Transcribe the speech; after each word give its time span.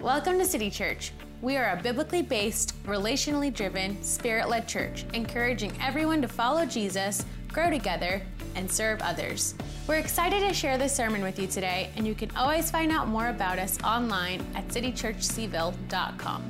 Welcome 0.00 0.38
to 0.38 0.46
City 0.46 0.70
Church. 0.70 1.12
We 1.42 1.58
are 1.58 1.76
a 1.76 1.82
biblically 1.82 2.22
based, 2.22 2.72
relationally 2.84 3.52
driven, 3.52 4.02
spirit 4.02 4.48
led 4.48 4.66
church, 4.66 5.04
encouraging 5.12 5.74
everyone 5.78 6.22
to 6.22 6.28
follow 6.28 6.64
Jesus, 6.64 7.22
grow 7.48 7.68
together, 7.68 8.22
and 8.54 8.72
serve 8.72 9.02
others. 9.02 9.54
We're 9.86 9.96
excited 9.96 10.40
to 10.48 10.54
share 10.54 10.78
this 10.78 10.96
sermon 10.96 11.20
with 11.20 11.38
you 11.38 11.46
today, 11.46 11.90
and 11.96 12.06
you 12.06 12.14
can 12.14 12.34
always 12.34 12.70
find 12.70 12.90
out 12.90 13.08
more 13.08 13.28
about 13.28 13.58
us 13.58 13.78
online 13.82 14.42
at 14.54 14.66
citychurchcville.com. 14.68 16.48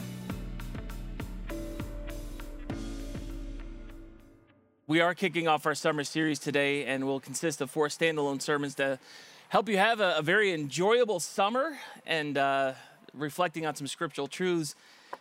We 4.87 5.01
are 5.01 5.13
kicking 5.13 5.49
off 5.49 5.67
our 5.67 5.75
summer 5.75 6.05
series 6.05 6.39
today, 6.39 6.85
and 6.85 7.05
will 7.05 7.19
consist 7.19 7.61
of 7.61 7.69
four 7.69 7.89
standalone 7.89 8.41
sermons 8.41 8.77
to 8.77 9.01
help 9.49 9.69
you 9.69 9.79
have 9.79 9.99
a, 9.99 10.19
a 10.19 10.23
very 10.23 10.53
enjoyable 10.53 11.19
summer 11.19 11.77
and 12.07 12.39
uh, 12.39 12.75
reflecting 13.15 13.67
on 13.67 13.75
some 13.75 13.87
scriptural 13.87 14.29
truths 14.29 14.75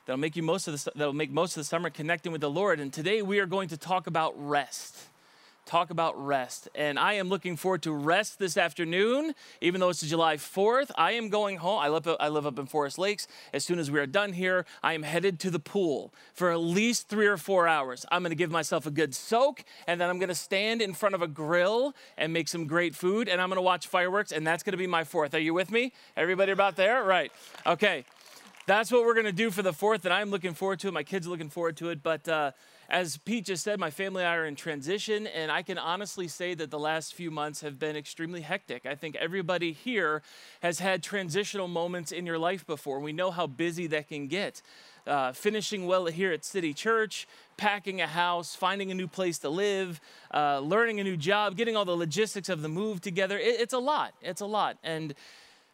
that'll 0.05 0.19
make 0.19 0.36
you 0.36 0.43
most 0.43 0.68
of 0.68 0.83
the 0.83 0.91
that'll 0.95 1.14
make 1.14 1.32
most 1.32 1.57
of 1.57 1.61
the 1.61 1.65
summer 1.65 1.89
connecting 1.89 2.31
with 2.31 2.41
the 2.41 2.50
Lord. 2.50 2.79
And 2.79 2.91
today 2.91 3.21
we 3.21 3.39
are 3.39 3.45
going 3.45 3.69
to 3.69 3.77
talk 3.77 4.07
about 4.07 4.33
rest. 4.37 4.95
Talk 5.69 5.91
about 5.91 6.19
rest. 6.25 6.68
And 6.73 6.97
I 6.97 7.14
am 7.14 7.29
looking 7.29 7.55
forward 7.55 7.83
to 7.83 7.91
rest 7.91 8.39
this 8.39 8.57
afternoon, 8.57 9.36
even 9.61 9.79
though 9.79 9.89
it's 9.89 10.01
July 10.01 10.37
4th. 10.37 10.89
I 10.97 11.11
am 11.11 11.29
going 11.29 11.57
home. 11.57 11.78
I 11.78 11.89
live, 11.89 12.07
I 12.19 12.28
live 12.29 12.47
up 12.47 12.57
in 12.57 12.65
Forest 12.65 12.97
Lakes. 12.97 13.28
As 13.54 13.65
soon 13.65 13.78
as 13.78 13.92
we 13.92 14.00
are 14.00 14.07
done 14.07 14.33
here, 14.33 14.65
I 14.82 14.93
am 14.93 15.04
headed 15.04 15.39
to 15.42 15.51
the 15.51 15.59
pool 15.59 16.11
for 16.33 16.50
at 16.50 16.55
least 16.55 17.07
three 17.07 17.28
or 17.28 17.37
four 17.37 17.68
hours. 17.68 18.04
I'm 18.11 18.23
going 18.23 18.32
to 18.32 18.36
give 18.36 18.50
myself 18.50 18.87
a 18.87 18.89
good 18.89 19.14
soak, 19.14 19.64
and 19.86 20.01
then 20.01 20.09
I'm 20.09 20.18
going 20.18 20.29
to 20.29 20.33
stand 20.33 20.82
in 20.82 20.95
front 20.95 21.14
of 21.14 21.21
a 21.21 21.28
grill 21.28 21.93
and 22.17 22.33
make 22.33 22.47
some 22.47 22.65
great 22.65 22.95
food, 22.95 23.29
and 23.29 23.39
I'm 23.39 23.50
going 23.50 23.57
to 23.57 23.61
watch 23.61 23.86
fireworks, 23.86 24.31
and 24.31 24.47
that's 24.47 24.64
going 24.64 24.71
to 24.71 24.78
be 24.78 24.87
my 24.87 25.04
fourth. 25.04 25.36
Are 25.36 25.39
you 25.39 25.54
with 25.54 25.70
me? 25.70 25.93
Everybody 26.17 26.51
about 26.51 26.78
there? 26.78 27.04
Right. 27.04 27.31
Okay 27.67 28.06
that's 28.65 28.92
what 28.92 29.04
we're 29.04 29.15
going 29.15 29.25
to 29.25 29.31
do 29.31 29.50
for 29.50 29.64
the 29.64 29.73
fourth, 29.73 30.06
and 30.06 30.14
I'm 30.14 30.29
looking 30.29 30.54
forward 30.54 30.79
to 30.81 30.89
it. 30.89 30.93
My 30.93 31.01
kids 31.01 31.25
are 31.25 31.31
looking 31.31 31.50
forward 31.50 31.75
to 31.78 31.89
it. 31.89 32.03
But 32.03 32.30
uh, 32.30 32.52
as 32.90 33.18
Pete 33.18 33.45
just 33.45 33.64
said, 33.64 33.80
my 33.80 33.92
family 33.92 34.23
and 34.23 34.30
I 34.30 34.36
are 34.36 34.45
in 34.45 34.56
transition, 34.56 35.28
and 35.28 35.52
I 35.52 35.62
can 35.62 35.78
honestly 35.78 36.28
say 36.28 36.56
that 36.56 36.72
the 36.72 36.80
last 36.80 37.14
few 37.14 37.30
months 37.30 37.62
have 37.62 37.78
been 37.78 37.96
extremely 37.96 38.42
hectic. 38.42 38.86
I 38.86 38.96
think 38.96 39.16
everybody 39.18 39.73
here 39.73 40.23
has 40.62 40.80
had 40.80 41.04
transitional 41.04 41.68
moments 41.68 42.12
in 42.12 42.26
your 42.26 42.40
life 42.40 42.66
before. 42.66 43.00
We 43.00 43.14
know 43.14 43.30
how 43.30 43.46
busy 43.46 43.86
that 43.88 44.08
can 44.08 44.28
get. 44.28 44.64
Uh, 45.06 45.31
finishing 45.31 45.88
well 45.88 46.06
here 46.08 46.31
at 46.31 46.44
City 46.44 46.73
Church, 46.73 47.28
packing 47.58 48.02
a 48.02 48.08
house, 48.08 48.56
finding 48.56 48.92
a 48.92 48.94
new 48.94 49.08
place 49.08 49.40
to 49.40 49.50
live, 49.50 50.02
uh, 50.34 50.59
learning 50.59 51.00
a 51.00 51.03
new 51.03 51.18
job, 51.18 51.56
getting 51.56 51.76
all 51.76 51.86
the 51.86 51.96
logistics 51.96 52.50
of 52.50 52.62
the 52.62 52.70
move 52.70 53.02
together. 53.02 53.38
It, 53.38 53.59
it's 53.59 53.74
a 53.74 53.80
lot. 53.80 54.14
It's 54.22 54.42
a 54.42 54.46
lot. 54.46 54.78
And 54.84 55.14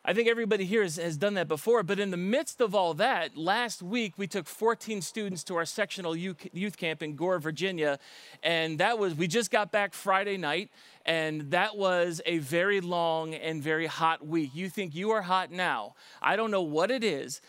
I 0.07 0.13
think 0.13 0.27
everybody 0.27 0.65
here 0.65 0.83
has, 0.83 0.97
has, 0.97 1.17
done 1.17 1.33
that 1.33 1.47
before, 1.47 1.81
but 1.81 1.99
in 1.99 2.11
the 2.11 2.17
midst 2.17 2.61
of 2.61 2.75
all 2.75 2.93
that, 2.93 3.35
last 3.35 3.81
week 3.81 4.13
we 4.17 4.27
took 4.27 4.45
14 4.45 5.01
students 5.01 5.43
to 5.45 5.55
our 5.55 5.65
sectional 5.65 6.15
youth 6.15 6.77
camp 6.77 7.01
in 7.01 7.15
Gore, 7.15 7.39
Virginia. 7.39 7.97
And 8.43 8.77
that 8.77 8.99
was, 8.99 9.15
we 9.15 9.25
just 9.25 9.49
got 9.49 9.71
back 9.71 9.95
Friday 9.95 10.37
night, 10.37 10.69
and 11.07 11.49
that 11.49 11.75
was 11.75 12.21
a 12.27 12.37
very 12.37 12.81
long 12.81 13.33
and 13.33 13.63
very 13.63 13.87
hot 13.87 14.23
week. 14.23 14.51
You 14.53 14.69
think 14.69 14.93
you 14.93 15.09
are 15.09 15.23
hot 15.23 15.51
now. 15.51 15.95
I 16.21 16.35
don't 16.35 16.51
know 16.51 16.61
what 16.61 16.91
it 16.91 17.03
is 17.03 17.41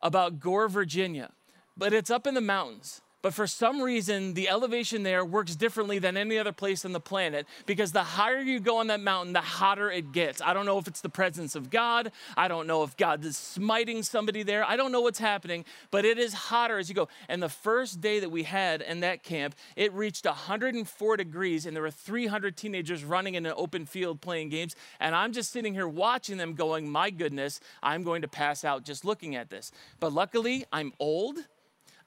about 0.00 0.38
Gore, 0.38 0.68
Virginia, 0.68 1.32
but 1.76 1.92
it's 1.92 2.10
up 2.10 2.28
in 2.28 2.34
the 2.34 2.40
mountains. 2.40 3.02
But 3.26 3.34
for 3.34 3.48
some 3.48 3.82
reason, 3.82 4.34
the 4.34 4.48
elevation 4.48 5.02
there 5.02 5.24
works 5.24 5.56
differently 5.56 5.98
than 5.98 6.16
any 6.16 6.38
other 6.38 6.52
place 6.52 6.84
on 6.84 6.92
the 6.92 7.00
planet 7.00 7.44
because 7.66 7.90
the 7.90 8.04
higher 8.04 8.38
you 8.38 8.60
go 8.60 8.76
on 8.76 8.86
that 8.86 9.00
mountain, 9.00 9.32
the 9.32 9.40
hotter 9.40 9.90
it 9.90 10.12
gets. 10.12 10.40
I 10.40 10.52
don't 10.52 10.64
know 10.64 10.78
if 10.78 10.86
it's 10.86 11.00
the 11.00 11.08
presence 11.08 11.56
of 11.56 11.68
God. 11.68 12.12
I 12.36 12.46
don't 12.46 12.68
know 12.68 12.84
if 12.84 12.96
God 12.96 13.24
is 13.24 13.36
smiting 13.36 14.04
somebody 14.04 14.44
there. 14.44 14.62
I 14.62 14.76
don't 14.76 14.92
know 14.92 15.00
what's 15.00 15.18
happening, 15.18 15.64
but 15.90 16.04
it 16.04 16.18
is 16.18 16.34
hotter 16.34 16.78
as 16.78 16.88
you 16.88 16.94
go. 16.94 17.08
And 17.28 17.42
the 17.42 17.48
first 17.48 18.00
day 18.00 18.20
that 18.20 18.30
we 18.30 18.44
had 18.44 18.80
in 18.80 19.00
that 19.00 19.24
camp, 19.24 19.56
it 19.74 19.92
reached 19.92 20.24
104 20.24 21.16
degrees, 21.16 21.66
and 21.66 21.74
there 21.74 21.82
were 21.82 21.90
300 21.90 22.56
teenagers 22.56 23.02
running 23.02 23.34
in 23.34 23.44
an 23.44 23.54
open 23.56 23.86
field 23.86 24.20
playing 24.20 24.50
games. 24.50 24.76
And 25.00 25.16
I'm 25.16 25.32
just 25.32 25.50
sitting 25.50 25.74
here 25.74 25.88
watching 25.88 26.36
them 26.36 26.54
going, 26.54 26.88
My 26.88 27.10
goodness, 27.10 27.58
I'm 27.82 28.04
going 28.04 28.22
to 28.22 28.28
pass 28.28 28.64
out 28.64 28.84
just 28.84 29.04
looking 29.04 29.34
at 29.34 29.50
this. 29.50 29.72
But 29.98 30.12
luckily, 30.12 30.64
I'm 30.72 30.92
old, 31.00 31.38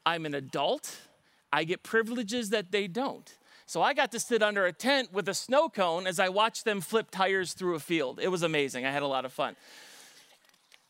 I'm 0.06 0.26
an 0.26 0.34
adult. 0.34 1.09
I 1.52 1.64
get 1.64 1.84
privileges 1.84 2.50
that 2.50 2.72
they 2.72 2.88
don't. 2.88 3.38
So 3.66 3.82
I 3.82 3.94
got 3.94 4.12
to 4.14 4.20
sit 4.20 4.42
under 4.42 4.66
a 4.66 4.74
tent 4.74 5.14
with 5.14 5.30
a 5.30 5.34
snow 5.34 5.70
cone 5.70 6.08
as 6.08 6.20
I 6.20 6.30
watched 6.30 6.66
them 6.66 6.82
flip 6.82 7.12
tires 7.12 7.54
through 7.54 7.76
a 7.76 7.80
field. 7.80 8.20
It 8.20 8.30
was 8.30 8.42
amazing. 8.42 8.86
I 8.86 8.92
had 8.92 9.04
a 9.04 9.08
lot 9.08 9.26
of 9.26 9.34
fun. 9.34 9.56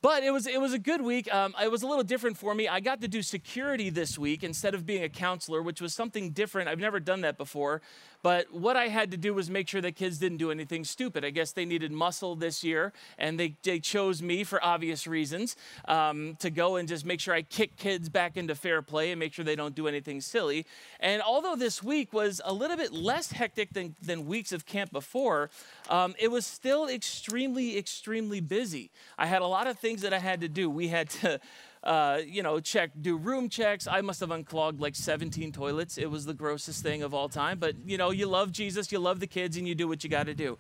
But 0.02 0.24
it 0.24 0.32
was, 0.32 0.48
it 0.48 0.62
was 0.62 0.72
a 0.72 0.80
good 0.80 1.02
week. 1.02 1.34
Um, 1.34 1.54
it 1.62 1.70
was 1.70 1.84
a 1.84 1.88
little 1.88 2.06
different 2.06 2.38
for 2.38 2.56
me. 2.56 2.70
I 2.70 2.80
got 2.80 3.02
to 3.02 3.10
do 3.10 3.22
security 3.22 3.90
this 3.90 4.18
week 4.18 4.46
instead 4.46 4.74
of 4.74 4.86
being 4.86 5.04
a 5.04 5.10
counselor, 5.10 5.62
which 5.62 5.82
was 5.82 5.94
something 5.94 6.32
different. 6.32 6.70
I've 6.70 6.80
never 6.80 7.02
done 7.02 7.20
that 7.22 7.38
before. 7.38 7.82
But 8.22 8.54
what 8.54 8.76
I 8.76 8.90
had 8.90 9.12
to 9.12 9.18
do 9.18 9.34
was 9.34 9.50
make 9.50 9.68
sure 9.68 9.82
that 9.82 9.96
kids 9.96 10.18
didn't 10.18 10.38
do 10.38 10.52
anything 10.52 10.84
stupid. 10.84 11.24
I 11.24 11.30
guess 11.30 11.52
they 11.54 11.66
needed 11.66 11.92
muscle 11.92 12.36
this 12.36 12.64
year, 12.64 12.92
and 13.18 13.40
they, 13.40 13.56
they 13.64 13.80
chose 13.80 14.22
me 14.22 14.44
for 14.44 14.64
obvious 14.64 15.08
reasons 15.08 15.56
um, 15.88 16.36
to 16.40 16.50
go 16.50 16.76
and 16.76 16.88
just 16.88 17.06
make 17.06 17.20
sure 17.20 17.34
I 17.34 17.44
kick 17.44 17.78
kids 17.78 18.10
back 18.10 18.36
into 18.36 18.56
fair 18.56 18.82
play 18.82 19.12
and 19.12 19.20
make 19.20 19.34
sure 19.34 19.46
they 19.46 19.56
don't 19.56 19.76
do 19.76 19.88
anything 19.88 20.20
silly. 20.20 20.66
And 21.00 21.22
although 21.22 21.56
this 21.56 21.82
week 21.82 22.12
was 22.12 22.42
a 22.44 22.54
little 22.54 22.78
bit 22.78 22.92
less 22.92 23.32
hectic 23.32 23.74
than, 23.74 23.96
than 24.02 24.26
weeks 24.26 24.52
of 24.52 24.66
camp 24.66 24.92
before, 24.92 25.50
um, 25.90 26.14
it 26.20 26.30
was 26.30 26.46
still 26.46 26.88
extremely, 26.88 27.78
extremely 27.78 28.42
busy. 28.42 28.92
I 29.18 29.28
had 29.28 29.42
a 29.42 29.48
lot 29.48 29.68
of 29.68 29.80
things 29.80 30.02
that 30.02 30.14
I 30.14 30.20
had 30.20 30.42
to 30.42 30.50
do. 30.50 30.70
We 30.70 30.90
had 30.90 31.10
to 31.22 31.40
uh, 31.84 32.20
you 32.26 32.44
know, 32.44 32.60
check, 32.60 32.92
do 33.00 33.18
room 33.18 33.50
checks. 33.50 33.88
I 33.88 34.02
must 34.02 34.20
have 34.20 34.32
unclogged 34.32 34.82
like 34.82 34.96
17 34.96 35.52
toilets. 35.52 35.98
It 35.98 36.10
was 36.10 36.26
the 36.26 36.34
grossest 36.34 36.84
thing 36.84 37.04
of 37.04 37.14
all 37.14 37.30
time. 37.30 37.60
But, 37.60 37.76
you 37.86 37.98
know, 37.98 38.12
you 38.12 38.26
love 38.26 38.52
Jesus, 38.52 38.92
you 38.92 39.00
love 39.00 39.20
the 39.20 39.28
kids, 39.28 39.58
and 39.58 39.68
you 39.68 39.76
do 39.76 39.88
what 39.88 40.04
you 40.04 40.10
got 40.10 40.26
to 40.26 40.34
do 40.34 40.58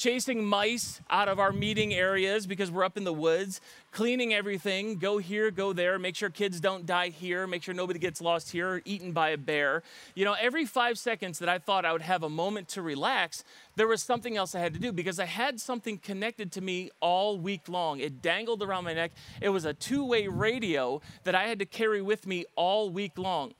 chasing 0.00 0.42
mice 0.42 1.02
out 1.10 1.28
of 1.28 1.38
our 1.38 1.52
meeting 1.52 1.92
areas 1.92 2.46
because 2.46 2.70
we're 2.70 2.82
up 2.82 2.96
in 2.96 3.04
the 3.04 3.12
woods, 3.12 3.60
cleaning 3.92 4.32
everything, 4.32 4.96
go 4.96 5.18
here, 5.18 5.50
go 5.50 5.74
there, 5.74 5.98
make 5.98 6.16
sure 6.16 6.30
kids 6.30 6.58
don't 6.58 6.86
die 6.86 7.10
here, 7.10 7.46
make 7.46 7.62
sure 7.62 7.74
nobody 7.74 7.98
gets 7.98 8.22
lost 8.22 8.50
here 8.50 8.76
or 8.76 8.82
eaten 8.86 9.12
by 9.12 9.28
a 9.28 9.36
bear. 9.36 9.82
You 10.14 10.24
know, 10.24 10.34
every 10.40 10.64
five 10.64 10.98
seconds 10.98 11.38
that 11.40 11.50
I 11.50 11.58
thought 11.58 11.84
I 11.84 11.92
would 11.92 12.00
have 12.00 12.22
a 12.22 12.30
moment 12.30 12.68
to 12.68 12.82
relax, 12.82 13.44
there 13.76 13.86
was 13.86 14.02
something 14.02 14.38
else 14.38 14.54
I 14.54 14.60
had 14.60 14.72
to 14.72 14.80
do 14.80 14.90
because 14.90 15.20
I 15.20 15.26
had 15.26 15.60
something 15.60 15.98
connected 15.98 16.50
to 16.52 16.62
me 16.62 16.90
all 17.00 17.38
week 17.38 17.68
long. 17.68 18.00
It 18.00 18.22
dangled 18.22 18.62
around 18.62 18.84
my 18.84 18.94
neck. 18.94 19.12
It 19.42 19.50
was 19.50 19.66
a 19.66 19.74
two 19.74 20.02
way 20.02 20.28
radio 20.28 21.02
that 21.24 21.34
I 21.34 21.44
had 21.44 21.58
to 21.58 21.66
carry 21.66 22.00
with 22.00 22.26
me 22.26 22.46
all 22.56 22.88
week 22.88 23.18
long. 23.18 23.52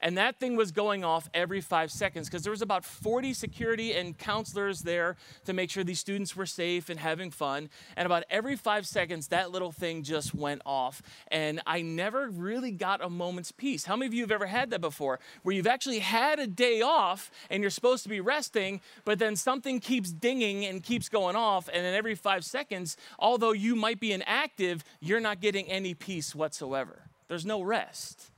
And 0.00 0.18
that 0.18 0.38
thing 0.38 0.56
was 0.56 0.72
going 0.72 1.04
off 1.04 1.28
every 1.34 1.60
five 1.60 1.90
seconds 1.90 2.28
because 2.28 2.42
there 2.42 2.50
was 2.50 2.62
about 2.62 2.84
40 2.84 3.32
security 3.34 3.92
and 3.92 4.16
counselors 4.16 4.82
there 4.82 5.16
to 5.44 5.52
make 5.52 5.70
sure 5.70 5.84
these 5.84 6.00
students 6.00 6.36
were 6.36 6.46
safe 6.46 6.88
and 6.88 6.98
having 7.00 7.30
fun. 7.30 7.68
And 7.96 8.06
about 8.06 8.24
every 8.30 8.56
five 8.56 8.86
seconds, 8.86 9.28
that 9.28 9.50
little 9.50 9.72
thing 9.72 10.02
just 10.02 10.34
went 10.34 10.62
off. 10.64 11.02
And 11.28 11.60
I 11.66 11.82
never 11.82 12.28
really 12.28 12.70
got 12.70 13.04
a 13.04 13.08
moment's 13.08 13.52
peace. 13.52 13.84
How 13.84 13.96
many 13.96 14.06
of 14.06 14.14
you 14.14 14.22
have 14.22 14.32
ever 14.32 14.46
had 14.46 14.70
that 14.70 14.80
before? 14.80 15.20
Where 15.42 15.54
you've 15.54 15.66
actually 15.66 16.00
had 16.00 16.38
a 16.38 16.46
day 16.46 16.82
off 16.82 17.30
and 17.50 17.62
you're 17.62 17.70
supposed 17.70 18.02
to 18.04 18.08
be 18.08 18.20
resting, 18.20 18.80
but 19.04 19.18
then 19.18 19.36
something 19.36 19.80
keeps 19.80 20.12
dinging 20.12 20.64
and 20.64 20.82
keeps 20.82 21.08
going 21.08 21.36
off. 21.36 21.68
And 21.72 21.84
then 21.84 21.94
every 21.94 22.14
five 22.14 22.44
seconds, 22.44 22.96
although 23.18 23.52
you 23.52 23.76
might 23.76 24.00
be 24.00 24.12
inactive, 24.12 24.84
you're 25.00 25.20
not 25.20 25.40
getting 25.40 25.66
any 25.66 25.94
peace 25.94 26.34
whatsoever. 26.34 27.02
There's 27.28 27.46
no 27.46 27.62
rest. 27.62 28.30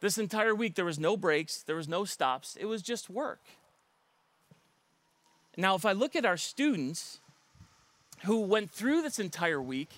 This 0.00 0.18
entire 0.18 0.54
week, 0.54 0.74
there 0.74 0.84
was 0.84 0.98
no 0.98 1.16
breaks, 1.16 1.62
there 1.62 1.76
was 1.76 1.88
no 1.88 2.04
stops, 2.04 2.56
it 2.60 2.66
was 2.66 2.82
just 2.82 3.10
work. 3.10 3.40
Now, 5.56 5.74
if 5.74 5.84
I 5.84 5.92
look 5.92 6.14
at 6.14 6.24
our 6.24 6.36
students 6.36 7.18
who 8.24 8.40
went 8.40 8.70
through 8.70 9.02
this 9.02 9.18
entire 9.18 9.60
week, 9.60 9.90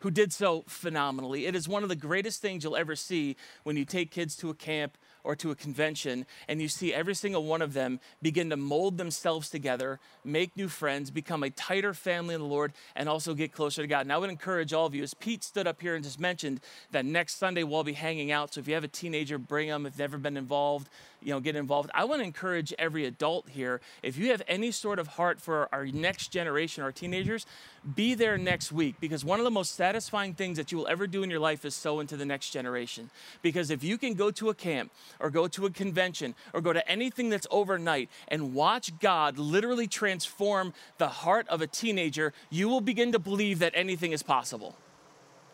who 0.00 0.10
did 0.10 0.32
so 0.32 0.64
phenomenally, 0.66 1.46
it 1.46 1.54
is 1.54 1.68
one 1.68 1.84
of 1.84 1.88
the 1.88 1.96
greatest 1.96 2.42
things 2.42 2.64
you'll 2.64 2.76
ever 2.76 2.96
see 2.96 3.36
when 3.62 3.76
you 3.76 3.84
take 3.84 4.10
kids 4.10 4.36
to 4.36 4.50
a 4.50 4.54
camp 4.54 4.98
or 5.24 5.34
to 5.34 5.50
a 5.50 5.54
convention 5.54 6.26
and 6.48 6.60
you 6.60 6.68
see 6.68 6.94
every 6.94 7.14
single 7.14 7.44
one 7.44 7.62
of 7.62 7.72
them 7.72 8.00
begin 8.22 8.50
to 8.50 8.56
mold 8.56 8.98
themselves 8.98 9.48
together, 9.50 9.98
make 10.24 10.56
new 10.56 10.68
friends, 10.68 11.10
become 11.10 11.42
a 11.42 11.50
tighter 11.50 11.94
family 11.94 12.34
in 12.34 12.40
the 12.40 12.46
Lord, 12.46 12.72
and 12.94 13.08
also 13.08 13.34
get 13.34 13.52
closer 13.52 13.82
to 13.82 13.88
God. 13.88 14.02
And 14.02 14.12
I 14.12 14.18
would 14.18 14.30
encourage 14.30 14.72
all 14.72 14.86
of 14.86 14.94
you, 14.94 15.02
as 15.02 15.14
Pete 15.14 15.42
stood 15.42 15.66
up 15.66 15.80
here 15.80 15.94
and 15.94 16.04
just 16.04 16.20
mentioned 16.20 16.60
that 16.90 17.04
next 17.04 17.38
Sunday 17.38 17.64
we'll 17.64 17.84
be 17.84 17.94
hanging 17.94 18.30
out. 18.30 18.54
So 18.54 18.60
if 18.60 18.68
you 18.68 18.74
have 18.74 18.84
a 18.84 18.88
teenager, 18.88 19.38
bring 19.38 19.68
them. 19.68 19.86
If 19.86 19.94
they've 19.94 20.04
never 20.04 20.18
been 20.18 20.36
involved, 20.36 20.88
you 21.22 21.32
know, 21.32 21.40
get 21.40 21.56
involved. 21.56 21.90
I 21.94 22.04
want 22.04 22.20
to 22.20 22.24
encourage 22.24 22.74
every 22.78 23.06
adult 23.06 23.48
here, 23.48 23.80
if 24.02 24.18
you 24.18 24.30
have 24.30 24.42
any 24.46 24.70
sort 24.70 24.98
of 24.98 25.08
heart 25.08 25.40
for 25.40 25.68
our 25.72 25.86
next 25.86 26.28
generation, 26.28 26.84
our 26.84 26.92
teenagers, 26.92 27.46
be 27.94 28.14
there 28.14 28.36
next 28.36 28.70
week 28.70 28.96
because 29.00 29.24
one 29.24 29.40
of 29.40 29.44
the 29.44 29.50
most 29.50 29.74
satisfying 29.74 30.34
things 30.34 30.58
that 30.58 30.70
you 30.70 30.78
will 30.78 30.86
ever 30.86 31.06
do 31.06 31.22
in 31.22 31.30
your 31.30 31.40
life 31.40 31.64
is 31.64 31.74
sow 31.74 32.00
into 32.00 32.16
the 32.16 32.26
next 32.26 32.50
generation. 32.50 33.10
Because 33.40 33.70
if 33.70 33.82
you 33.82 33.96
can 33.96 34.14
go 34.14 34.30
to 34.32 34.50
a 34.50 34.54
camp 34.54 34.92
or 35.20 35.30
go 35.30 35.48
to 35.48 35.66
a 35.66 35.70
convention 35.70 36.34
or 36.52 36.60
go 36.60 36.72
to 36.72 36.88
anything 36.88 37.28
that's 37.28 37.46
overnight 37.50 38.08
and 38.28 38.54
watch 38.54 38.98
God 38.98 39.38
literally 39.38 39.86
transform 39.86 40.74
the 40.98 41.08
heart 41.08 41.48
of 41.48 41.60
a 41.60 41.66
teenager, 41.66 42.32
you 42.50 42.68
will 42.68 42.80
begin 42.80 43.12
to 43.12 43.18
believe 43.18 43.58
that 43.58 43.72
anything 43.74 44.12
is 44.12 44.22
possible. 44.22 44.76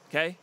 Okay? 0.09 0.39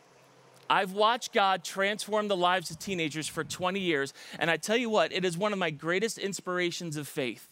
I've 0.69 0.91
watched 0.91 1.33
God 1.33 1.63
transform 1.63 2.27
the 2.27 2.35
lives 2.35 2.69
of 2.71 2.79
teenagers 2.79 3.27
for 3.27 3.43
20 3.43 3.79
years, 3.79 4.13
and 4.37 4.51
I 4.51 4.57
tell 4.57 4.77
you 4.77 4.89
what, 4.89 5.13
it 5.13 5.23
is 5.23 5.37
one 5.37 5.53
of 5.53 5.59
my 5.59 5.69
greatest 5.69 6.17
inspirations 6.17 6.97
of 6.97 7.07
faith. 7.07 7.47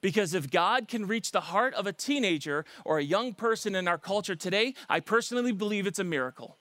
Because 0.00 0.34
if 0.34 0.50
God 0.50 0.88
can 0.88 1.06
reach 1.06 1.30
the 1.30 1.40
heart 1.40 1.74
of 1.74 1.86
a 1.86 1.92
teenager 1.92 2.64
or 2.84 2.98
a 2.98 3.02
young 3.02 3.34
person 3.34 3.74
in 3.74 3.86
our 3.86 3.98
culture 3.98 4.34
today, 4.34 4.74
I 4.88 5.00
personally 5.00 5.52
believe 5.52 5.86
it's 5.86 5.98
a 5.98 6.04
miracle. 6.04 6.56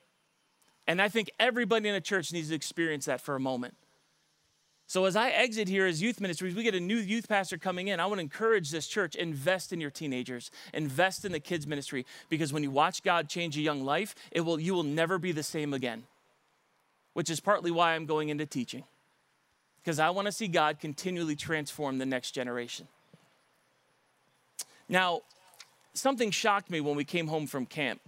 And 0.86 1.02
I 1.02 1.08
think 1.08 1.30
everybody 1.40 1.88
in 1.88 1.96
a 1.96 2.02
church 2.02 2.34
needs 2.34 2.50
to 2.50 2.56
experience 2.56 3.06
that 3.06 3.22
for 3.22 3.36
a 3.36 3.40
moment. 3.40 3.76
So 4.90 5.06
as 5.06 5.16
I 5.16 5.30
exit 5.30 5.68
here 5.68 5.86
as 5.86 6.02
youth 6.02 6.20
ministries, 6.20 6.56
we 6.56 6.64
get 6.64 6.74
a 6.74 6.80
new 6.80 6.98
youth 6.98 7.30
pastor 7.30 7.60
coming 7.60 7.90
in. 7.90 8.00
I 8.00 8.08
want 8.08 8.18
to 8.18 8.24
encourage 8.24 8.72
this 8.72 8.88
church, 8.88 9.14
invest 9.14 9.72
in 9.72 9.80
your 9.80 9.92
teenagers, 9.92 10.50
invest 10.74 11.26
in 11.26 11.32
the 11.32 11.40
kids 11.40 11.68
ministry 11.68 12.08
because 12.28 12.52
when 12.52 12.64
you 12.64 12.72
watch 12.72 13.04
God 13.04 13.30
change 13.30 13.56
a 13.56 13.62
young 13.62 13.86
life, 13.86 14.16
it 14.32 14.42
will 14.42 14.60
you 14.60 14.74
will 14.74 14.82
never 14.82 15.20
be 15.20 15.32
the 15.32 15.44
same 15.44 15.76
again. 15.76 16.06
Which 17.14 17.30
is 17.30 17.40
partly 17.40 17.70
why 17.70 17.94
I'm 17.94 18.08
going 18.08 18.30
into 18.30 18.48
teaching. 18.48 18.84
Because 19.84 20.00
I 20.00 20.10
want 20.10 20.26
to 20.26 20.32
see 20.32 20.48
God 20.48 20.80
continually 20.80 21.36
transform 21.36 22.00
the 22.00 22.08
next 22.08 22.32
generation. 22.32 22.88
Now, 24.90 25.22
something 25.94 26.32
shocked 26.32 26.72
me 26.72 26.82
when 26.82 26.96
we 26.96 27.04
came 27.04 27.28
home 27.28 27.46
from 27.46 27.68
camp. 27.68 28.02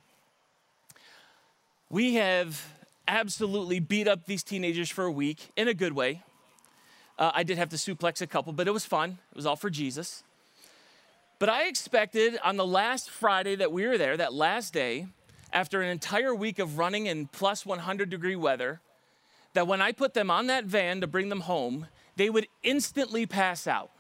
We 1.91 2.15
have 2.15 2.65
absolutely 3.07 3.79
beat 3.79 4.07
up 4.07 4.25
these 4.25 4.41
teenagers 4.41 4.89
for 4.89 5.05
a 5.05 5.11
week 5.11 5.51
in 5.55 5.67
a 5.67 5.75
good 5.75 5.93
way. 5.93 6.23
Uh, 7.21 7.29
I 7.35 7.43
did 7.43 7.59
have 7.59 7.69
to 7.69 7.75
suplex 7.75 8.19
a 8.23 8.25
couple, 8.25 8.51
but 8.51 8.67
it 8.67 8.71
was 8.71 8.83
fun. 8.83 9.19
It 9.31 9.35
was 9.35 9.45
all 9.45 9.55
for 9.55 9.69
Jesus. 9.69 10.23
But 11.37 11.49
I 11.49 11.67
expected 11.67 12.39
on 12.43 12.57
the 12.57 12.65
last 12.65 13.11
Friday 13.11 13.55
that 13.57 13.71
we 13.71 13.85
were 13.85 13.99
there, 13.99 14.17
that 14.17 14.33
last 14.33 14.73
day, 14.73 15.05
after 15.53 15.83
an 15.83 15.89
entire 15.89 16.33
week 16.33 16.57
of 16.57 16.79
running 16.79 17.05
in 17.05 17.27
plus 17.27 17.63
100 17.63 18.09
degree 18.09 18.35
weather, 18.35 18.81
that 19.53 19.67
when 19.67 19.83
I 19.83 19.91
put 19.91 20.15
them 20.15 20.31
on 20.31 20.47
that 20.47 20.65
van 20.65 20.99
to 21.01 21.07
bring 21.07 21.29
them 21.29 21.41
home, 21.41 21.85
they 22.15 22.31
would 22.31 22.47
instantly 22.63 23.27
pass 23.27 23.67
out. 23.67 23.91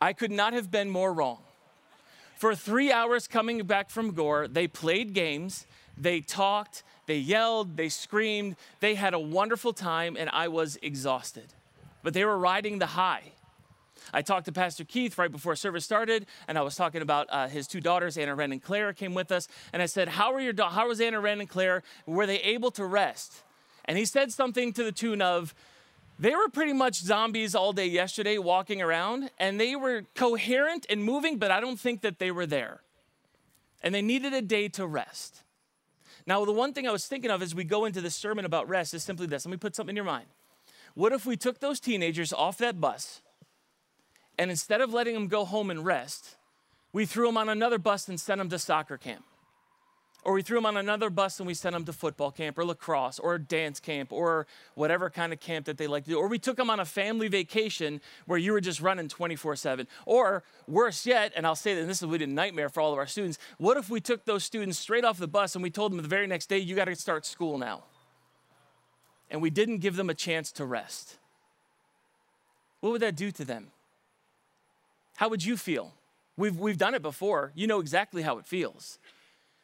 I 0.00 0.12
could 0.12 0.30
not 0.30 0.52
have 0.52 0.70
been 0.70 0.90
more 0.90 1.12
wrong. 1.12 1.38
For 2.36 2.54
three 2.54 2.92
hours 2.92 3.26
coming 3.26 3.60
back 3.64 3.90
from 3.90 4.12
Gore, 4.12 4.46
they 4.46 4.68
played 4.68 5.14
games, 5.14 5.66
they 5.98 6.20
talked, 6.20 6.84
they 7.06 7.18
yelled, 7.18 7.76
they 7.76 7.88
screamed, 7.88 8.54
they 8.78 8.94
had 8.94 9.14
a 9.14 9.18
wonderful 9.18 9.72
time, 9.72 10.16
and 10.16 10.30
I 10.30 10.46
was 10.46 10.78
exhausted. 10.80 11.52
But 12.04 12.12
they 12.12 12.24
were 12.24 12.38
riding 12.38 12.78
the 12.78 12.86
high. 12.86 13.32
I 14.12 14.20
talked 14.20 14.44
to 14.44 14.52
Pastor 14.52 14.84
Keith 14.84 15.16
right 15.16 15.32
before 15.32 15.56
service 15.56 15.86
started, 15.86 16.26
and 16.46 16.58
I 16.58 16.60
was 16.60 16.76
talking 16.76 17.00
about 17.00 17.26
uh, 17.30 17.48
his 17.48 17.66
two 17.66 17.80
daughters, 17.80 18.18
Anna 18.18 18.34
Ren 18.34 18.52
and 18.52 18.62
Claire, 18.62 18.92
came 18.92 19.14
with 19.14 19.32
us, 19.32 19.48
and 19.72 19.80
I 19.80 19.86
said, 19.86 20.08
"How 20.08 20.32
were 20.32 20.40
your 20.40 20.52
da- 20.52 20.68
how 20.68 20.86
was 20.86 21.00
Anna 21.00 21.18
Ren 21.18 21.40
and 21.40 21.48
Claire? 21.48 21.82
Were 22.06 22.26
they 22.26 22.40
able 22.40 22.70
to 22.72 22.84
rest?" 22.84 23.42
And 23.86 23.96
he 23.96 24.04
said 24.04 24.30
something 24.30 24.74
to 24.74 24.84
the 24.84 24.92
tune 24.92 25.22
of, 25.22 25.54
"They 26.18 26.34
were 26.34 26.48
pretty 26.50 26.74
much 26.74 26.96
zombies 26.96 27.54
all 27.54 27.72
day 27.72 27.86
yesterday, 27.86 28.36
walking 28.36 28.82
around, 28.82 29.30
and 29.38 29.58
they 29.58 29.74
were 29.74 30.02
coherent 30.14 30.84
and 30.90 31.02
moving, 31.02 31.38
but 31.38 31.50
I 31.50 31.58
don't 31.58 31.80
think 31.80 32.02
that 32.02 32.18
they 32.18 32.30
were 32.30 32.46
there, 32.46 32.82
and 33.82 33.94
they 33.94 34.02
needed 34.02 34.34
a 34.34 34.42
day 34.42 34.68
to 34.68 34.86
rest." 34.86 35.42
Now, 36.26 36.44
the 36.44 36.52
one 36.52 36.74
thing 36.74 36.86
I 36.86 36.92
was 36.92 37.06
thinking 37.06 37.30
of 37.30 37.40
as 37.40 37.54
we 37.54 37.64
go 37.64 37.86
into 37.86 38.02
this 38.02 38.14
sermon 38.14 38.44
about 38.44 38.68
rest 38.68 38.92
is 38.92 39.02
simply 39.02 39.26
this. 39.26 39.46
Let 39.46 39.52
me 39.52 39.56
put 39.56 39.74
something 39.74 39.92
in 39.92 39.96
your 39.96 40.04
mind. 40.04 40.26
What 40.94 41.12
if 41.12 41.26
we 41.26 41.36
took 41.36 41.58
those 41.58 41.80
teenagers 41.80 42.32
off 42.32 42.58
that 42.58 42.80
bus 42.80 43.20
and 44.38 44.50
instead 44.50 44.80
of 44.80 44.92
letting 44.92 45.14
them 45.14 45.28
go 45.28 45.44
home 45.44 45.70
and 45.70 45.84
rest, 45.84 46.36
we 46.92 47.04
threw 47.04 47.26
them 47.26 47.36
on 47.36 47.48
another 47.48 47.78
bus 47.78 48.08
and 48.08 48.18
sent 48.18 48.38
them 48.38 48.48
to 48.50 48.58
soccer 48.58 48.96
camp? 48.96 49.24
Or 50.22 50.32
we 50.32 50.42
threw 50.42 50.56
them 50.56 50.64
on 50.64 50.78
another 50.78 51.10
bus 51.10 51.38
and 51.38 51.46
we 51.46 51.52
sent 51.52 51.74
them 51.74 51.84
to 51.84 51.92
football 51.92 52.30
camp 52.30 52.56
or 52.56 52.64
lacrosse 52.64 53.18
or 53.18 53.36
dance 53.36 53.78
camp 53.78 54.10
or 54.10 54.46
whatever 54.74 55.10
kind 55.10 55.34
of 55.34 55.40
camp 55.40 55.66
that 55.66 55.76
they 55.76 55.86
like 55.86 56.04
to 56.04 56.10
do. 56.10 56.18
Or 56.18 56.28
we 56.28 56.38
took 56.38 56.56
them 56.56 56.70
on 56.70 56.80
a 56.80 56.84
family 56.86 57.28
vacation 57.28 58.00
where 58.24 58.38
you 58.38 58.52
were 58.52 58.60
just 58.60 58.80
running 58.80 59.08
24 59.08 59.56
7. 59.56 59.86
Or 60.06 60.42
worse 60.66 61.04
yet, 61.04 61.32
and 61.36 61.46
I'll 61.46 61.54
say 61.54 61.74
that 61.74 61.86
this 61.86 62.02
is 62.02 62.10
a 62.10 62.26
nightmare 62.26 62.70
for 62.70 62.80
all 62.80 62.92
of 62.92 62.98
our 62.98 63.06
students, 63.06 63.36
what 63.58 63.76
if 63.76 63.90
we 63.90 64.00
took 64.00 64.24
those 64.24 64.44
students 64.44 64.78
straight 64.78 65.04
off 65.04 65.18
the 65.18 65.28
bus 65.28 65.56
and 65.56 65.62
we 65.62 65.70
told 65.70 65.92
them 65.92 66.00
the 66.00 66.08
very 66.08 66.26
next 66.26 66.46
day, 66.46 66.58
you 66.58 66.74
got 66.74 66.86
to 66.86 66.96
start 66.96 67.26
school 67.26 67.58
now? 67.58 67.82
And 69.30 69.42
we 69.42 69.50
didn't 69.50 69.78
give 69.78 69.96
them 69.96 70.10
a 70.10 70.14
chance 70.14 70.52
to 70.52 70.64
rest. 70.64 71.16
What 72.80 72.90
would 72.90 73.02
that 73.02 73.16
do 73.16 73.30
to 73.32 73.44
them? 73.44 73.68
How 75.16 75.28
would 75.28 75.44
you 75.44 75.56
feel? 75.56 75.94
We've, 76.36 76.58
we've 76.58 76.78
done 76.78 76.94
it 76.94 77.02
before. 77.02 77.52
You 77.54 77.66
know 77.66 77.80
exactly 77.80 78.22
how 78.22 78.38
it 78.38 78.46
feels. 78.46 78.98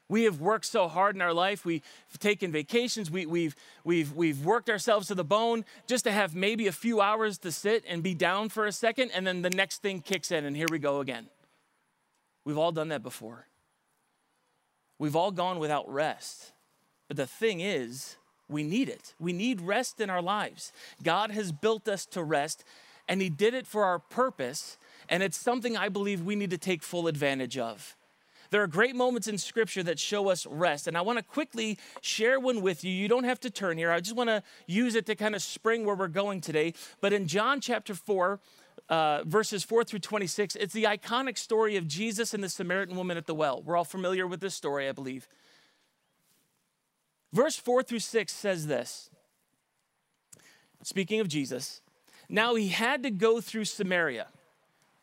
We 0.08 0.24
have 0.24 0.40
worked 0.40 0.64
so 0.64 0.88
hard 0.88 1.14
in 1.14 1.22
our 1.22 1.32
life. 1.32 1.64
We've 1.64 1.82
taken 2.18 2.50
vacations. 2.50 3.10
We, 3.10 3.26
we've, 3.26 3.54
we've, 3.84 4.12
we've 4.12 4.44
worked 4.44 4.68
ourselves 4.68 5.06
to 5.08 5.14
the 5.14 5.24
bone 5.24 5.64
just 5.86 6.04
to 6.04 6.10
have 6.10 6.34
maybe 6.34 6.66
a 6.66 6.72
few 6.72 7.00
hours 7.00 7.38
to 7.38 7.52
sit 7.52 7.84
and 7.86 8.02
be 8.02 8.14
down 8.14 8.48
for 8.48 8.66
a 8.66 8.72
second, 8.72 9.12
and 9.14 9.24
then 9.24 9.42
the 9.42 9.50
next 9.50 9.82
thing 9.82 10.00
kicks 10.00 10.32
in, 10.32 10.44
and 10.44 10.56
here 10.56 10.66
we 10.68 10.80
go 10.80 10.98
again. 10.98 11.28
We've 12.44 12.58
all 12.58 12.72
done 12.72 12.88
that 12.88 13.04
before. 13.04 13.46
We've 14.98 15.14
all 15.14 15.30
gone 15.30 15.60
without 15.60 15.88
rest. 15.88 16.52
But 17.06 17.16
the 17.16 17.26
thing 17.26 17.60
is, 17.60 18.16
we 18.50 18.62
need 18.62 18.88
it. 18.88 19.14
We 19.18 19.32
need 19.32 19.60
rest 19.60 20.00
in 20.00 20.10
our 20.10 20.22
lives. 20.22 20.72
God 21.02 21.30
has 21.30 21.52
built 21.52 21.88
us 21.88 22.04
to 22.06 22.22
rest, 22.22 22.64
and 23.08 23.22
He 23.22 23.30
did 23.30 23.54
it 23.54 23.66
for 23.66 23.84
our 23.84 23.98
purpose, 23.98 24.76
and 25.08 25.22
it's 25.22 25.38
something 25.38 25.76
I 25.76 25.88
believe 25.88 26.22
we 26.22 26.36
need 26.36 26.50
to 26.50 26.58
take 26.58 26.82
full 26.82 27.06
advantage 27.06 27.56
of. 27.56 27.96
There 28.50 28.62
are 28.62 28.66
great 28.66 28.96
moments 28.96 29.28
in 29.28 29.38
scripture 29.38 29.82
that 29.84 29.98
show 29.98 30.28
us 30.28 30.44
rest. 30.44 30.88
And 30.88 30.96
I 30.96 31.02
want 31.02 31.18
to 31.18 31.22
quickly 31.22 31.78
share 32.00 32.40
one 32.40 32.62
with 32.62 32.82
you. 32.84 32.90
You 32.90 33.08
don't 33.08 33.24
have 33.24 33.40
to 33.40 33.50
turn 33.50 33.78
here. 33.78 33.92
I 33.92 34.00
just 34.00 34.16
want 34.16 34.28
to 34.28 34.42
use 34.66 34.96
it 34.96 35.06
to 35.06 35.14
kind 35.14 35.34
of 35.34 35.42
spring 35.42 35.84
where 35.84 35.94
we're 35.94 36.08
going 36.08 36.40
today. 36.40 36.74
But 37.00 37.12
in 37.12 37.28
John 37.28 37.60
chapter 37.60 37.94
4, 37.94 38.40
uh, 38.88 39.22
verses 39.24 39.62
4 39.62 39.84
through 39.84 40.00
26, 40.00 40.56
it's 40.56 40.74
the 40.74 40.84
iconic 40.84 41.38
story 41.38 41.76
of 41.76 41.86
Jesus 41.86 42.34
and 42.34 42.42
the 42.42 42.48
Samaritan 42.48 42.96
woman 42.96 43.16
at 43.16 43.26
the 43.26 43.34
well. 43.34 43.62
We're 43.62 43.76
all 43.76 43.84
familiar 43.84 44.26
with 44.26 44.40
this 44.40 44.54
story, 44.54 44.88
I 44.88 44.92
believe. 44.92 45.28
Verse 47.32 47.56
4 47.56 47.82
through 47.82 48.00
6 48.00 48.32
says 48.32 48.66
this 48.66 49.10
Speaking 50.82 51.20
of 51.20 51.28
Jesus, 51.28 51.80
now 52.28 52.54
he 52.54 52.68
had 52.68 53.02
to 53.02 53.10
go 53.10 53.40
through 53.40 53.66
Samaria. 53.66 54.28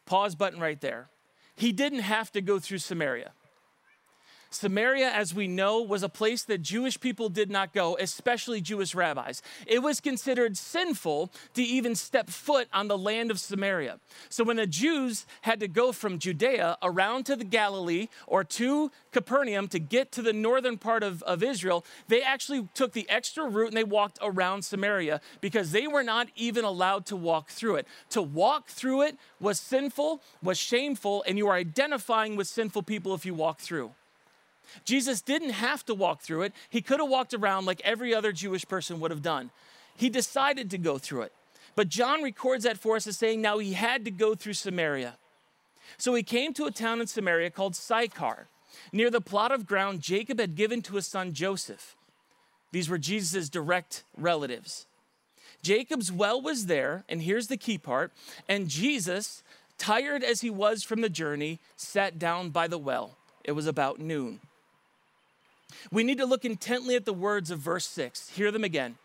Pause 0.06 0.36
button 0.36 0.60
right 0.60 0.80
there. 0.80 1.10
He 1.56 1.72
didn't 1.72 2.00
have 2.00 2.32
to 2.32 2.42
go 2.42 2.60
through 2.60 2.78
Samaria. 2.80 3.32
Samaria, 4.58 5.10
as 5.10 5.34
we 5.34 5.48
know, 5.48 5.82
was 5.82 6.04
a 6.04 6.10
place 6.10 6.44
that 6.44 6.62
Jewish 6.62 7.00
people 7.00 7.30
did 7.30 7.52
not 7.52 7.74
go, 7.74 7.96
especially 8.00 8.60
Jewish 8.60 8.96
rabbis. 8.96 9.42
It 9.66 9.80
was 9.84 10.00
considered 10.00 10.58
sinful 10.58 11.32
to 11.54 11.64
even 11.64 11.96
step 11.96 12.30
foot 12.30 12.68
on 12.74 12.88
the 12.88 12.98
land 12.98 13.32
of 13.32 13.40
Samaria. 13.40 14.00
So 14.30 14.44
when 14.44 14.58
the 14.58 14.68
Jews 14.68 15.26
had 15.42 15.60
to 15.60 15.68
go 15.68 15.92
from 15.92 16.20
Judea 16.20 16.78
around 16.82 17.26
to 17.28 17.36
the 17.36 17.44
Galilee 17.44 18.08
or 18.26 18.44
to 18.44 18.92
Capernaum 19.12 19.68
to 19.70 19.80
get 19.80 20.12
to 20.14 20.22
the 20.22 20.34
northern 20.34 20.78
part 20.78 21.04
of, 21.04 21.22
of 21.24 21.44
Israel, 21.44 21.86
they 22.08 22.22
actually 22.22 22.68
took 22.74 22.94
the 22.94 23.10
extra 23.10 23.48
route 23.48 23.70
and 23.70 23.78
they 23.78 23.84
walked 23.84 24.20
around 24.22 24.64
Samaria 24.64 25.22
because 25.40 25.72
they 25.72 25.88
were 25.88 26.04
not 26.04 26.28
even 26.36 26.66
allowed 26.66 27.06
to 27.08 27.16
walk 27.16 27.50
through 27.50 27.76
it. 27.76 27.88
To 28.10 28.22
walk 28.22 28.70
through 28.70 29.04
it 29.04 29.18
was 29.40 29.60
sinful, 29.60 30.22
was 30.42 30.58
shameful, 30.58 31.24
and 31.28 31.38
you 31.38 31.48
are 31.48 31.56
identifying 31.56 32.36
with 32.36 32.48
sinful 32.48 32.84
people 32.84 33.14
if 33.14 33.26
you 33.26 33.34
walk 33.34 33.60
through. 33.60 33.92
Jesus 34.86 35.22
didn't 35.22 35.52
have 35.52 35.86
to 35.86 35.94
walk 35.94 36.22
through 36.22 36.44
it. 36.44 36.54
He 36.70 36.82
could 36.82 37.00
have 37.00 37.10
walked 37.10 37.34
around 37.34 37.66
like 37.66 37.82
every 37.84 38.14
other 38.14 38.32
Jewish 38.32 38.68
person 38.68 39.00
would 39.00 39.12
have 39.12 39.22
done. 39.22 39.52
He 39.96 40.10
decided 40.10 40.70
to 40.72 40.78
go 40.78 40.98
through 40.98 41.24
it. 41.24 41.34
But 41.76 41.90
John 41.90 42.24
records 42.24 42.64
that 42.64 42.80
for 42.80 42.96
us 42.96 43.08
as 43.08 43.18
saying 43.18 43.42
now 43.42 43.60
he 43.60 43.74
had 43.74 44.06
to 44.06 44.12
go 44.12 44.36
through 44.36 44.54
Samaria. 44.54 45.16
So 45.98 46.14
he 46.16 46.24
came 46.24 46.54
to 46.54 46.66
a 46.66 46.72
town 46.72 47.02
in 47.02 47.08
Samaria 47.08 47.52
called 47.52 47.76
Sychar, 47.76 48.48
near 48.92 49.10
the 49.10 49.22
plot 49.22 49.52
of 49.52 49.66
ground 49.66 50.02
Jacob 50.02 50.40
had 50.40 50.56
given 50.56 50.82
to 50.84 50.96
his 50.96 51.08
son 51.08 51.34
Joseph. 51.34 51.96
These 52.72 52.90
were 52.90 52.98
Jesus' 52.98 53.50
direct 53.50 54.04
relatives. 54.18 54.88
Jacob's 55.62 56.12
well 56.12 56.42
was 56.42 56.66
there, 56.66 57.04
and 57.10 57.22
here's 57.22 57.48
the 57.48 57.58
key 57.58 57.78
part. 57.78 58.12
And 58.48 58.68
Jesus, 58.68 59.44
tired 59.78 60.24
as 60.24 60.42
he 60.42 60.50
was 60.50 60.84
from 60.84 61.02
the 61.02 61.10
journey, 61.10 61.60
sat 61.76 62.20
down 62.20 62.50
by 62.50 62.68
the 62.68 62.78
well. 62.78 63.18
It 63.44 63.54
was 63.54 63.68
about 63.68 64.00
noon. 64.00 64.40
We 65.92 66.04
need 66.04 66.18
to 66.18 66.26
look 66.26 66.46
intently 66.46 66.96
at 66.96 67.06
the 67.06 67.14
words 67.14 67.52
of 67.52 67.60
verse 67.60 67.88
6. 67.88 68.30
Hear 68.30 68.52
them 68.52 68.64
again. 68.64 68.98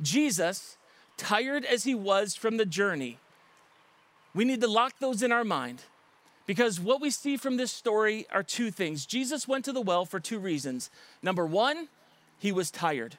Jesus, 0.00 0.76
tired 1.16 1.64
as 1.64 1.84
he 1.84 1.94
was 1.94 2.34
from 2.34 2.56
the 2.56 2.66
journey, 2.66 3.18
we 4.34 4.44
need 4.44 4.60
to 4.60 4.68
lock 4.68 4.94
those 5.00 5.22
in 5.22 5.32
our 5.32 5.44
mind 5.44 5.82
because 6.46 6.80
what 6.80 7.00
we 7.00 7.10
see 7.10 7.36
from 7.36 7.56
this 7.56 7.72
story 7.72 8.26
are 8.32 8.42
two 8.42 8.70
things. 8.70 9.04
Jesus 9.04 9.48
went 9.48 9.64
to 9.66 9.72
the 9.72 9.80
well 9.80 10.04
for 10.04 10.20
two 10.20 10.38
reasons. 10.38 10.90
Number 11.22 11.46
one, 11.46 11.88
he 12.38 12.52
was 12.52 12.70
tired. 12.70 13.16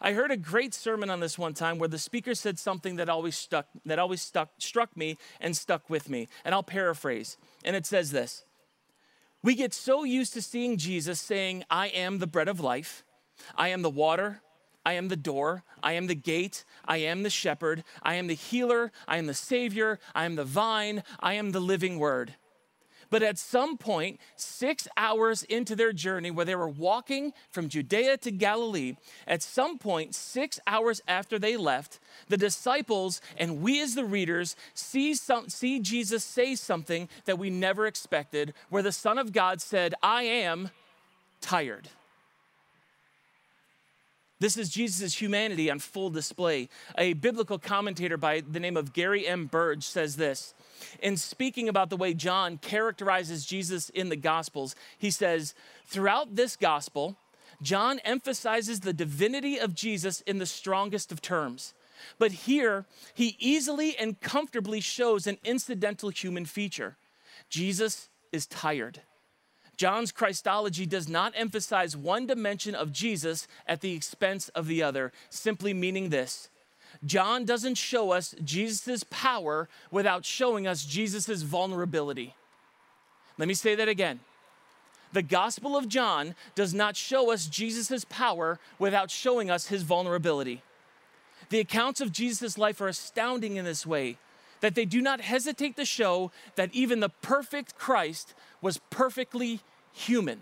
I 0.00 0.12
heard 0.12 0.30
a 0.30 0.36
great 0.36 0.74
sermon 0.74 1.10
on 1.10 1.20
this 1.20 1.38
one 1.38 1.54
time 1.54 1.78
where 1.78 1.88
the 1.88 1.98
speaker 1.98 2.34
said 2.34 2.58
something 2.58 2.96
that 2.96 3.08
always 3.08 3.36
stuck 3.36 3.66
that 3.84 3.98
always 3.98 4.22
stuck 4.22 4.50
struck 4.58 4.96
me 4.96 5.18
and 5.40 5.56
stuck 5.56 5.88
with 5.88 6.08
me. 6.08 6.28
And 6.44 6.54
I'll 6.54 6.62
paraphrase. 6.62 7.36
And 7.64 7.76
it 7.76 7.86
says 7.86 8.10
this. 8.10 8.44
We 9.44 9.54
get 9.54 9.74
so 9.74 10.04
used 10.04 10.32
to 10.32 10.42
seeing 10.42 10.78
Jesus 10.78 11.20
saying, 11.20 11.64
I 11.68 11.88
am 11.88 12.18
the 12.18 12.26
bread 12.26 12.48
of 12.48 12.60
life, 12.60 13.04
I 13.54 13.68
am 13.68 13.82
the 13.82 13.90
water, 13.90 14.40
I 14.86 14.94
am 14.94 15.08
the 15.08 15.16
door. 15.16 15.64
I 15.82 15.92
am 15.92 16.06
the 16.08 16.14
gate. 16.14 16.64
I 16.84 16.98
am 16.98 17.22
the 17.22 17.30
shepherd. 17.30 17.84
I 18.02 18.14
am 18.14 18.26
the 18.26 18.34
healer. 18.34 18.92
I 19.08 19.16
am 19.16 19.26
the 19.26 19.34
savior. 19.34 19.98
I 20.14 20.26
am 20.26 20.36
the 20.36 20.44
vine. 20.44 21.02
I 21.20 21.34
am 21.34 21.52
the 21.52 21.60
living 21.60 21.98
word. 21.98 22.34
But 23.10 23.22
at 23.22 23.38
some 23.38 23.76
point, 23.76 24.20
six 24.36 24.88
hours 24.96 25.42
into 25.44 25.76
their 25.76 25.92
journey, 25.92 26.30
where 26.30 26.44
they 26.44 26.54
were 26.54 26.68
walking 26.68 27.32
from 27.50 27.68
Judea 27.68 28.18
to 28.18 28.30
Galilee, 28.30 28.96
at 29.26 29.42
some 29.42 29.78
point, 29.78 30.14
six 30.14 30.60
hours 30.66 31.00
after 31.06 31.38
they 31.38 31.56
left, 31.56 32.00
the 32.28 32.36
disciples 32.36 33.20
and 33.36 33.62
we 33.62 33.80
as 33.82 33.94
the 33.94 34.04
readers 34.04 34.56
see, 34.74 35.14
some, 35.14 35.48
see 35.48 35.80
Jesus 35.80 36.24
say 36.24 36.54
something 36.54 37.08
that 37.24 37.38
we 37.38 37.50
never 37.50 37.86
expected, 37.86 38.54
where 38.68 38.82
the 38.82 38.92
Son 38.92 39.18
of 39.18 39.32
God 39.32 39.60
said, 39.60 39.94
I 40.02 40.24
am 40.24 40.70
tired. 41.40 41.88
This 44.44 44.58
is 44.58 44.68
Jesus' 44.68 45.18
humanity 45.18 45.70
on 45.70 45.78
full 45.78 46.10
display. 46.10 46.68
A 46.98 47.14
biblical 47.14 47.58
commentator 47.58 48.18
by 48.18 48.42
the 48.42 48.60
name 48.60 48.76
of 48.76 48.92
Gary 48.92 49.26
M. 49.26 49.46
Burge 49.46 49.84
says 49.84 50.16
this 50.16 50.52
in 51.00 51.16
speaking 51.16 51.66
about 51.66 51.88
the 51.88 51.96
way 51.96 52.12
John 52.12 52.58
characterizes 52.58 53.46
Jesus 53.46 53.88
in 53.88 54.10
the 54.10 54.16
Gospels, 54.16 54.76
he 54.98 55.10
says, 55.10 55.54
throughout 55.86 56.36
this 56.36 56.56
gospel, 56.56 57.16
John 57.62 58.00
emphasizes 58.00 58.80
the 58.80 58.92
divinity 58.92 59.56
of 59.58 59.74
Jesus 59.74 60.20
in 60.20 60.36
the 60.36 60.44
strongest 60.44 61.10
of 61.10 61.22
terms. 61.22 61.72
But 62.18 62.32
here, 62.32 62.84
he 63.14 63.38
easily 63.38 63.96
and 63.96 64.20
comfortably 64.20 64.82
shows 64.82 65.26
an 65.26 65.38
incidental 65.42 66.10
human 66.10 66.44
feature 66.44 66.98
Jesus 67.48 68.10
is 68.30 68.44
tired. 68.44 69.00
John's 69.76 70.12
Christology 70.12 70.86
does 70.86 71.08
not 71.08 71.32
emphasize 71.36 71.96
one 71.96 72.26
dimension 72.26 72.74
of 72.74 72.92
Jesus 72.92 73.46
at 73.66 73.80
the 73.80 73.92
expense 73.92 74.48
of 74.50 74.66
the 74.66 74.82
other, 74.82 75.12
simply 75.30 75.74
meaning 75.74 76.10
this 76.10 76.48
John 77.04 77.44
doesn't 77.44 77.76
show 77.76 78.12
us 78.12 78.34
Jesus' 78.44 79.04
power 79.10 79.68
without 79.90 80.24
showing 80.24 80.66
us 80.66 80.84
Jesus' 80.84 81.42
vulnerability. 81.42 82.34
Let 83.36 83.48
me 83.48 83.54
say 83.54 83.74
that 83.74 83.88
again. 83.88 84.20
The 85.12 85.22
Gospel 85.22 85.76
of 85.76 85.88
John 85.88 86.34
does 86.54 86.74
not 86.74 86.96
show 86.96 87.32
us 87.32 87.46
Jesus' 87.46 88.04
power 88.08 88.58
without 88.78 89.10
showing 89.10 89.50
us 89.50 89.68
his 89.68 89.82
vulnerability. 89.82 90.62
The 91.50 91.60
accounts 91.60 92.00
of 92.00 92.10
Jesus' 92.10 92.58
life 92.58 92.80
are 92.80 92.88
astounding 92.88 93.56
in 93.56 93.64
this 93.64 93.86
way 93.86 94.18
that 94.64 94.74
they 94.74 94.86
do 94.86 95.02
not 95.02 95.20
hesitate 95.20 95.76
to 95.76 95.84
show 95.84 96.32
that 96.54 96.70
even 96.72 97.00
the 97.00 97.10
perfect 97.10 97.76
Christ 97.76 98.32
was 98.62 98.78
perfectly 98.88 99.60
human. 99.92 100.40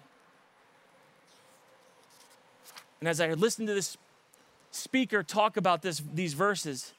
And 3.00 3.08
as 3.08 3.20
I 3.20 3.32
listened 3.32 3.66
to 3.66 3.74
this 3.74 3.96
speaker 4.70 5.24
talk 5.24 5.56
about 5.56 5.82
this, 5.82 6.00
these 6.14 6.34
verses, 6.34 6.92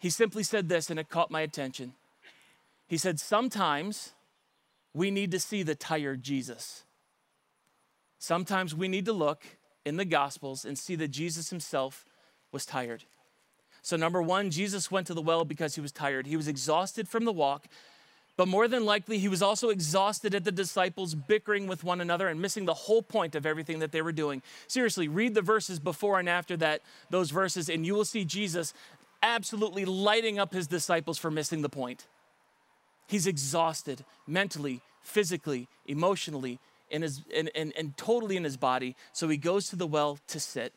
he 0.00 0.10
simply 0.10 0.42
said 0.42 0.68
this, 0.68 0.90
and 0.90 0.98
it 0.98 1.08
caught 1.08 1.30
my 1.30 1.42
attention. 1.42 1.92
He 2.88 2.98
said, 2.98 3.20
Sometimes 3.20 4.10
we 4.92 5.12
need 5.12 5.30
to 5.30 5.38
see 5.38 5.62
the 5.62 5.76
tired 5.76 6.24
Jesus. 6.24 6.82
Sometimes 8.18 8.74
we 8.74 8.88
need 8.88 9.04
to 9.04 9.12
look 9.12 9.44
in 9.86 9.98
the 9.98 10.04
Gospels 10.04 10.64
and 10.64 10.76
see 10.76 10.96
that 10.96 11.12
Jesus 11.12 11.50
himself 11.50 12.04
was 12.50 12.66
tired. 12.66 13.04
So, 13.82 13.96
number 13.96 14.20
one, 14.22 14.50
Jesus 14.50 14.90
went 14.90 15.06
to 15.06 15.14
the 15.14 15.22
well 15.22 15.44
because 15.44 15.74
he 15.74 15.80
was 15.80 15.92
tired. 15.92 16.26
He 16.26 16.36
was 16.36 16.48
exhausted 16.48 17.08
from 17.08 17.24
the 17.24 17.32
walk, 17.32 17.66
but 18.36 18.48
more 18.48 18.68
than 18.68 18.84
likely, 18.86 19.18
he 19.18 19.28
was 19.28 19.42
also 19.42 19.68
exhausted 19.68 20.34
at 20.34 20.44
the 20.44 20.52
disciples 20.52 21.14
bickering 21.14 21.66
with 21.66 21.84
one 21.84 22.00
another 22.00 22.28
and 22.28 22.40
missing 22.40 22.64
the 22.64 22.74
whole 22.74 23.02
point 23.02 23.34
of 23.34 23.44
everything 23.44 23.80
that 23.80 23.92
they 23.92 24.00
were 24.00 24.12
doing. 24.12 24.42
Seriously, 24.66 25.08
read 25.08 25.34
the 25.34 25.42
verses 25.42 25.78
before 25.78 26.18
and 26.18 26.28
after 26.28 26.56
that, 26.56 26.80
those 27.10 27.30
verses, 27.30 27.68
and 27.68 27.84
you 27.84 27.94
will 27.94 28.04
see 28.04 28.24
Jesus 28.24 28.72
absolutely 29.22 29.84
lighting 29.84 30.38
up 30.38 30.54
his 30.54 30.66
disciples 30.66 31.18
for 31.18 31.30
missing 31.30 31.60
the 31.60 31.68
point. 31.68 32.06
He's 33.06 33.26
exhausted 33.26 34.04
mentally, 34.26 34.80
physically, 35.02 35.68
emotionally, 35.86 36.58
and 36.90 37.92
totally 37.96 38.36
in 38.36 38.44
his 38.44 38.56
body. 38.56 38.96
So 39.12 39.28
he 39.28 39.36
goes 39.36 39.68
to 39.68 39.76
the 39.76 39.86
well 39.86 40.18
to 40.28 40.40
sit. 40.40 40.72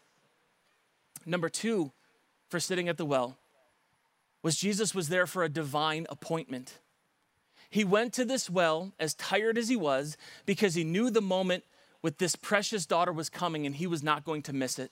Number 1.26 1.48
two, 1.48 1.92
for 2.54 2.60
sitting 2.60 2.88
at 2.88 2.98
the 2.98 3.06
well, 3.06 3.36
was 4.44 4.58
Jesus 4.58 4.94
was 4.94 5.10
there 5.10 5.26
for 5.26 5.44
a 5.44 5.50
divine 5.50 6.06
appointment. 6.08 6.78
He 7.68 7.84
went 7.84 8.14
to 8.14 8.26
this 8.26 8.48
well 8.48 8.94
as 9.00 9.16
tired 9.16 9.58
as 9.58 9.70
he 9.70 9.76
was 9.76 10.18
because 10.46 10.76
he 10.76 10.84
knew 10.84 11.10
the 11.10 11.20
moment 11.20 11.64
with 12.04 12.20
this 12.20 12.36
precious 12.36 12.86
daughter 12.86 13.12
was 13.12 13.28
coming 13.28 13.66
and 13.66 13.76
he 13.76 13.88
was 13.88 14.04
not 14.04 14.24
going 14.24 14.44
to 14.44 14.54
miss 14.54 14.78
it. 14.78 14.92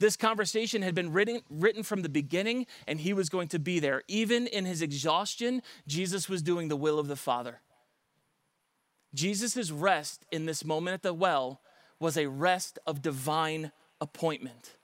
This 0.00 0.18
conversation 0.18 0.82
had 0.82 0.94
been 0.94 1.14
written, 1.14 1.40
written 1.48 1.82
from 1.82 2.02
the 2.02 2.10
beginning 2.10 2.66
and 2.86 3.00
he 3.00 3.14
was 3.14 3.30
going 3.30 3.48
to 3.48 3.58
be 3.58 3.78
there. 3.78 4.02
Even 4.06 4.46
in 4.46 4.66
his 4.66 4.82
exhaustion, 4.82 5.62
Jesus 5.86 6.28
was 6.28 6.42
doing 6.42 6.68
the 6.68 6.76
will 6.76 6.98
of 6.98 7.08
the 7.08 7.16
Father. 7.16 7.62
Jesus' 9.14 9.70
rest 9.70 10.26
in 10.30 10.44
this 10.44 10.62
moment 10.62 10.92
at 10.92 11.02
the 11.02 11.14
well 11.14 11.62
was 11.98 12.18
a 12.18 12.26
rest 12.26 12.78
of 12.86 13.00
divine 13.00 13.72
appointment. 13.98 14.76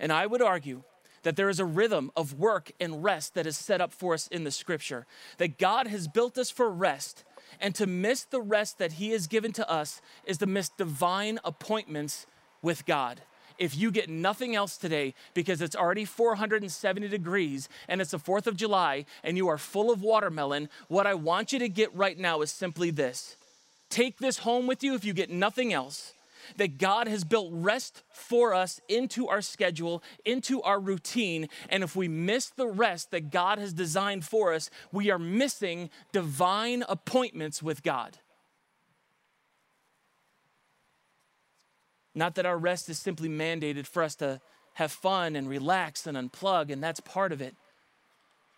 And 0.00 0.12
I 0.12 0.26
would 0.26 0.42
argue 0.42 0.82
that 1.28 1.36
there 1.36 1.50
is 1.50 1.60
a 1.60 1.64
rhythm 1.66 2.10
of 2.16 2.38
work 2.38 2.72
and 2.80 3.04
rest 3.04 3.34
that 3.34 3.46
is 3.46 3.54
set 3.54 3.82
up 3.82 3.92
for 3.92 4.14
us 4.14 4.28
in 4.28 4.44
the 4.44 4.50
scripture, 4.50 5.04
that 5.36 5.58
God 5.58 5.86
has 5.86 6.08
built 6.08 6.38
us 6.38 6.50
for 6.50 6.70
rest. 6.70 7.22
And 7.60 7.74
to 7.74 7.86
miss 7.86 8.24
the 8.24 8.40
rest 8.40 8.78
that 8.78 8.92
He 8.92 9.10
has 9.10 9.26
given 9.26 9.52
to 9.52 9.70
us 9.70 10.00
is 10.24 10.38
to 10.38 10.46
miss 10.46 10.70
divine 10.70 11.38
appointments 11.44 12.24
with 12.62 12.86
God. 12.86 13.20
If 13.58 13.76
you 13.76 13.90
get 13.90 14.08
nothing 14.08 14.56
else 14.56 14.78
today 14.78 15.12
because 15.34 15.60
it's 15.60 15.76
already 15.76 16.06
470 16.06 17.08
degrees 17.08 17.68
and 17.88 18.00
it's 18.00 18.12
the 18.12 18.18
4th 18.18 18.46
of 18.46 18.56
July 18.56 19.04
and 19.22 19.36
you 19.36 19.48
are 19.48 19.58
full 19.58 19.90
of 19.90 20.00
watermelon, 20.00 20.70
what 20.88 21.06
I 21.06 21.12
want 21.12 21.52
you 21.52 21.58
to 21.58 21.68
get 21.68 21.94
right 21.94 22.16
now 22.16 22.40
is 22.40 22.50
simply 22.50 22.90
this. 22.90 23.36
Take 23.90 24.16
this 24.16 24.38
home 24.38 24.66
with 24.66 24.82
you 24.82 24.94
if 24.94 25.04
you 25.04 25.12
get 25.12 25.28
nothing 25.28 25.74
else 25.74 26.14
that 26.56 26.78
God 26.78 27.08
has 27.08 27.24
built 27.24 27.50
rest 27.52 28.02
for 28.10 28.54
us 28.54 28.80
into 28.88 29.28
our 29.28 29.40
schedule, 29.40 30.02
into 30.24 30.62
our 30.62 30.80
routine. 30.80 31.48
And 31.68 31.82
if 31.82 31.94
we 31.94 32.08
miss 32.08 32.46
the 32.50 32.68
rest 32.68 33.10
that 33.10 33.30
God 33.30 33.58
has 33.58 33.72
designed 33.72 34.24
for 34.24 34.52
us, 34.52 34.70
we 34.92 35.10
are 35.10 35.18
missing 35.18 35.90
divine 36.12 36.84
appointments 36.88 37.62
with 37.62 37.82
God. 37.82 38.18
Not 42.14 42.34
that 42.34 42.46
our 42.46 42.58
rest 42.58 42.88
is 42.88 42.98
simply 42.98 43.28
mandated 43.28 43.86
for 43.86 44.02
us 44.02 44.16
to 44.16 44.40
have 44.74 44.90
fun 44.90 45.36
and 45.36 45.48
relax 45.48 46.06
and 46.06 46.16
unplug, 46.16 46.70
and 46.70 46.82
that's 46.82 47.00
part 47.00 47.32
of 47.32 47.40
it. 47.40 47.54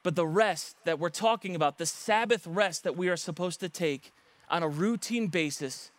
But 0.02 0.16
the 0.16 0.26
rest 0.26 0.76
that 0.84 0.98
we're 0.98 1.10
talking 1.10 1.54
about, 1.54 1.78
the 1.78 1.86
Sabbath 1.86 2.46
rest 2.46 2.84
that 2.84 2.96
we 2.96 3.08
are 3.08 3.16
supposed 3.16 3.60
to 3.60 3.68
take 3.68 4.12
on 4.48 4.62
a 4.62 4.68
routine 4.68 5.26
basis, 5.28 5.90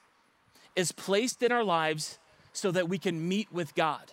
is 0.76 0.92
placed 0.92 1.44
in 1.44 1.52
our 1.52 1.64
lives 1.64 2.20
so 2.54 2.72
that 2.72 2.90
we 2.90 2.98
can 2.98 3.28
meet 3.28 3.52
with 3.52 3.76
God. 3.76 4.12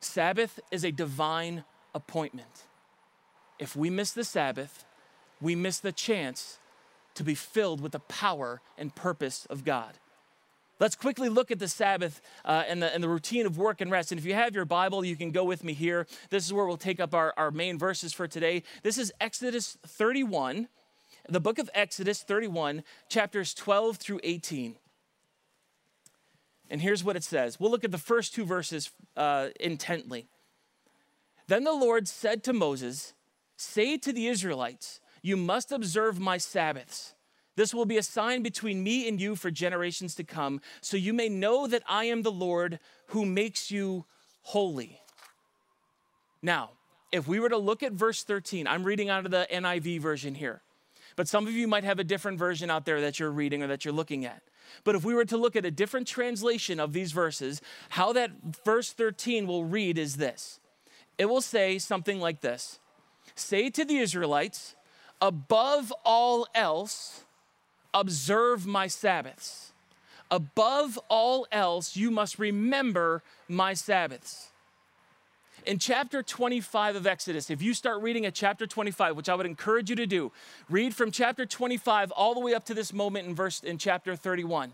Sabbath 0.00 0.60
is 0.70 0.84
a 0.84 0.92
divine 0.92 1.64
appointment. 1.94 2.64
If 3.58 3.74
we 3.74 3.90
miss 3.90 4.12
the 4.12 4.24
Sabbath, 4.24 4.84
we 5.40 5.54
miss 5.54 5.78
the 5.78 5.92
chance 5.92 6.58
to 7.14 7.24
be 7.24 7.34
filled 7.34 7.80
with 7.80 7.92
the 7.92 8.00
power 8.00 8.60
and 8.76 8.94
purpose 8.94 9.46
of 9.48 9.64
God. 9.64 9.94
Let's 10.78 10.94
quickly 10.94 11.30
look 11.30 11.50
at 11.50 11.58
the 11.58 11.68
Sabbath 11.68 12.20
uh, 12.44 12.64
and, 12.68 12.82
the, 12.82 12.92
and 12.94 13.02
the 13.02 13.08
routine 13.08 13.46
of 13.46 13.56
work 13.56 13.80
and 13.80 13.90
rest. 13.90 14.12
And 14.12 14.18
if 14.18 14.26
you 14.26 14.34
have 14.34 14.54
your 14.54 14.66
Bible, 14.66 15.04
you 15.04 15.16
can 15.16 15.30
go 15.30 15.42
with 15.42 15.64
me 15.64 15.72
here. 15.72 16.06
This 16.28 16.44
is 16.44 16.52
where 16.52 16.66
we'll 16.66 16.76
take 16.76 17.00
up 17.00 17.14
our, 17.14 17.32
our 17.38 17.50
main 17.50 17.78
verses 17.78 18.12
for 18.12 18.28
today. 18.28 18.62
This 18.82 18.98
is 18.98 19.10
Exodus 19.18 19.78
31, 19.86 20.68
the 21.28 21.40
book 21.40 21.58
of 21.58 21.70
Exodus 21.74 22.22
31, 22.22 22.82
chapters 23.08 23.54
12 23.54 23.96
through 23.96 24.20
18. 24.22 24.76
And 26.70 26.80
here's 26.80 27.04
what 27.04 27.16
it 27.16 27.24
says. 27.24 27.60
We'll 27.60 27.70
look 27.70 27.84
at 27.84 27.92
the 27.92 27.98
first 27.98 28.34
two 28.34 28.44
verses 28.44 28.90
uh, 29.16 29.48
intently. 29.60 30.28
Then 31.46 31.64
the 31.64 31.72
Lord 31.72 32.08
said 32.08 32.42
to 32.44 32.52
Moses, 32.52 33.14
Say 33.56 33.96
to 33.98 34.12
the 34.12 34.26
Israelites, 34.26 35.00
You 35.22 35.36
must 35.36 35.72
observe 35.72 36.18
my 36.18 36.38
Sabbaths. 36.38 37.14
This 37.54 37.72
will 37.72 37.86
be 37.86 37.96
a 37.96 38.02
sign 38.02 38.42
between 38.42 38.82
me 38.82 39.08
and 39.08 39.20
you 39.20 39.34
for 39.34 39.50
generations 39.50 40.14
to 40.16 40.24
come, 40.24 40.60
so 40.82 40.96
you 40.96 41.14
may 41.14 41.28
know 41.28 41.66
that 41.66 41.82
I 41.88 42.04
am 42.04 42.22
the 42.22 42.32
Lord 42.32 42.78
who 43.08 43.24
makes 43.24 43.70
you 43.70 44.04
holy. 44.42 45.00
Now, 46.42 46.70
if 47.12 47.26
we 47.26 47.40
were 47.40 47.48
to 47.48 47.56
look 47.56 47.82
at 47.82 47.92
verse 47.92 48.22
13, 48.24 48.66
I'm 48.66 48.84
reading 48.84 49.08
out 49.08 49.24
of 49.24 49.30
the 49.30 49.46
NIV 49.50 50.00
version 50.00 50.34
here. 50.34 50.62
But 51.16 51.28
some 51.28 51.46
of 51.46 51.54
you 51.54 51.66
might 51.66 51.84
have 51.84 51.98
a 51.98 52.04
different 52.04 52.38
version 52.38 52.70
out 52.70 52.84
there 52.84 53.00
that 53.00 53.18
you're 53.18 53.30
reading 53.30 53.62
or 53.62 53.66
that 53.68 53.84
you're 53.84 53.94
looking 53.94 54.24
at. 54.24 54.42
But 54.84 54.94
if 54.94 55.04
we 55.04 55.14
were 55.14 55.24
to 55.24 55.36
look 55.36 55.56
at 55.56 55.64
a 55.64 55.70
different 55.70 56.06
translation 56.06 56.78
of 56.78 56.92
these 56.92 57.12
verses, 57.12 57.62
how 57.90 58.12
that 58.12 58.30
verse 58.64 58.92
13 58.92 59.46
will 59.46 59.64
read 59.64 59.98
is 59.98 60.16
this 60.16 60.60
it 61.18 61.26
will 61.26 61.40
say 61.40 61.78
something 61.78 62.20
like 62.20 62.40
this 62.40 62.78
Say 63.34 63.70
to 63.70 63.84
the 63.84 63.98
Israelites, 63.98 64.74
above 65.20 65.92
all 66.04 66.46
else, 66.54 67.24
observe 67.92 68.66
my 68.66 68.86
Sabbaths. 68.86 69.72
Above 70.30 70.98
all 71.08 71.46
else, 71.52 71.96
you 71.96 72.10
must 72.10 72.38
remember 72.38 73.22
my 73.48 73.74
Sabbaths. 73.74 74.50
In 75.66 75.80
chapter 75.80 76.22
25 76.22 76.94
of 76.94 77.08
Exodus, 77.08 77.50
if 77.50 77.60
you 77.60 77.74
start 77.74 78.00
reading 78.00 78.24
at 78.24 78.34
chapter 78.34 78.68
25, 78.68 79.16
which 79.16 79.28
I 79.28 79.34
would 79.34 79.46
encourage 79.46 79.90
you 79.90 79.96
to 79.96 80.06
do, 80.06 80.30
read 80.70 80.94
from 80.94 81.10
chapter 81.10 81.44
25 81.44 82.12
all 82.12 82.34
the 82.34 82.40
way 82.40 82.54
up 82.54 82.64
to 82.66 82.74
this 82.74 82.92
moment 82.92 83.26
in 83.26 83.34
verse 83.34 83.64
in 83.64 83.76
chapter 83.76 84.14
31. 84.14 84.72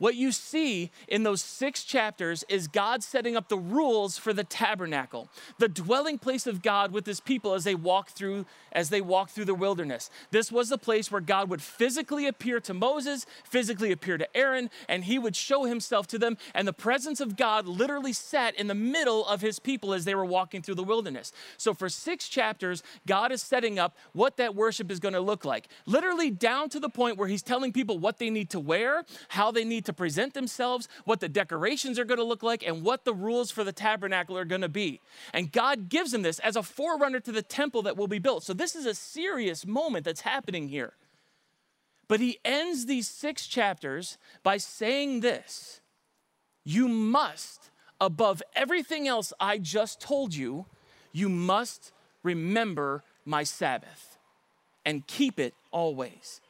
What 0.00 0.14
you 0.14 0.32
see 0.32 0.90
in 1.08 1.24
those 1.24 1.42
six 1.42 1.84
chapters 1.84 2.42
is 2.48 2.68
God 2.68 3.02
setting 3.02 3.36
up 3.36 3.50
the 3.50 3.58
rules 3.58 4.16
for 4.16 4.32
the 4.32 4.44
tabernacle, 4.44 5.28
the 5.58 5.68
dwelling 5.68 6.16
place 6.16 6.46
of 6.46 6.62
God 6.62 6.90
with 6.90 7.04
his 7.04 7.20
people 7.20 7.52
as 7.52 7.64
they 7.64 7.74
walk 7.74 8.08
through 8.08 8.46
as 8.72 8.88
they 8.88 9.00
walk 9.00 9.30
through 9.30 9.44
the 9.44 9.54
wilderness. 9.54 10.10
This 10.30 10.52
was 10.52 10.68
the 10.68 10.78
place 10.78 11.10
where 11.10 11.20
God 11.20 11.48
would 11.48 11.62
physically 11.62 12.26
appear 12.26 12.60
to 12.60 12.74
Moses, 12.74 13.26
physically 13.44 13.92
appear 13.92 14.18
to 14.18 14.36
Aaron, 14.36 14.70
and 14.88 15.04
he 15.04 15.18
would 15.18 15.36
show 15.36 15.64
himself 15.64 16.06
to 16.08 16.18
them. 16.18 16.36
And 16.54 16.66
the 16.66 16.72
presence 16.72 17.20
of 17.20 17.36
God 17.36 17.66
literally 17.66 18.12
sat 18.12 18.54
in 18.54 18.68
the 18.68 18.74
middle 18.74 19.26
of 19.26 19.40
his 19.40 19.58
people 19.58 19.92
as 19.92 20.04
they 20.04 20.14
were 20.14 20.24
walking 20.24 20.62
through 20.62 20.76
the 20.76 20.84
wilderness. 20.84 21.32
So 21.56 21.74
for 21.74 21.88
six 21.88 22.28
chapters, 22.28 22.82
God 23.06 23.32
is 23.32 23.42
setting 23.42 23.78
up 23.78 23.96
what 24.12 24.36
that 24.36 24.54
worship 24.54 24.90
is 24.90 25.00
going 25.00 25.14
to 25.14 25.20
look 25.20 25.44
like, 25.44 25.68
literally 25.86 26.30
down 26.30 26.68
to 26.70 26.80
the 26.80 26.88
point 26.88 27.16
where 27.16 27.28
he's 27.28 27.42
telling 27.42 27.72
people 27.72 27.98
what 27.98 28.18
they 28.18 28.30
need 28.30 28.50
to 28.50 28.60
wear, 28.60 29.04
how 29.28 29.50
they 29.50 29.64
need 29.64 29.84
to 29.86 29.89
to 29.90 29.96
present 29.96 30.34
themselves, 30.34 30.88
what 31.04 31.20
the 31.20 31.28
decorations 31.28 31.98
are 31.98 32.04
going 32.04 32.18
to 32.18 32.24
look 32.24 32.42
like, 32.42 32.62
and 32.66 32.82
what 32.82 33.04
the 33.04 33.12
rules 33.14 33.50
for 33.50 33.64
the 33.64 33.72
tabernacle 33.72 34.38
are 34.38 34.44
going 34.44 34.60
to 34.60 34.68
be. 34.68 35.00
And 35.32 35.52
God 35.52 35.88
gives 35.88 36.12
them 36.12 36.22
this 36.22 36.38
as 36.38 36.56
a 36.56 36.62
forerunner 36.62 37.20
to 37.20 37.32
the 37.32 37.42
temple 37.42 37.82
that 37.82 37.96
will 37.96 38.08
be 38.08 38.18
built. 38.18 38.44
So 38.44 38.52
this 38.52 38.74
is 38.74 38.86
a 38.86 38.94
serious 38.94 39.66
moment 39.66 40.04
that's 40.04 40.22
happening 40.22 40.68
here. 40.68 40.94
But 42.08 42.20
he 42.20 42.38
ends 42.44 42.86
these 42.86 43.06
six 43.06 43.46
chapters 43.46 44.18
by 44.42 44.56
saying 44.56 45.20
this 45.20 45.80
You 46.64 46.88
must, 46.88 47.70
above 48.00 48.42
everything 48.56 49.06
else 49.06 49.32
I 49.38 49.58
just 49.58 50.00
told 50.00 50.34
you, 50.34 50.66
you 51.12 51.28
must 51.28 51.92
remember 52.22 53.04
my 53.24 53.44
Sabbath 53.44 54.18
and 54.84 55.06
keep 55.06 55.38
it 55.38 55.54
always 55.70 56.40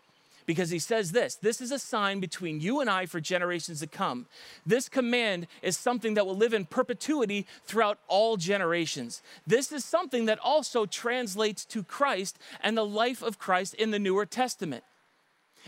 because 0.50 0.70
he 0.70 0.80
says 0.80 1.12
this 1.12 1.36
this 1.36 1.60
is 1.60 1.70
a 1.70 1.78
sign 1.78 2.18
between 2.18 2.60
you 2.60 2.80
and 2.80 2.90
I 2.90 3.06
for 3.06 3.20
generations 3.20 3.78
to 3.78 3.86
come. 3.86 4.26
This 4.66 4.88
command 4.88 5.46
is 5.62 5.76
something 5.76 6.14
that 6.14 6.26
will 6.26 6.36
live 6.36 6.52
in 6.52 6.64
perpetuity 6.64 7.46
throughout 7.64 8.00
all 8.08 8.36
generations. 8.36 9.22
This 9.46 9.70
is 9.70 9.84
something 9.84 10.24
that 10.24 10.40
also 10.40 10.86
translates 10.86 11.64
to 11.66 11.84
Christ 11.84 12.36
and 12.60 12.76
the 12.76 12.84
life 12.84 13.22
of 13.22 13.38
Christ 13.38 13.74
in 13.74 13.92
the 13.92 14.00
Newer 14.00 14.26
Testament. 14.26 14.82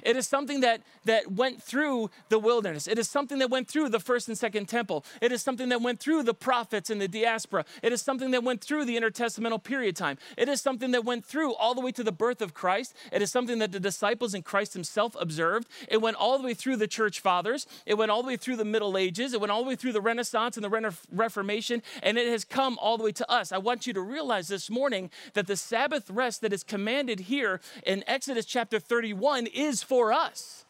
It 0.03 0.17
is 0.17 0.27
something 0.27 0.61
that, 0.61 0.83
that 1.05 1.33
went 1.33 1.63
through 1.63 2.11
the 2.29 2.39
wilderness. 2.39 2.87
It 2.87 2.99
is 2.99 3.09
something 3.09 3.39
that 3.39 3.51
went 3.51 3.69
through 3.69 3.89
the 3.89 4.01
first 4.01 4.29
and 4.29 4.37
second 4.37 4.67
temple. 4.69 5.05
It 5.21 5.33
is 5.33 5.43
something 5.43 5.69
that 5.69 5.83
went 5.83 6.01
through 6.01 6.23
the 6.23 6.35
prophets 6.35 6.91
and 6.91 7.01
the 7.01 7.09
diaspora. 7.09 7.65
It 7.83 7.93
is 7.93 8.03
something 8.03 8.31
that 8.33 8.43
went 8.43 8.63
through 8.63 8.85
the 8.85 8.97
intertestamental 8.97 9.63
period 9.63 9.97
time. 9.97 10.19
It 10.37 10.49
is 10.49 10.61
something 10.61 10.91
that 10.93 11.05
went 11.05 11.25
through 11.25 11.55
all 11.55 11.75
the 11.75 11.81
way 11.81 11.93
to 11.93 12.05
the 12.05 12.13
birth 12.13 12.41
of 12.43 12.55
Christ. 12.55 12.95
It 13.13 13.23
is 13.23 13.31
something 13.31 13.59
that 13.59 13.73
the 13.73 13.81
disciples 13.81 14.35
and 14.35 14.45
Christ 14.45 14.73
himself 14.75 15.17
observed. 15.21 15.69
It 15.89 16.01
went 16.01 16.17
all 16.17 16.39
the 16.39 16.45
way 16.45 16.55
through 16.55 16.77
the 16.77 16.89
church 16.89 17.21
fathers. 17.21 17.67
It 17.87 17.95
went 17.95 18.11
all 18.11 18.23
the 18.23 18.29
way 18.29 18.37
through 18.37 18.57
the 18.57 18.65
Middle 18.65 18.97
Ages. 18.97 19.33
It 19.33 19.41
went 19.41 19.51
all 19.51 19.63
the 19.63 19.69
way 19.69 19.77
through 19.77 19.93
the 19.93 20.01
Renaissance 20.01 20.57
and 20.57 20.65
the 20.65 20.95
Reformation. 21.11 21.83
And 22.03 22.19
it 22.19 22.29
has 22.29 22.45
come 22.45 22.79
all 22.81 22.99
the 22.99 23.05
way 23.05 23.13
to 23.13 23.31
us. 23.31 23.53
I 23.53 23.59
want 23.59 23.87
you 23.87 23.93
to 23.93 24.01
realize 24.01 24.49
this 24.49 24.71
morning 24.71 25.11
that 25.35 25.47
the 25.47 25.57
Sabbath 25.57 26.11
rest 26.11 26.41
that 26.41 26.53
is 26.53 26.63
commanded 26.63 27.21
here 27.21 27.61
in 27.85 28.05
Exodus 28.07 28.45
chapter 28.45 28.79
31 28.79 29.47
is 29.47 29.82
for 29.83 30.13
us. 30.13 30.65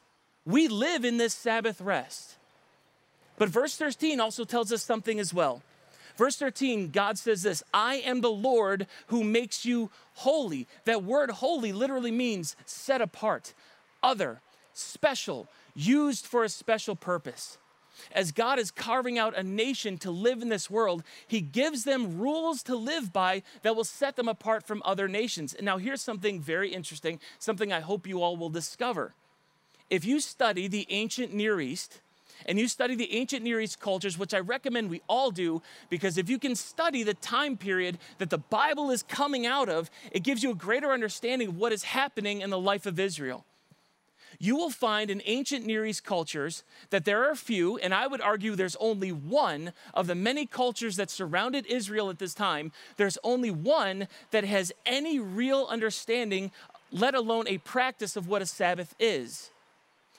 We 0.44 0.68
live 0.68 1.04
in 1.04 1.18
this 1.18 1.34
Sabbath 1.34 1.80
rest. 1.80 2.36
But 3.38 3.48
verse 3.48 3.76
13 3.76 4.20
also 4.20 4.44
tells 4.44 4.72
us 4.72 4.82
something 4.82 5.18
as 5.20 5.32
well. 5.32 5.62
Verse 6.16 6.36
13, 6.36 6.90
God 6.90 7.18
says 7.18 7.42
this 7.42 7.62
I 7.72 7.96
am 7.96 8.20
the 8.20 8.30
Lord 8.30 8.86
who 9.08 9.24
makes 9.24 9.64
you 9.64 9.90
holy. 10.14 10.66
That 10.84 11.04
word 11.04 11.30
holy 11.30 11.72
literally 11.72 12.10
means 12.10 12.56
set 12.66 13.00
apart, 13.00 13.54
other, 14.02 14.40
special, 14.74 15.48
used 15.74 16.26
for 16.26 16.44
a 16.44 16.48
special 16.48 16.96
purpose. 16.96 17.58
As 18.10 18.32
God 18.32 18.58
is 18.58 18.70
carving 18.70 19.18
out 19.18 19.36
a 19.36 19.42
nation 19.42 19.98
to 19.98 20.10
live 20.10 20.42
in 20.42 20.48
this 20.48 20.68
world, 20.68 21.02
He 21.26 21.40
gives 21.40 21.84
them 21.84 22.18
rules 22.18 22.62
to 22.64 22.74
live 22.74 23.12
by 23.12 23.42
that 23.62 23.76
will 23.76 23.84
set 23.84 24.16
them 24.16 24.28
apart 24.28 24.66
from 24.66 24.82
other 24.84 25.08
nations. 25.08 25.54
And 25.54 25.64
now, 25.64 25.78
here's 25.78 26.02
something 26.02 26.40
very 26.40 26.72
interesting, 26.72 27.20
something 27.38 27.72
I 27.72 27.80
hope 27.80 28.06
you 28.06 28.22
all 28.22 28.36
will 28.36 28.50
discover 28.50 29.14
if 29.92 30.06
you 30.06 30.20
study 30.20 30.68
the 30.68 30.86
ancient 30.88 31.34
Near 31.34 31.60
East, 31.60 32.00
and 32.46 32.58
you 32.58 32.66
study 32.66 32.94
the 32.94 33.12
ancient 33.12 33.42
Near 33.42 33.60
East 33.60 33.78
cultures, 33.78 34.16
which 34.16 34.32
I 34.32 34.38
recommend 34.38 34.88
we 34.88 35.02
all 35.06 35.30
do, 35.30 35.60
because 35.90 36.16
if 36.16 36.30
you 36.30 36.38
can 36.38 36.56
study 36.56 37.02
the 37.02 37.12
time 37.12 37.58
period 37.58 37.98
that 38.16 38.30
the 38.30 38.38
Bible 38.38 38.90
is 38.90 39.02
coming 39.02 39.44
out 39.44 39.68
of, 39.68 39.90
it 40.10 40.22
gives 40.22 40.42
you 40.42 40.50
a 40.50 40.54
greater 40.54 40.92
understanding 40.92 41.48
of 41.48 41.58
what 41.58 41.72
is 41.72 41.82
happening 41.82 42.40
in 42.40 42.48
the 42.48 42.58
life 42.58 42.86
of 42.86 42.98
Israel. 42.98 43.44
You 44.38 44.56
will 44.56 44.70
find 44.70 45.10
in 45.10 45.22
ancient 45.24 45.66
Near 45.66 45.84
East 45.84 46.04
cultures 46.04 46.62
that 46.90 47.04
there 47.04 47.30
are 47.30 47.34
few, 47.34 47.76
and 47.78 47.94
I 47.94 48.06
would 48.06 48.20
argue 48.20 48.54
there's 48.54 48.76
only 48.76 49.12
one 49.12 49.72
of 49.94 50.06
the 50.06 50.14
many 50.14 50.46
cultures 50.46 50.96
that 50.96 51.10
surrounded 51.10 51.66
Israel 51.66 52.10
at 52.10 52.18
this 52.18 52.34
time, 52.34 52.72
there's 52.96 53.18
only 53.24 53.50
one 53.50 54.08
that 54.30 54.44
has 54.44 54.72
any 54.86 55.18
real 55.18 55.66
understanding, 55.70 56.50
let 56.90 57.14
alone 57.14 57.46
a 57.48 57.58
practice 57.58 58.16
of 58.16 58.28
what 58.28 58.42
a 58.42 58.46
Sabbath 58.46 58.94
is. 58.98 59.50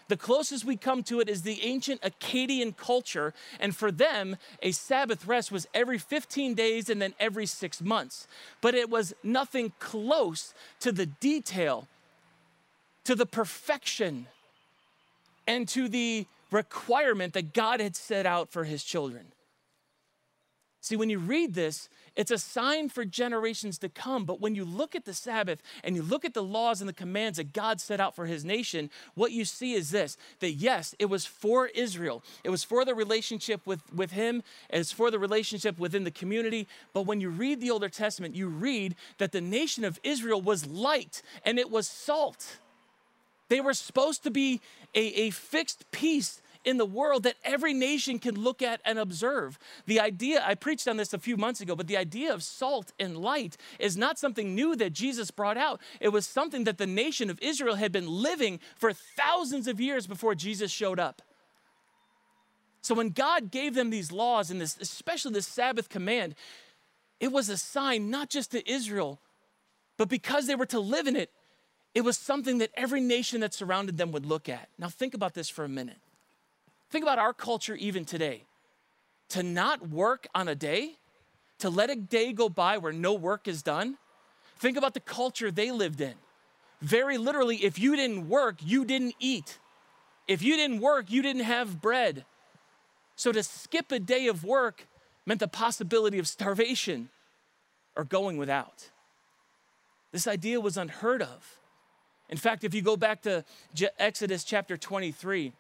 The 0.10 0.17
closest 0.17 0.65
we 0.65 0.76
come 0.76 1.02
to 1.04 1.21
it 1.21 1.30
is 1.30 1.41
the 1.41 1.62
ancient 1.63 2.02
Akkadian 2.02 2.76
culture, 2.76 3.34
and 3.60 3.76
for 3.76 3.91
them, 3.91 4.38
a 4.62 4.71
Sabbath 4.71 5.26
rest 5.26 5.52
was 5.52 5.67
every 5.73 5.97
15 5.97 6.54
days 6.54 6.89
and 6.89 7.02
then 7.02 7.13
every 7.19 7.45
six 7.45 7.82
months. 7.82 8.28
But 8.62 8.76
it 8.76 8.89
was 8.89 9.13
nothing 9.23 9.71
close 9.80 10.54
to 10.82 10.91
the 10.91 11.06
detail, 11.06 11.88
to 13.06 13.16
the 13.16 13.26
perfection, 13.26 14.28
and 15.48 15.68
to 15.70 15.89
the 15.89 16.26
requirement 16.52 17.34
that 17.34 17.54
God 17.54 17.80
had 17.80 17.96
set 17.96 18.26
out 18.26 18.50
for 18.50 18.63
his 18.63 18.84
children. 18.84 19.26
See, 20.84 20.98
when 20.98 21.10
you 21.10 21.18
read 21.18 21.54
this, 21.54 21.88
it's 22.16 22.30
a 22.30 22.38
sign 22.38 22.89
for 22.89 23.06
generations 23.06 23.78
to 23.80 23.89
come. 23.89 24.26
But 24.26 24.42
when 24.42 24.54
you 24.54 24.66
look 24.66 24.96
at 24.96 25.06
the 25.06 25.13
Sabbath 25.13 25.62
and 25.82 25.96
you 25.96 26.04
look 26.04 26.26
at 26.26 26.34
the 26.34 26.44
laws 26.44 26.82
and 26.82 26.89
the 26.89 26.94
commands 26.94 27.38
that 27.38 27.54
God 27.54 27.80
set 27.80 28.02
out 28.02 28.16
for 28.16 28.26
his 28.26 28.44
nation, 28.44 28.89
what 29.16 29.32
you 29.32 29.46
see 29.46 29.74
is 29.74 29.92
this 29.92 30.18
that 30.42 30.52
yes, 30.52 30.94
it 31.00 31.06
was 31.06 31.26
for 31.26 31.68
Israel, 31.68 32.22
it 32.44 32.50
was 32.50 32.66
for 32.66 32.84
the 32.84 32.94
relationship 32.94 33.66
with, 33.66 33.82
with 33.94 34.12
him, 34.12 34.44
it's 34.70 34.92
for 34.92 35.10
the 35.10 35.20
relationship 35.20 35.80
within 35.80 36.04
the 36.04 36.12
community. 36.12 36.68
But 36.94 37.06
when 37.06 37.22
you 37.22 37.30
read 37.30 37.62
the 37.62 37.72
Older 37.72 37.89
Testament, 37.89 38.36
you 38.36 38.50
read 38.50 38.96
that 39.20 39.32
the 39.32 39.42
nation 39.42 39.86
of 39.86 40.02
Israel 40.04 40.42
was 40.42 40.68
light 40.68 41.22
and 41.46 41.58
it 41.58 41.72
was 41.72 41.88
salt. 41.88 42.58
They 43.54 43.62
were 43.62 43.76
supposed 43.76 44.24
to 44.24 44.32
be 44.32 44.62
a, 44.96 45.26
a 45.26 45.30
fixed 45.30 45.92
piece 45.92 46.42
in 46.66 46.78
the 46.78 46.88
world 46.88 47.22
that 47.22 47.36
every 47.44 47.72
nation 47.72 48.18
can 48.18 48.34
look 48.34 48.63
at 48.63 48.82
and 48.84 48.98
observe. 48.98 49.60
The 49.86 50.00
idea, 50.00 50.44
I 50.44 50.56
preached 50.56 50.88
on 50.88 50.98
this 50.98 51.13
a 51.13 51.20
few 51.20 51.38
months 51.38 51.62
ago, 51.62 51.76
but 51.76 51.86
the 51.86 51.96
idea 51.96 52.34
of 52.34 52.42
salt 52.42 52.94
and 53.00 53.16
light 53.16 53.56
is 53.78 53.96
not 53.96 54.18
something 54.18 54.56
new 54.56 54.76
that 54.78 54.92
Jesus 54.92 55.30
brought 55.30 55.56
out. 55.56 55.80
It 56.00 56.10
was 56.10 56.26
something 56.26 56.63
that 56.63 56.80
the 56.80 56.88
nation 56.88 57.30
of 57.30 57.38
Israel 57.44 57.76
had 57.76 57.92
been 57.92 58.08
living 58.08 58.60
for 58.76 58.92
thousands 58.92 59.68
of 59.68 59.80
years 59.80 60.08
before 60.08 60.34
Jesus 60.34 60.72
showed 60.72 61.00
up. 61.00 61.22
So 62.82 62.96
when 62.96 63.10
God 63.10 63.52
gave 63.52 63.76
them 63.76 63.92
these 63.92 64.12
laws 64.12 64.50
and 64.50 64.60
this, 64.60 64.80
especially 64.82 65.34
this 65.34 65.46
Sabbath 65.46 65.89
command, 65.89 66.34
it 67.20 67.32
was 67.32 67.50
a 67.50 67.58
sign 67.58 68.10
not 68.10 68.32
just 68.32 68.50
to 68.50 68.68
Israel, 68.68 69.20
but 70.00 70.10
because 70.10 70.48
they 70.48 70.56
were 70.56 70.66
to 70.66 70.80
live 70.80 71.06
in 71.06 71.16
it, 71.16 71.30
it 71.93 72.01
was 72.01 72.17
something 72.17 72.58
that 72.58 72.71
every 72.75 73.01
nation 73.01 73.41
that 73.41 73.53
surrounded 73.53 73.97
them 73.97 74.12
would 74.12 74.25
look 74.25 74.49
at. 74.49 74.69
Now, 74.79 74.89
think 74.89 75.13
about 75.13 75.34
this 75.34 75.49
for 75.49 75.63
a 75.63 75.69
minute. 75.69 75.99
Think 76.89 77.03
about 77.03 77.19
our 77.19 77.34
culture 77.34 77.75
even 77.75 78.06
today. 78.06 78.43
To 79.29 79.43
not 79.43 79.89
work 79.89 80.27
on 80.34 80.47
a 80.47 80.56
day, 80.56 80.97
to 81.60 81.69
let 81.69 81.89
a 81.89 81.95
day 81.95 82.34
go 82.34 82.49
by 82.49 82.77
where 82.77 82.93
no 82.93 83.13
work 83.13 83.47
is 83.47 83.62
done. 83.62 83.97
Think 84.58 84.77
about 84.77 84.93
the 84.93 84.99
culture 84.99 85.51
they 85.51 85.71
lived 85.71 86.01
in. 86.01 86.15
Very 86.82 87.17
literally, 87.17 87.58
if 87.58 87.79
you 87.79 87.95
didn't 87.95 88.27
work, 88.27 88.58
you 88.62 88.86
didn't 88.86 89.15
eat. 89.19 89.60
If 90.27 90.41
you 90.41 90.56
didn't 90.56 90.82
work, 90.82 91.12
you 91.12 91.21
didn't 91.21 91.43
have 91.43 91.82
bread. 91.82 92.25
So 93.15 93.32
to 93.32 93.43
skip 93.43 93.91
a 93.91 93.99
day 93.99 94.27
of 94.27 94.43
work 94.43 94.88
meant 95.25 95.39
the 95.39 95.47
possibility 95.47 96.19
of 96.19 96.27
starvation 96.27 97.10
or 97.95 98.03
going 98.03 98.38
without. 98.38 98.89
This 100.12 100.27
idea 100.27 100.60
was 100.60 100.77
unheard 100.77 101.21
of. 101.21 101.60
In 102.29 102.38
fact, 102.38 102.63
if 102.63 102.73
you 102.73 102.81
go 102.81 102.97
back 102.97 103.21
to 103.23 103.43
Exodus 103.99 104.43
chapter 104.43 104.77
23, 104.77 105.53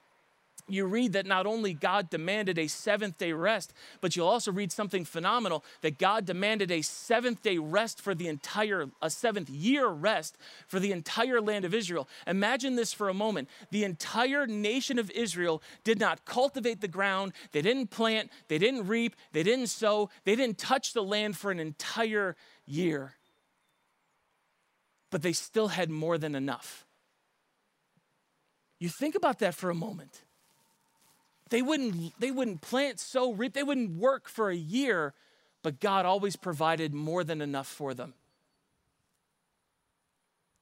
you 0.69 0.85
read 0.85 1.13
that 1.13 1.25
not 1.25 1.45
only 1.45 1.73
God 1.73 2.09
demanded 2.09 2.57
a 2.57 2.67
seventh 2.67 3.17
day 3.17 3.33
rest, 3.33 3.73
but 3.99 4.15
you'll 4.15 4.27
also 4.27 4.51
read 4.51 4.71
something 4.71 5.03
phenomenal 5.03 5.63
that 5.81 5.97
God 5.97 6.25
demanded 6.25 6.71
a 6.71 6.81
seventh 6.81 7.41
day 7.41 7.57
rest 7.57 7.99
for 7.99 8.15
the 8.15 8.27
entire, 8.27 8.89
a 9.01 9.09
seventh 9.09 9.49
year 9.49 9.87
rest 9.87 10.37
for 10.67 10.79
the 10.79 10.93
entire 10.93 11.41
land 11.41 11.65
of 11.65 11.73
Israel. 11.73 12.07
Imagine 12.27 12.75
this 12.75 12.93
for 12.93 13.09
a 13.09 13.13
moment. 13.13 13.49
The 13.71 13.83
entire 13.83 14.47
nation 14.47 14.99
of 14.99 15.11
Israel 15.11 15.61
did 15.83 15.99
not 15.99 16.23
cultivate 16.23 16.79
the 16.79 16.87
ground, 16.87 17.33
they 17.51 17.61
didn't 17.61 17.87
plant, 17.87 18.31
they 18.47 18.57
didn't 18.57 18.87
reap, 18.87 19.15
they 19.33 19.43
didn't 19.43 19.67
sow, 19.67 20.09
they 20.23 20.35
didn't 20.35 20.57
touch 20.57 20.93
the 20.93 21.03
land 21.03 21.35
for 21.35 21.51
an 21.51 21.59
entire 21.59 22.37
year. 22.65 23.15
But 25.13 25.21
they 25.21 25.31
still 25.31 25.67
had 25.67 25.91
more 25.91 26.17
than 26.17 26.33
enough. 26.33 26.87
You 28.79 28.89
think 28.89 29.13
about 29.13 29.37
that 29.39 29.53
for 29.53 29.69
a 29.69 29.75
moment. 29.75 30.23
They 31.51 31.61
wouldn't, 31.61 32.19
they 32.19 32.31
wouldn't 32.31 32.61
plant, 32.61 32.99
sow, 32.99 33.31
reap, 33.31 33.53
they 33.53 33.61
wouldn't 33.61 33.91
work 33.91 34.27
for 34.27 34.49
a 34.49 34.55
year, 34.55 35.13
but 35.61 35.79
God 35.79 36.07
always 36.07 36.35
provided 36.35 36.95
more 36.95 37.23
than 37.23 37.41
enough 37.41 37.67
for 37.67 37.93
them. 37.93 38.15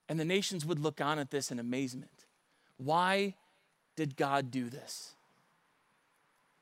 And 0.09 0.19
the 0.19 0.25
nations 0.25 0.65
would 0.65 0.79
look 0.79 0.99
on 0.99 1.17
at 1.17 1.31
this 1.31 1.49
in 1.49 1.57
amazement. 1.57 2.25
Why 2.75 3.35
did 3.95 4.17
God 4.17 4.51
do 4.51 4.69
this? 4.69 5.13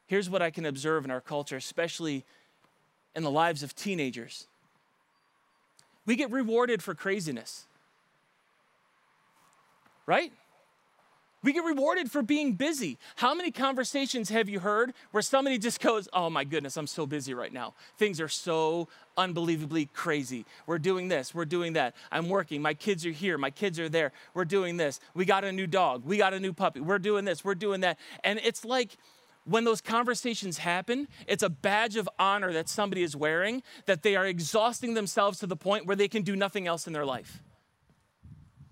Here's 0.06 0.30
what 0.30 0.43
I 0.43 0.52
can 0.52 0.67
observe 0.67 1.06
in 1.06 1.10
our 1.10 1.21
culture, 1.21 1.58
especially 1.58 2.23
in 3.15 3.23
the 3.23 3.32
lives 3.32 3.63
of 3.63 3.75
teenagers 3.75 4.45
we 6.06 6.15
get 6.15 6.32
rewarded 6.32 6.82
for 6.82 6.95
craziness, 6.95 7.67
right? 10.10 10.34
We 11.43 11.54
get 11.54 11.63
rewarded 11.63 12.12
for 12.12 12.24
being 12.24 12.54
busy. 12.54 12.98
How 13.15 13.36
many 13.36 13.52
conversations 13.52 14.30
have 14.30 14.50
you 14.50 14.60
heard 14.60 14.93
where 15.12 15.22
somebody 15.22 15.60
just 15.60 15.80
goes, 15.80 16.10
Oh 16.12 16.32
my 16.32 16.43
goodness, 16.43 16.76
I'm 16.76 16.88
so 16.88 17.06
busy 17.06 17.34
right 17.36 17.54
now. 17.54 17.76
Things 17.98 18.19
are 18.19 18.28
so 18.28 18.89
unbelievably 19.17 19.86
crazy. 19.93 20.45
We're 20.65 20.80
doing 20.80 21.10
this, 21.10 21.34
we're 21.34 21.45
doing 21.45 21.74
that. 21.74 21.95
I'm 22.12 22.28
working. 22.28 22.62
My 22.62 22.74
kids 22.74 23.06
are 23.06 23.12
here, 23.12 23.38
my 23.38 23.52
kids 23.52 23.80
are 23.80 23.88
there. 23.88 24.12
We're 24.34 24.45
doing 24.45 24.78
this. 24.78 25.00
We 25.13 25.26
got 25.26 25.45
a 25.45 25.52
new 25.52 25.67
dog, 25.67 26.04
we 26.04 26.17
got 26.17 26.34
a 26.34 26.39
new 26.39 26.54
puppy. 26.54 26.82
We're 26.82 27.00
doing 27.00 27.24
this, 27.24 27.45
we're 27.45 27.56
doing 27.56 27.82
that. 27.82 28.00
And 28.24 28.39
it's 28.43 28.65
like, 28.65 28.98
when 29.45 29.63
those 29.63 29.80
conversations 29.80 30.58
happen, 30.58 31.08
it's 31.26 31.43
a 31.43 31.50
badge 31.50 31.95
of 31.95 32.10
honor 32.19 32.52
that 32.54 32.67
somebody 32.67 33.04
is 33.04 33.15
wearing 33.15 33.63
that 33.86 34.04
they 34.04 34.15
are 34.15 34.26
exhausting 34.26 34.95
themselves 34.95 35.39
to 35.39 35.48
the 35.48 35.56
point 35.56 35.86
where 35.86 35.95
they 35.95 36.08
can 36.08 36.24
do 36.24 36.36
nothing 36.36 36.67
else 36.67 36.86
in 36.86 36.93
their 36.93 37.06
life. 37.06 37.41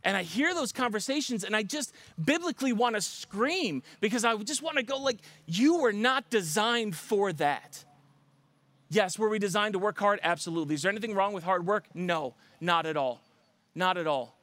And 0.08 0.16
I 0.16 0.24
hear 0.24 0.54
those 0.54 0.72
conversations 0.72 1.44
and 1.44 1.54
I 1.54 1.64
just 1.64 1.94
biblically 2.24 2.72
want 2.72 2.96
to 2.96 3.02
scream 3.02 3.84
because 4.00 4.24
I 4.24 4.38
just 4.38 4.62
want 4.62 4.78
to 4.78 4.84
go 4.84 5.00
like, 5.00 5.18
you 5.48 5.80
were 5.80 5.92
not 5.92 6.30
designed 6.30 6.96
for 6.96 7.34
that. 7.34 7.84
Yes, 8.90 9.20
were 9.20 9.28
we 9.28 9.38
designed 9.38 9.74
to 9.74 9.80
work 9.80 10.00
hard? 10.00 10.22
Absolutely. 10.24 10.76
Is 10.76 10.84
there 10.84 10.92
anything 10.92 11.14
wrong 11.14 11.34
with 11.34 11.44
hard 11.44 11.66
work? 11.66 11.88
No, 11.94 12.36
not 12.62 12.86
at 12.86 12.96
all. 12.96 13.20
Not 13.76 13.98
at 13.98 14.08
all. 14.08 14.38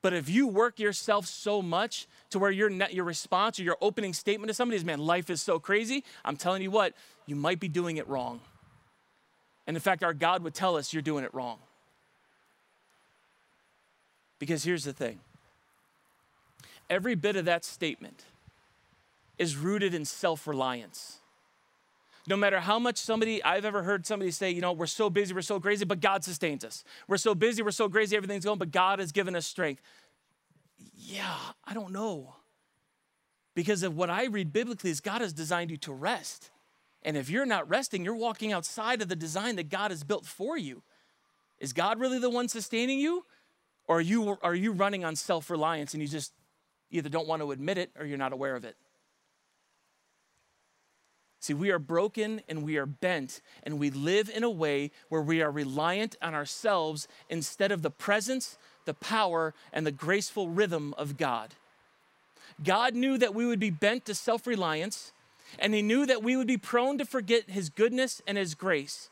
But 0.00 0.14
if 0.14 0.30
you 0.30 0.46
work 0.46 0.80
yourself 0.80 1.26
so 1.26 1.60
much 1.60 2.08
to 2.30 2.38
where 2.38 2.50
your, 2.50 2.70
net, 2.70 2.94
your 2.94 3.04
response 3.04 3.60
or 3.60 3.64
your 3.64 3.76
opening 3.82 4.14
statement 4.14 4.48
to 4.48 4.54
somebody 4.54 4.76
is, 4.76 4.84
man, 4.86 4.98
life 4.98 5.28
is 5.28 5.42
so 5.42 5.58
crazy, 5.58 6.04
I'm 6.24 6.38
telling 6.38 6.62
you 6.62 6.70
what, 6.70 6.94
you 7.26 7.36
might 7.36 7.60
be 7.60 7.68
doing 7.68 7.98
it 7.98 8.08
wrong. 8.08 8.40
And 9.66 9.76
in 9.76 9.82
fact, 9.82 10.02
our 10.02 10.14
God 10.14 10.42
would 10.42 10.54
tell 10.54 10.78
us 10.78 10.94
you're 10.94 11.02
doing 11.02 11.24
it 11.24 11.34
wrong. 11.34 11.58
Because 14.40 14.64
here's 14.64 14.82
the 14.82 14.92
thing 14.92 15.20
every 16.88 17.14
bit 17.14 17.36
of 17.36 17.44
that 17.44 17.64
statement 17.64 18.24
is 19.38 19.56
rooted 19.56 19.94
in 19.94 20.04
self 20.04 20.48
reliance. 20.48 21.18
No 22.26 22.36
matter 22.36 22.60
how 22.60 22.78
much 22.78 22.98
somebody, 22.98 23.42
I've 23.42 23.64
ever 23.64 23.82
heard 23.82 24.06
somebody 24.06 24.30
say, 24.30 24.50
you 24.50 24.60
know, 24.60 24.72
we're 24.72 24.86
so 24.86 25.08
busy, 25.08 25.32
we're 25.32 25.40
so 25.42 25.58
crazy, 25.58 25.84
but 25.84 26.00
God 26.00 26.22
sustains 26.22 26.64
us. 26.64 26.84
We're 27.08 27.16
so 27.16 27.34
busy, 27.34 27.62
we're 27.62 27.70
so 27.70 27.88
crazy, 27.88 28.16
everything's 28.16 28.44
going, 28.44 28.58
but 28.58 28.70
God 28.70 28.98
has 28.98 29.10
given 29.10 29.34
us 29.34 29.46
strength. 29.46 29.80
Yeah, 30.94 31.34
I 31.64 31.72
don't 31.72 31.92
know. 31.92 32.34
Because 33.54 33.82
of 33.82 33.96
what 33.96 34.10
I 34.10 34.26
read 34.26 34.52
biblically 34.52 34.90
is 34.90 35.00
God 35.00 35.22
has 35.22 35.32
designed 35.32 35.70
you 35.70 35.76
to 35.78 35.92
rest. 35.92 36.50
And 37.02 37.16
if 37.16 37.30
you're 37.30 37.46
not 37.46 37.68
resting, 37.68 38.04
you're 38.04 38.14
walking 38.14 38.52
outside 38.52 39.00
of 39.00 39.08
the 39.08 39.16
design 39.16 39.56
that 39.56 39.70
God 39.70 39.90
has 39.90 40.04
built 40.04 40.26
for 40.26 40.56
you. 40.56 40.82
Is 41.58 41.72
God 41.72 41.98
really 41.98 42.18
the 42.18 42.30
one 42.30 42.48
sustaining 42.48 42.98
you? 42.98 43.24
Or 43.90 43.96
are 43.96 44.00
you, 44.00 44.38
are 44.44 44.54
you 44.54 44.70
running 44.70 45.04
on 45.04 45.16
self 45.16 45.50
reliance 45.50 45.94
and 45.94 46.00
you 46.00 46.08
just 46.08 46.32
either 46.92 47.08
don't 47.08 47.26
want 47.26 47.42
to 47.42 47.50
admit 47.50 47.76
it 47.76 47.90
or 47.98 48.06
you're 48.06 48.18
not 48.18 48.32
aware 48.32 48.54
of 48.54 48.64
it? 48.64 48.76
See, 51.40 51.54
we 51.54 51.72
are 51.72 51.80
broken 51.80 52.40
and 52.48 52.62
we 52.62 52.76
are 52.76 52.86
bent, 52.86 53.40
and 53.64 53.80
we 53.80 53.90
live 53.90 54.30
in 54.30 54.44
a 54.44 54.50
way 54.50 54.92
where 55.08 55.22
we 55.22 55.42
are 55.42 55.50
reliant 55.50 56.14
on 56.22 56.34
ourselves 56.34 57.08
instead 57.28 57.72
of 57.72 57.82
the 57.82 57.90
presence, 57.90 58.58
the 58.84 58.94
power, 58.94 59.54
and 59.72 59.84
the 59.84 59.90
graceful 59.90 60.48
rhythm 60.48 60.94
of 60.96 61.16
God. 61.16 61.54
God 62.62 62.94
knew 62.94 63.18
that 63.18 63.34
we 63.34 63.44
would 63.44 63.58
be 63.58 63.70
bent 63.70 64.04
to 64.04 64.14
self 64.14 64.46
reliance, 64.46 65.10
and 65.58 65.74
He 65.74 65.82
knew 65.82 66.06
that 66.06 66.22
we 66.22 66.36
would 66.36 66.46
be 66.46 66.58
prone 66.58 66.96
to 66.98 67.04
forget 67.04 67.50
His 67.50 67.68
goodness 67.68 68.22
and 68.24 68.38
His 68.38 68.54
grace 68.54 69.10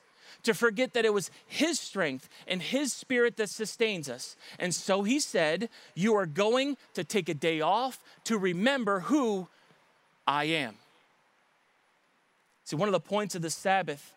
to 0.49 0.55
forget 0.55 0.95
that 0.95 1.05
it 1.05 1.13
was 1.13 1.31
His 1.47 1.79
strength 1.79 2.27
and 2.47 2.63
His 2.63 2.91
Spirit 2.91 3.37
that 3.37 3.51
sustains 3.51 4.09
us. 4.09 4.35
And 4.59 4.75
so 4.75 5.03
He 5.03 5.21
said, 5.21 5.69
You 5.95 6.15
are 6.17 6.25
going 6.25 6.79
to 6.95 7.05
take 7.05 7.29
a 7.29 7.35
day 7.35 7.61
off 7.61 8.03
to 8.25 8.39
remember 8.39 9.01
who 9.01 9.47
I 10.27 10.45
am. 10.45 10.77
See, 12.65 12.77
one 12.77 12.89
of 12.89 12.93
the 12.93 13.01
points 13.01 13.35
of 13.35 13.43
the 13.43 13.51
Sabbath 13.51 14.15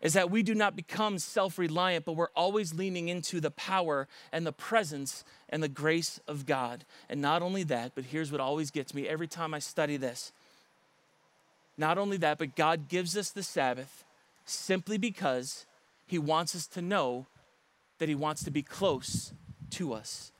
is 0.00 0.14
that 0.14 0.32
we 0.32 0.42
do 0.42 0.52
not 0.52 0.74
become 0.74 1.20
self 1.20 1.60
reliant, 1.60 2.04
but 2.04 2.16
we're 2.16 2.26
always 2.34 2.74
leaning 2.74 3.08
into 3.08 3.40
the 3.40 3.52
power 3.52 4.08
and 4.32 4.44
the 4.44 4.52
presence 4.52 5.24
and 5.48 5.62
the 5.62 5.68
grace 5.68 6.18
of 6.26 6.44
God. 6.44 6.84
And 7.08 7.22
not 7.22 7.40
only 7.40 7.62
that, 7.64 7.92
but 7.94 8.02
here's 8.06 8.32
what 8.32 8.40
always 8.40 8.72
gets 8.72 8.94
me 8.94 9.06
every 9.06 9.28
time 9.28 9.54
I 9.54 9.60
study 9.60 9.96
this. 9.96 10.32
Not 11.78 11.98
only 11.98 12.16
that, 12.16 12.38
but 12.38 12.56
God 12.56 12.88
gives 12.88 13.16
us 13.16 13.30
the 13.30 13.44
Sabbath 13.44 14.04
simply 14.52 14.98
because 14.98 15.66
he 16.06 16.18
wants 16.18 16.54
us 16.54 16.66
to 16.68 16.82
know 16.82 17.26
that 17.98 18.08
he 18.08 18.14
wants 18.14 18.42
to 18.44 18.50
be 18.50 18.62
close 18.62 19.32
to 19.70 19.92
us. 19.92 20.32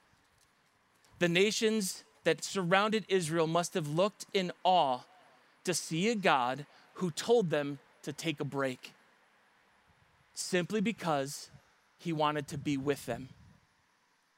The 1.18 1.28
nations 1.28 2.04
that 2.24 2.44
surrounded 2.44 3.04
Israel 3.08 3.46
must 3.46 3.74
have 3.74 3.88
looked 3.88 4.26
in 4.34 4.52
awe 4.64 5.00
to 5.64 5.74
see 5.74 6.08
a 6.08 6.14
God 6.14 6.66
who 6.94 7.10
told 7.10 7.50
them 7.50 7.78
to 8.02 8.12
take 8.12 8.40
a 8.40 8.44
break 8.44 8.92
simply 10.34 10.80
because 10.80 11.50
he 11.98 12.12
wanted 12.12 12.48
to 12.48 12.58
be 12.58 12.76
with 12.76 13.06
them. 13.06 13.28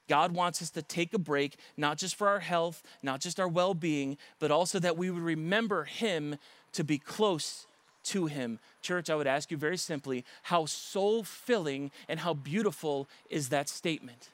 God 0.08 0.32
wants 0.32 0.60
us 0.60 0.70
to 0.70 0.82
take 0.82 1.14
a 1.14 1.18
break, 1.18 1.56
not 1.76 1.96
just 1.96 2.14
for 2.14 2.28
our 2.28 2.40
health, 2.40 2.82
not 3.02 3.20
just 3.20 3.40
our 3.40 3.48
well 3.48 3.74
being, 3.74 4.18
but 4.38 4.50
also 4.50 4.78
that 4.78 4.96
we 4.96 5.10
would 5.10 5.22
remember 5.22 5.84
Him 5.84 6.36
to 6.72 6.84
be 6.84 6.98
close 6.98 7.66
to 8.04 8.26
him. 8.26 8.58
Church, 8.82 9.10
I 9.10 9.14
would 9.14 9.26
ask 9.26 9.50
you 9.50 9.56
very 9.56 9.76
simply 9.76 10.24
how 10.44 10.66
soul 10.66 11.24
filling 11.24 11.90
and 12.08 12.20
how 12.20 12.34
beautiful 12.34 13.08
is 13.30 13.48
that 13.48 13.68
statement? 13.68 14.28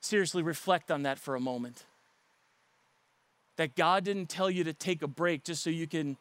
Seriously, 0.00 0.42
reflect 0.42 0.90
on 0.90 1.02
that 1.02 1.18
for 1.18 1.34
a 1.34 1.40
moment. 1.40 1.84
That 3.56 3.74
God 3.74 4.04
didn't 4.04 4.28
tell 4.28 4.50
you 4.50 4.64
to 4.64 4.72
take 4.72 5.02
a 5.02 5.08
break 5.08 5.44
just 5.44 5.62
so 5.62 5.70
you 5.70 5.86
can 5.86 6.16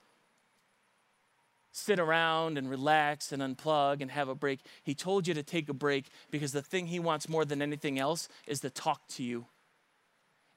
sit 1.73 1.99
around 1.99 2.57
and 2.57 2.69
relax 2.69 3.31
and 3.31 3.41
unplug 3.41 4.01
and 4.01 4.11
have 4.11 4.29
a 4.29 4.35
break. 4.35 4.59
He 4.83 4.93
told 4.93 5.27
you 5.27 5.33
to 5.33 5.43
take 5.43 5.67
a 5.69 5.73
break 5.73 6.05
because 6.29 6.51
the 6.51 6.61
thing 6.61 6.87
He 6.87 6.99
wants 6.99 7.27
more 7.27 7.43
than 7.43 7.61
anything 7.61 7.99
else 7.99 8.29
is 8.47 8.61
to 8.61 8.69
talk 8.69 9.07
to 9.09 9.23
you 9.23 9.47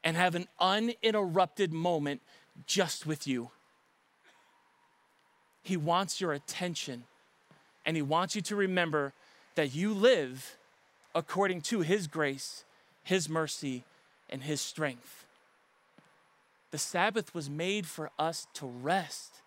and 0.04 0.16
have 0.16 0.34
an 0.36 0.46
uninterrupted 0.60 1.72
moment 1.72 2.20
just 2.66 3.06
with 3.06 3.26
you. 3.26 3.50
He 5.66 5.76
wants 5.76 6.20
your 6.20 6.32
attention. 6.32 7.02
And 7.84 7.96
He 7.96 8.02
wants 8.02 8.36
you 8.36 8.42
to 8.42 8.54
remember 8.54 9.12
that 9.56 9.74
you 9.74 9.92
live 9.92 10.56
according 11.12 11.62
to 11.62 11.80
His 11.80 12.06
grace, 12.06 12.64
His 13.02 13.28
mercy, 13.28 13.82
and 14.30 14.44
His 14.44 14.60
strength. 14.60 15.24
The 16.70 16.78
Sabbath 16.78 17.34
was 17.34 17.50
made 17.50 17.84
for 17.84 18.12
us 18.16 18.46
to 18.54 18.66
rest, 18.66 19.40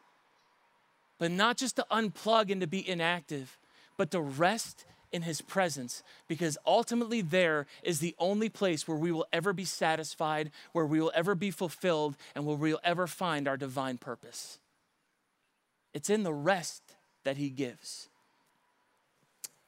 but 1.19 1.31
not 1.31 1.55
just 1.55 1.77
to 1.77 1.85
unplug 1.89 2.51
and 2.51 2.59
to 2.59 2.67
be 2.67 2.87
inactive, 2.87 3.57
but 3.95 4.11
to 4.11 4.19
rest 4.19 4.83
in 5.13 5.21
His 5.21 5.39
presence, 5.39 6.03
because 6.27 6.57
ultimately 6.67 7.21
there 7.21 7.65
is 7.81 7.99
the 7.99 8.15
only 8.19 8.49
place 8.49 8.89
where 8.89 8.97
we 8.97 9.13
will 9.13 9.25
ever 9.31 9.53
be 9.53 9.63
satisfied, 9.63 10.51
where 10.73 10.85
we 10.85 10.99
will 10.99 11.13
ever 11.15 11.33
be 11.33 11.49
fulfilled, 11.49 12.17
and 12.35 12.45
where 12.45 12.57
we 12.57 12.73
will 12.73 12.81
ever 12.83 13.07
find 13.07 13.47
our 13.47 13.55
divine 13.55 13.97
purpose. 13.97 14.59
It's 15.93 16.09
in 16.09 16.23
the 16.23 16.33
rest 16.33 16.81
that 17.23 17.37
he 17.37 17.49
gives. 17.49 18.09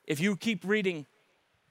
If 0.07 0.19
you 0.19 0.35
keep 0.35 0.63
reading 0.65 1.05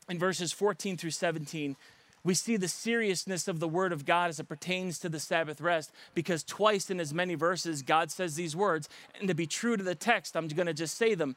in 0.08 0.18
verses 0.18 0.52
14 0.52 0.96
through 0.96 1.10
17, 1.10 1.76
we 2.22 2.34
see 2.34 2.56
the 2.56 2.68
seriousness 2.68 3.48
of 3.48 3.60
the 3.60 3.68
word 3.68 3.92
of 3.92 4.04
God 4.04 4.28
as 4.28 4.38
it 4.38 4.48
pertains 4.48 4.98
to 4.98 5.08
the 5.08 5.20
Sabbath 5.20 5.60
rest 5.60 5.90
because 6.14 6.42
twice 6.42 6.90
in 6.90 7.00
as 7.00 7.14
many 7.14 7.34
verses, 7.34 7.82
God 7.82 8.10
says 8.10 8.34
these 8.34 8.54
words. 8.54 8.88
And 9.18 9.28
to 9.28 9.34
be 9.34 9.46
true 9.46 9.76
to 9.76 9.82
the 9.82 9.94
text, 9.94 10.36
I'm 10.36 10.48
going 10.48 10.66
to 10.66 10.74
just 10.74 10.98
say 10.98 11.14
them. 11.14 11.36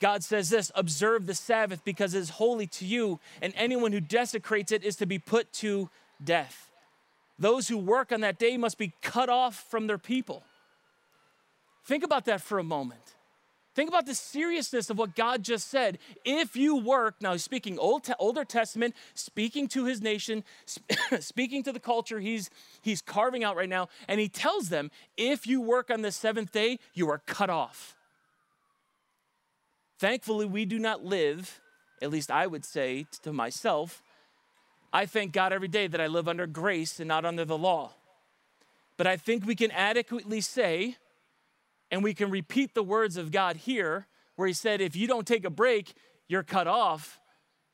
God 0.00 0.22
says 0.22 0.50
this 0.50 0.70
observe 0.74 1.26
the 1.26 1.34
Sabbath 1.34 1.84
because 1.84 2.14
it 2.14 2.18
is 2.18 2.30
holy 2.30 2.66
to 2.66 2.84
you, 2.84 3.18
and 3.40 3.52
anyone 3.56 3.92
who 3.92 4.00
desecrates 4.00 4.72
it 4.72 4.84
is 4.84 4.96
to 4.96 5.06
be 5.06 5.18
put 5.18 5.52
to 5.54 5.88
death. 6.22 6.70
Those 7.38 7.68
who 7.68 7.78
work 7.78 8.12
on 8.12 8.20
that 8.20 8.38
day 8.38 8.56
must 8.56 8.78
be 8.78 8.92
cut 9.02 9.28
off 9.28 9.66
from 9.70 9.86
their 9.86 9.98
people. 9.98 10.42
Think 11.86 12.02
about 12.02 12.24
that 12.24 12.40
for 12.40 12.58
a 12.58 12.64
moment. 12.64 13.14
Think 13.76 13.90
about 13.90 14.06
the 14.06 14.14
seriousness 14.14 14.88
of 14.88 14.98
what 14.98 15.14
God 15.14 15.42
just 15.42 15.68
said. 15.68 15.98
If 16.24 16.56
you 16.56 16.76
work, 16.76 17.16
now 17.20 17.32
he's 17.32 17.44
speaking 17.44 17.78
Old, 17.78 18.08
Older 18.18 18.44
Testament, 18.44 18.96
speaking 19.14 19.68
to 19.68 19.84
his 19.84 20.00
nation, 20.00 20.44
speaking 21.20 21.62
to 21.62 21.72
the 21.72 21.78
culture 21.78 22.18
he's, 22.18 22.48
he's 22.80 23.02
carving 23.02 23.44
out 23.44 23.54
right 23.54 23.68
now, 23.68 23.88
and 24.08 24.18
he 24.18 24.28
tells 24.28 24.70
them, 24.70 24.90
if 25.16 25.46
you 25.46 25.60
work 25.60 25.90
on 25.90 26.00
the 26.00 26.10
seventh 26.10 26.52
day, 26.52 26.78
you 26.94 27.08
are 27.10 27.18
cut 27.26 27.50
off. 27.50 27.94
Thankfully, 29.98 30.46
we 30.46 30.64
do 30.64 30.78
not 30.78 31.04
live, 31.04 31.60
at 32.00 32.10
least 32.10 32.30
I 32.30 32.46
would 32.46 32.64
say 32.64 33.06
to 33.22 33.32
myself, 33.32 34.02
I 34.90 35.04
thank 35.04 35.32
God 35.32 35.52
every 35.52 35.68
day 35.68 35.86
that 35.86 36.00
I 36.00 36.06
live 36.06 36.28
under 36.28 36.46
grace 36.46 36.98
and 36.98 37.08
not 37.08 37.26
under 37.26 37.44
the 37.44 37.58
law. 37.58 37.92
But 38.96 39.06
I 39.06 39.18
think 39.18 39.44
we 39.44 39.54
can 39.54 39.70
adequately 39.70 40.40
say, 40.40 40.96
and 41.90 42.02
we 42.02 42.14
can 42.14 42.30
repeat 42.30 42.74
the 42.74 42.82
words 42.82 43.16
of 43.16 43.30
God 43.30 43.56
here, 43.56 44.06
where 44.36 44.48
He 44.48 44.54
said, 44.54 44.80
if 44.80 44.96
you 44.96 45.06
don't 45.06 45.26
take 45.26 45.44
a 45.44 45.50
break, 45.50 45.94
you're 46.28 46.42
cut 46.42 46.66
off. 46.66 47.20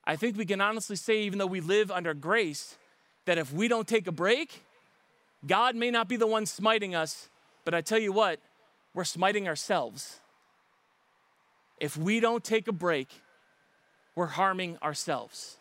I 0.05 0.17
think 0.17 0.37
we 0.37 0.45
can 0.45 0.61
honestly 0.61 0.97
say, 0.97 1.23
even 1.23 1.39
though 1.39 1.47
we 1.47 1.61
live 1.61 1.91
under 1.91 2.15
grace, 2.15 2.77
that 3.25 3.39
if 3.39 3.53
we 3.53 3.69
don't 3.69 3.87
take 3.87 4.07
a 4.07 4.13
break, 4.13 4.65
God 5.47 5.75
may 5.75 5.91
not 5.91 6.09
be 6.09 6.17
the 6.17 6.27
one 6.27 6.47
smiting 6.47 6.95
us, 6.95 7.29
but 7.65 7.75
I 7.75 7.81
tell 7.81 7.99
you 7.99 8.13
what, 8.13 8.41
we're 8.95 9.05
smiting 9.05 9.49
ourselves. 9.49 10.21
If 11.81 11.97
we 11.97 12.21
don't 12.21 12.45
take 12.45 12.69
a 12.69 12.73
break, 12.73 13.09
we're 14.15 14.27
harming 14.27 14.79
ourselves. 14.83 15.57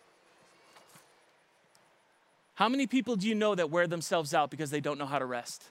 How 2.55 2.69
many 2.69 2.85
people 2.85 3.15
do 3.15 3.27
you 3.27 3.33
know 3.33 3.55
that 3.55 3.71
wear 3.71 3.87
themselves 3.87 4.33
out 4.33 4.51
because 4.51 4.69
they 4.69 4.81
don't 4.81 4.99
know 4.99 5.05
how 5.05 5.19
to 5.19 5.25
rest? 5.25 5.63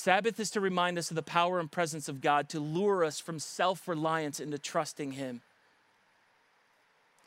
Sabbath 0.00 0.40
is 0.40 0.50
to 0.52 0.60
remind 0.62 0.96
us 0.96 1.10
of 1.10 1.14
the 1.14 1.22
power 1.22 1.60
and 1.60 1.70
presence 1.70 2.08
of 2.08 2.22
God, 2.22 2.48
to 2.48 2.58
lure 2.58 3.04
us 3.04 3.20
from 3.20 3.38
self 3.38 3.86
reliance 3.86 4.40
into 4.40 4.58
trusting 4.58 5.12
Him. 5.12 5.42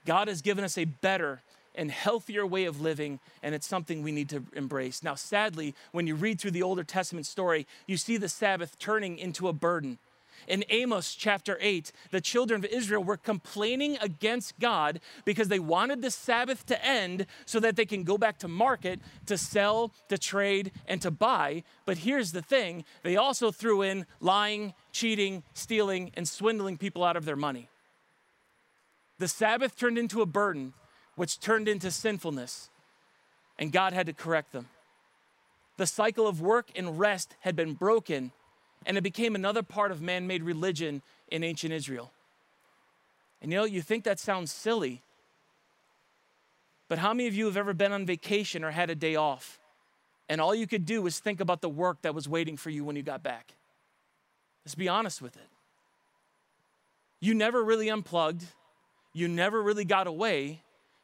God 0.07 0.27
has 0.27 0.41
given 0.41 0.63
us 0.63 0.75
a 0.75 0.85
better 0.85 1.41
and 1.75 1.91
healthier 1.91 2.47
way 2.47 2.65
of 2.65 2.81
living, 2.81 3.19
and 3.43 3.53
it's 3.53 3.67
something 3.67 4.01
we 4.01 4.11
need 4.11 4.29
to 4.29 4.43
embrace. 4.53 5.03
Now, 5.03 5.13
sadly, 5.13 5.75
when 5.91 6.07
you 6.07 6.15
read 6.15 6.41
through 6.41 6.51
the 6.51 6.63
Older 6.63 6.83
Testament 6.83 7.27
story, 7.27 7.67
you 7.85 7.95
see 7.95 8.17
the 8.17 8.27
Sabbath 8.27 8.79
turning 8.79 9.19
into 9.19 9.47
a 9.47 9.53
burden. 9.53 9.99
In 10.47 10.63
Amos 10.69 11.15
chapter 11.15 11.57
8, 11.59 11.91
the 12.11 12.21
children 12.21 12.63
of 12.63 12.71
Israel 12.71 13.03
were 13.03 13.17
complaining 13.17 13.97
against 14.01 14.59
God 14.59 14.99
because 15.25 15.47
they 15.47 15.59
wanted 15.59 16.01
the 16.01 16.11
Sabbath 16.11 16.65
to 16.67 16.85
end 16.85 17.25
so 17.45 17.59
that 17.59 17.75
they 17.75 17.85
can 17.85 18.03
go 18.03 18.17
back 18.17 18.37
to 18.39 18.47
market 18.47 18.99
to 19.25 19.37
sell, 19.37 19.93
to 20.09 20.17
trade, 20.17 20.71
and 20.87 21.01
to 21.01 21.11
buy. 21.11 21.63
But 21.85 21.99
here's 21.99 22.31
the 22.31 22.41
thing 22.41 22.85
they 23.03 23.15
also 23.15 23.51
threw 23.51 23.81
in 23.81 24.05
lying, 24.19 24.73
cheating, 24.91 25.43
stealing, 25.53 26.11
and 26.15 26.27
swindling 26.27 26.77
people 26.77 27.03
out 27.03 27.17
of 27.17 27.25
their 27.25 27.35
money. 27.35 27.69
The 29.19 29.27
Sabbath 29.27 29.77
turned 29.77 29.97
into 29.97 30.21
a 30.21 30.25
burden, 30.25 30.73
which 31.15 31.39
turned 31.39 31.67
into 31.67 31.91
sinfulness, 31.91 32.69
and 33.57 33.71
God 33.71 33.93
had 33.93 34.07
to 34.07 34.13
correct 34.13 34.51
them. 34.51 34.67
The 35.77 35.87
cycle 35.87 36.27
of 36.27 36.41
work 36.41 36.69
and 36.75 36.99
rest 36.99 37.35
had 37.39 37.55
been 37.55 37.73
broken 37.73 38.31
and 38.85 38.97
it 38.97 39.01
became 39.01 39.35
another 39.35 39.63
part 39.63 39.91
of 39.91 40.01
man 40.01 40.27
made 40.27 40.43
religion 40.43 41.01
in 41.29 41.43
ancient 41.43 41.73
Israel. 41.73 42.11
And 43.41 43.51
you 43.51 43.57
know, 43.57 43.65
you 43.65 43.81
think 43.81 44.03
that 44.05 44.19
sounds 44.19 44.51
silly, 44.51 45.01
but 46.87 46.99
how 46.99 47.13
many 47.13 47.27
of 47.27 47.33
you 47.33 47.45
have 47.45 47.57
ever 47.57 47.73
been 47.73 47.91
on 47.91 48.05
vacation 48.05 48.63
or 48.63 48.71
had 48.71 48.89
a 48.89 48.95
day 48.95 49.15
off, 49.15 49.59
and 50.29 50.39
all 50.39 50.55
you 50.55 50.67
could 50.67 50.85
do 50.85 51.01
was 51.01 51.19
think 51.19 51.39
about 51.39 51.61
the 51.61 51.69
work 51.69 52.01
that 52.03 52.15
was 52.15 52.27
waiting 52.29 52.57
for 52.57 52.69
you 52.69 52.83
when 52.83 52.95
you 52.95 53.03
got 53.03 53.23
back? 53.23 53.53
Let's 54.65 54.75
be 54.75 54.87
honest 54.87 55.21
with 55.21 55.35
it. 55.35 55.49
You 57.19 57.33
never 57.33 57.63
really 57.63 57.89
unplugged, 57.89 58.45
you 59.13 59.27
never 59.27 59.61
really 59.61 59.85
got 59.85 60.07
away 60.07 60.61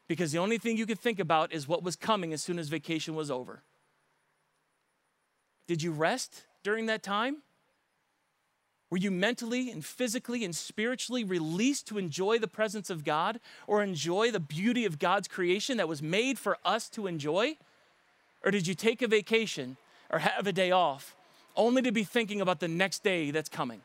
because 0.08 0.32
the 0.32 0.38
only 0.38 0.58
thing 0.58 0.76
you 0.76 0.86
could 0.86 0.98
think 0.98 1.20
about 1.20 1.52
is 1.52 1.68
what 1.68 1.82
was 1.82 1.94
coming 1.94 2.32
as 2.32 2.42
soon 2.42 2.58
as 2.58 2.68
vacation 2.68 3.14
was 3.14 3.30
over. 3.30 3.62
Did 5.66 5.82
you 5.82 5.92
rest 5.92 6.46
during 6.64 6.86
that 6.86 7.02
time? 7.02 7.42
Were 8.90 8.96
you 8.96 9.12
mentally 9.12 9.70
and 9.70 9.84
physically 9.84 10.44
and 10.44 10.54
spiritually 10.54 11.22
released 11.22 11.86
to 11.88 11.98
enjoy 11.98 12.38
the 12.38 12.48
presence 12.48 12.90
of 12.90 13.04
God 13.04 13.38
or 13.68 13.82
enjoy 13.82 14.32
the 14.32 14.40
beauty 14.40 14.84
of 14.84 14.98
God's 14.98 15.28
creation 15.28 15.76
that 15.76 15.88
was 15.88 16.02
made 16.02 16.38
for 16.38 16.58
us 16.64 16.88
to 16.90 17.06
enjoy? 17.06 17.56
Or 18.44 18.50
did 18.50 18.66
you 18.66 18.74
take 18.74 19.00
a 19.00 19.06
vacation 19.06 19.76
or 20.10 20.18
have 20.18 20.46
a 20.46 20.52
day 20.52 20.72
off 20.72 21.14
only 21.54 21.82
to 21.82 21.92
be 21.92 22.02
thinking 22.02 22.40
about 22.40 22.58
the 22.58 22.66
next 22.66 23.04
day 23.04 23.30
that's 23.30 23.48
coming? 23.48 23.80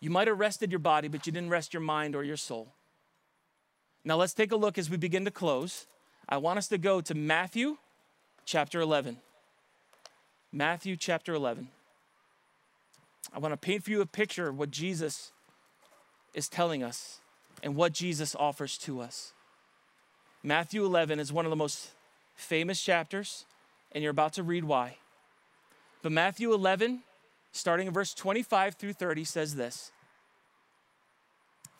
You 0.00 0.10
might 0.10 0.26
have 0.26 0.38
rested 0.38 0.72
your 0.72 0.80
body, 0.80 1.06
but 1.06 1.24
you 1.26 1.32
didn't 1.32 1.50
rest 1.50 1.72
your 1.72 1.80
mind 1.80 2.16
or 2.16 2.24
your 2.24 2.36
soul. 2.36 2.68
Now 4.04 4.16
let's 4.16 4.34
take 4.34 4.50
a 4.50 4.56
look 4.56 4.76
as 4.76 4.90
we 4.90 4.96
begin 4.96 5.24
to 5.24 5.30
close. 5.30 5.86
I 6.28 6.36
want 6.38 6.58
us 6.58 6.68
to 6.68 6.78
go 6.78 7.00
to 7.00 7.14
Matthew 7.14 7.76
chapter 8.44 8.80
11. 8.80 9.18
Matthew 10.52 10.96
chapter 10.96 11.34
11. 11.34 11.68
I 13.32 13.38
want 13.38 13.52
to 13.52 13.56
paint 13.56 13.84
for 13.84 13.90
you 13.90 14.00
a 14.00 14.06
picture 14.06 14.48
of 14.48 14.58
what 14.58 14.70
Jesus 14.70 15.32
is 16.34 16.48
telling 16.48 16.82
us 16.82 17.20
and 17.62 17.74
what 17.74 17.92
Jesus 17.92 18.34
offers 18.34 18.78
to 18.78 19.00
us. 19.00 19.32
Matthew 20.42 20.84
11 20.84 21.18
is 21.18 21.32
one 21.32 21.44
of 21.44 21.50
the 21.50 21.56
most 21.56 21.90
famous 22.36 22.80
chapters, 22.80 23.46
and 23.92 24.02
you're 24.02 24.10
about 24.10 24.34
to 24.34 24.42
read 24.42 24.64
why. 24.64 24.98
But 26.02 26.12
Matthew 26.12 26.52
11, 26.52 27.00
starting 27.52 27.88
in 27.88 27.92
verse 27.92 28.14
25 28.14 28.74
through 28.74 28.92
30, 28.92 29.24
says 29.24 29.56
this. 29.56 29.90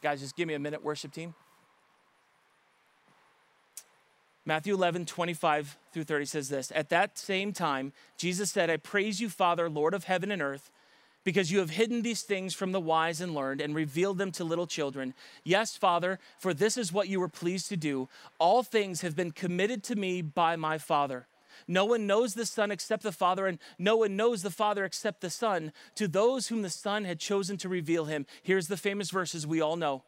Guys, 0.03 0.21
just 0.21 0.37
give 0.37 0.49
me 0.49 0.55
a 0.55 0.59
minute, 0.59 0.83
worship 0.83 1.13
team. 1.13 1.35
Matthew 4.45 4.75
11, 4.75 5.07
25 5.07 5.77
through 5.93 6.05
30 6.05 6.25
says 6.25 6.49
this 6.49 6.73
At 6.73 6.89
that 6.91 7.19
same 7.19 7.53
time, 7.53 7.93
Jesus 8.17 8.51
said, 8.51 8.71
I 8.71 8.77
praise 8.77 9.21
you, 9.21 9.29
Father, 9.29 9.69
Lord 9.69 9.93
of 9.93 10.05
heaven 10.05 10.31
and 10.31 10.41
earth 10.41 10.71
because 11.27 11.51
you 11.51 11.59
have 11.59 11.71
hidden 11.71 12.03
these 12.03 12.23
things 12.23 12.55
from 12.55 12.71
the 12.71 12.81
wise 12.81 13.21
and 13.21 13.35
learned 13.35 13.61
and 13.61 13.75
revealed 13.75 14.17
them 14.17 14.31
to 14.31 14.45
little 14.45 14.69
children. 14.69 15.13
Yes, 15.43 15.77
Father, 15.77 16.21
for 16.39 16.55
this 16.55 16.77
is 16.77 16.93
what 16.93 17.09
you 17.09 17.19
were 17.19 17.29
pleased 17.29 17.69
to 17.71 17.77
do. 17.77 18.09
All 18.39 18.63
things 18.63 19.01
have 19.01 19.17
been 19.17 19.33
committed 19.33 19.83
to 19.85 19.97
me 19.97 20.23
by 20.23 20.55
my 20.55 20.79
Father. 20.79 21.27
No 21.67 21.85
one 21.85 22.07
knows 22.07 22.35
the 22.35 22.47
Son 22.47 22.71
except 22.71 23.03
the 23.03 23.11
Father, 23.11 23.49
and 23.49 23.59
no 23.77 23.97
one 23.97 24.15
knows 24.15 24.43
the 24.43 24.53
Father 24.53 24.85
except 24.85 25.21
the 25.21 25.29
Son, 25.29 25.73
to 25.97 26.07
those 26.07 26.47
whom 26.47 26.63
the 26.63 26.71
Son 26.71 27.05
had 27.05 27.19
chosen 27.19 27.57
to 27.57 27.69
reveal 27.69 28.05
him. 28.05 28.25
Here's 28.45 28.69
the 28.69 28.77
famous 28.77 29.11
verses 29.11 29.49
we 29.49 29.61
all 29.61 29.75
know 29.75 30.05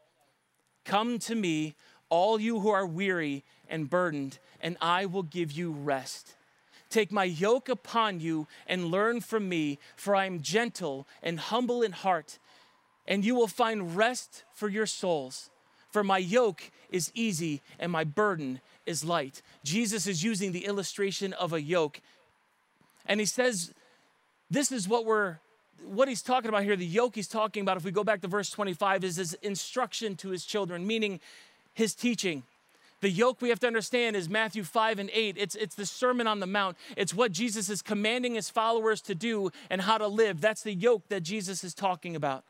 Come 0.85 1.19
to 1.19 1.35
me, 1.35 1.75
all 2.11 2.41
you 2.41 2.61
who 2.61 2.71
are 2.71 2.87
weary 2.87 3.45
and 3.69 3.91
burdened, 3.91 4.39
and 4.61 4.77
I 4.81 5.07
will 5.07 5.25
give 5.25 5.51
you 5.51 5.73
rest. 5.73 6.37
Take 6.91 7.13
my 7.13 7.25
yoke 7.25 7.69
upon 7.69 8.21
you 8.21 8.47
and 8.67 8.87
learn 8.87 9.21
from 9.21 9.49
me, 9.49 9.79
for 9.97 10.17
I 10.17 10.25
am 10.25 10.41
gentle 10.41 11.07
and 11.23 11.39
humble 11.39 11.83
in 11.83 11.93
heart, 11.93 12.39
and 13.07 13.25
you 13.25 13.35
will 13.35 13.49
find 13.49 13.97
rest 13.97 14.45
for 14.53 14.69
your 14.69 14.87
souls. 14.87 15.51
For 15.91 16.05
my 16.05 16.19
yoke 16.19 16.71
is 16.91 17.11
easy 17.15 17.63
and 17.79 17.91
my 17.91 18.05
burden 18.05 18.61
is 18.85 19.05
light. 19.05 19.43
Jesus 19.65 20.07
is 20.07 20.23
using 20.23 20.53
the 20.53 20.67
illustration 20.67 21.33
of 21.33 21.53
a 21.53 21.63
yoke. 21.63 22.01
And 23.07 23.21
he 23.21 23.27
says, 23.27 23.73
This 24.51 24.71
is 24.71 24.87
what 24.87 25.07
we're 25.07 25.39
what 25.85 26.09
he's 26.09 26.23
talking 26.23 26.49
about 26.49 26.65
here, 26.65 26.77
the 26.77 26.85
yoke 26.85 27.15
he's 27.15 27.29
talking 27.29 27.63
about, 27.63 27.77
if 27.77 27.85
we 27.85 27.91
go 27.91 28.05
back 28.05 28.21
to 28.23 28.29
verse 28.29 28.51
25, 28.51 29.05
is 29.05 29.17
his 29.17 29.35
instruction 29.35 30.17
to 30.17 30.31
his 30.31 30.45
children, 30.45 30.87
meaning 30.87 31.21
his 31.73 31.95
teaching. 31.95 32.43
The 33.01 33.11
yoke 33.11 33.41
we 33.41 33.51
have 33.51 33.61
to 33.61 33.67
understand 33.67 34.17
is 34.17 34.29
Matthew 34.29 34.65
5 34.65 34.99
and 34.99 35.11
8. 35.13 35.37
It's, 35.39 35.55
it's 35.55 35.77
the 35.77 35.87
Sermon 35.87 36.27
on 36.27 36.41
the 36.41 36.47
Mount. 36.47 36.77
It's 36.97 37.15
what 37.15 37.31
Jesus 37.31 37.69
is 37.69 37.81
commanding 37.81 38.35
his 38.35 38.51
followers 38.51 39.01
to 39.03 39.15
do 39.15 39.51
and 39.71 39.83
how 39.83 39.99
to 39.99 40.09
live. 40.09 40.41
That's 40.41 40.63
the 40.63 40.75
yoke 40.75 41.09
that 41.09 41.23
Jesus 41.23 41.63
is 41.63 41.75
talking 41.75 42.17
about. 42.17 42.45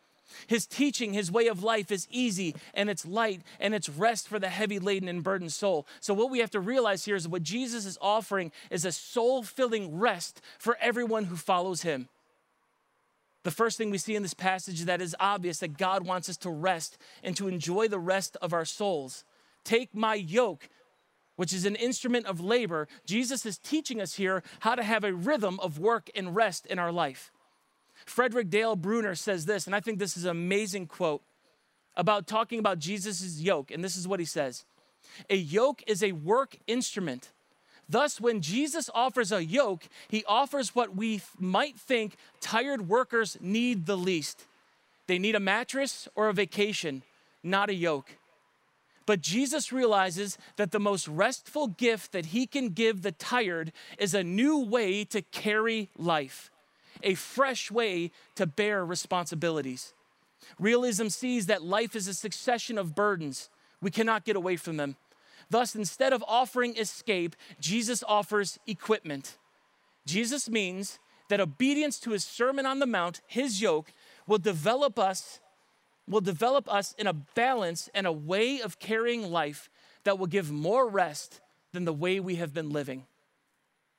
His 0.46 0.66
teaching, 0.66 1.12
his 1.12 1.32
way 1.32 1.46
of 1.48 1.62
life 1.62 1.90
is 1.90 2.06
easy 2.10 2.54
and 2.74 2.90
it's 2.90 3.06
light 3.06 3.42
and 3.60 3.74
it's 3.74 3.88
rest 3.88 4.28
for 4.28 4.38
the 4.38 4.48
heavy 4.48 4.78
laden 4.78 5.08
and 5.08 5.22
burdened 5.22 5.52
soul. 5.52 5.86
So, 6.00 6.12
what 6.12 6.30
we 6.30 6.40
have 6.40 6.50
to 6.50 6.60
realize 6.60 7.06
here 7.06 7.16
is 7.16 7.26
what 7.26 7.42
Jesus 7.42 7.86
is 7.86 7.98
offering 8.00 8.52
is 8.70 8.84
a 8.84 8.92
soul 8.92 9.42
filling 9.42 9.98
rest 9.98 10.42
for 10.58 10.76
everyone 10.80 11.24
who 11.24 11.36
follows 11.36 11.80
him. 11.80 12.08
The 13.44 13.50
first 13.50 13.78
thing 13.78 13.90
we 13.90 13.96
see 13.96 14.16
in 14.16 14.22
this 14.22 14.34
passage 14.34 14.82
that 14.82 15.00
is 15.00 15.16
obvious 15.18 15.60
that 15.60 15.78
God 15.78 16.06
wants 16.06 16.28
us 16.28 16.36
to 16.38 16.50
rest 16.50 16.98
and 17.22 17.34
to 17.36 17.48
enjoy 17.48 17.88
the 17.88 17.98
rest 17.98 18.36
of 18.42 18.52
our 18.52 18.66
souls 18.66 19.24
Take 19.68 19.94
my 19.94 20.14
yoke, 20.14 20.70
which 21.36 21.52
is 21.52 21.66
an 21.66 21.76
instrument 21.76 22.24
of 22.24 22.40
labor. 22.40 22.88
Jesus 23.04 23.44
is 23.44 23.58
teaching 23.58 24.00
us 24.00 24.14
here 24.14 24.42
how 24.60 24.74
to 24.74 24.82
have 24.82 25.04
a 25.04 25.12
rhythm 25.12 25.60
of 25.60 25.78
work 25.78 26.08
and 26.16 26.34
rest 26.34 26.64
in 26.64 26.78
our 26.78 26.90
life. 26.90 27.30
Frederick 28.06 28.48
Dale 28.48 28.76
Bruner 28.76 29.14
says 29.14 29.44
this, 29.44 29.66
and 29.66 29.76
I 29.76 29.80
think 29.80 29.98
this 29.98 30.16
is 30.16 30.24
an 30.24 30.30
amazing 30.30 30.86
quote 30.86 31.20
about 31.98 32.26
talking 32.26 32.58
about 32.58 32.78
Jesus' 32.78 33.42
yoke. 33.42 33.70
And 33.70 33.84
this 33.84 33.94
is 33.94 34.08
what 34.08 34.20
he 34.20 34.24
says 34.24 34.64
A 35.28 35.36
yoke 35.36 35.82
is 35.86 36.02
a 36.02 36.12
work 36.12 36.56
instrument. 36.66 37.30
Thus, 37.90 38.18
when 38.18 38.40
Jesus 38.40 38.88
offers 38.94 39.32
a 39.32 39.44
yoke, 39.44 39.86
he 40.08 40.24
offers 40.24 40.74
what 40.74 40.96
we 40.96 41.20
might 41.38 41.78
think 41.78 42.16
tired 42.40 42.88
workers 42.88 43.36
need 43.38 43.84
the 43.84 43.98
least. 43.98 44.46
They 45.08 45.18
need 45.18 45.34
a 45.34 45.40
mattress 45.40 46.08
or 46.14 46.30
a 46.30 46.32
vacation, 46.32 47.02
not 47.42 47.68
a 47.68 47.74
yoke. 47.74 48.16
But 49.08 49.22
Jesus 49.22 49.72
realizes 49.72 50.36
that 50.56 50.70
the 50.70 50.78
most 50.78 51.08
restful 51.08 51.68
gift 51.68 52.12
that 52.12 52.26
he 52.26 52.46
can 52.46 52.68
give 52.68 53.00
the 53.00 53.10
tired 53.10 53.72
is 53.98 54.12
a 54.12 54.22
new 54.22 54.58
way 54.58 55.02
to 55.04 55.22
carry 55.22 55.88
life, 55.96 56.50
a 57.02 57.14
fresh 57.14 57.70
way 57.70 58.10
to 58.34 58.44
bear 58.44 58.84
responsibilities. 58.84 59.94
Realism 60.58 61.08
sees 61.08 61.46
that 61.46 61.62
life 61.62 61.96
is 61.96 62.06
a 62.06 62.12
succession 62.12 62.76
of 62.76 62.94
burdens. 62.94 63.48
We 63.80 63.90
cannot 63.90 64.26
get 64.26 64.36
away 64.36 64.56
from 64.56 64.76
them. 64.76 64.96
Thus, 65.48 65.74
instead 65.74 66.12
of 66.12 66.22
offering 66.28 66.76
escape, 66.76 67.34
Jesus 67.58 68.04
offers 68.06 68.58
equipment. 68.66 69.38
Jesus 70.04 70.50
means 70.50 70.98
that 71.30 71.40
obedience 71.40 71.98
to 72.00 72.10
his 72.10 72.24
Sermon 72.24 72.66
on 72.66 72.78
the 72.78 72.86
Mount, 72.86 73.22
his 73.26 73.62
yoke, 73.62 73.90
will 74.26 74.36
develop 74.36 74.98
us 74.98 75.40
will 76.08 76.20
develop 76.20 76.72
us 76.72 76.94
in 76.98 77.06
a 77.06 77.12
balance 77.12 77.88
and 77.94 78.06
a 78.06 78.12
way 78.12 78.60
of 78.60 78.78
carrying 78.78 79.30
life 79.30 79.70
that 80.04 80.18
will 80.18 80.26
give 80.26 80.50
more 80.50 80.88
rest 80.88 81.40
than 81.72 81.84
the 81.84 81.92
way 81.92 82.18
we 82.18 82.36
have 82.36 82.54
been 82.54 82.70
living. 82.70 83.06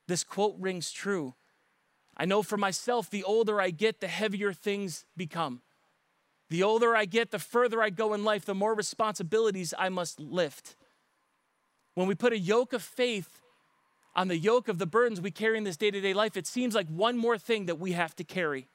This 0.08 0.24
quote 0.24 0.56
rings 0.58 0.90
true. 0.90 1.34
I 2.16 2.24
know 2.24 2.42
for 2.42 2.56
myself, 2.56 3.08
the 3.08 3.24
older 3.24 3.60
I 3.60 3.70
get, 3.70 4.00
the 4.00 4.08
heavier 4.08 4.52
things 4.52 5.04
become. 5.16 5.62
The 6.48 6.64
older 6.64 6.96
I 6.96 7.04
get, 7.04 7.30
the 7.30 7.38
further 7.38 7.80
I 7.80 7.90
go 7.90 8.12
in 8.12 8.24
life, 8.24 8.44
the 8.44 8.54
more 8.54 8.74
responsibilities 8.74 9.72
I 9.78 9.88
must 9.88 10.18
lift. 10.18 10.74
When 11.94 12.08
we 12.08 12.16
put 12.16 12.32
a 12.32 12.38
yoke 12.38 12.72
of 12.72 12.82
faith 12.82 13.40
on 14.16 14.26
the 14.26 14.36
yoke 14.36 14.66
of 14.66 14.78
the 14.78 14.86
burdens 14.86 15.20
we 15.20 15.30
carry 15.30 15.56
in 15.56 15.64
this 15.64 15.76
day 15.76 15.92
to 15.92 16.00
day 16.00 16.12
life, 16.12 16.36
it 16.36 16.46
seems 16.46 16.74
like 16.74 16.88
one 16.88 17.16
more 17.16 17.38
thing 17.38 17.66
that 17.66 17.78
we 17.78 17.92
have 17.92 18.16
to 18.16 18.24
carry. 18.24 18.66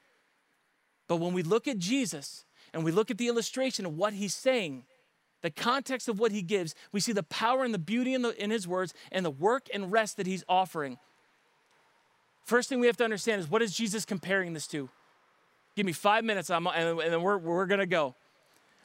But 1.08 1.18
when 1.18 1.34
we 1.34 1.44
look 1.44 1.68
at 1.68 1.78
Jesus 1.78 2.45
and 2.76 2.84
we 2.84 2.92
look 2.92 3.10
at 3.10 3.18
the 3.18 3.30
illustration 3.30 3.86
of 3.86 3.98
what 3.98 4.14
he's 4.14 4.36
saying, 4.36 4.84
the 5.42 5.50
context 5.50 6.10
of 6.10 6.20
what 6.20 6.34
he 6.34 6.42
gives, 6.42 6.76
we 6.92 7.00
see 7.00 7.14
the 7.14 7.24
power 7.24 7.64
and 7.64 7.74
the 7.74 7.80
beauty 7.80 8.14
in, 8.14 8.22
the, 8.22 8.44
in 8.44 8.52
his 8.52 8.68
words 8.68 8.94
and 9.14 9.26
the 9.26 9.32
work 9.32 9.68
and 9.74 9.92
rest 9.92 10.18
that 10.18 10.28
he's 10.28 10.44
offering. 10.50 10.98
First 12.44 12.68
thing 12.68 12.82
we 12.82 12.88
have 12.88 12.98
to 12.98 13.06
understand 13.06 13.40
is 13.40 13.50
what 13.50 13.62
is 13.62 13.74
Jesus 13.74 14.04
comparing 14.04 14.54
this 14.54 14.68
to? 14.68 14.90
Give 15.78 15.86
me 15.86 15.94
five 15.94 16.26
minutes 16.26 16.50
and 16.50 16.66
then 16.66 17.22
we're, 17.22 17.38
we're 17.38 17.66
to 17.66 17.86
go. 17.86 18.14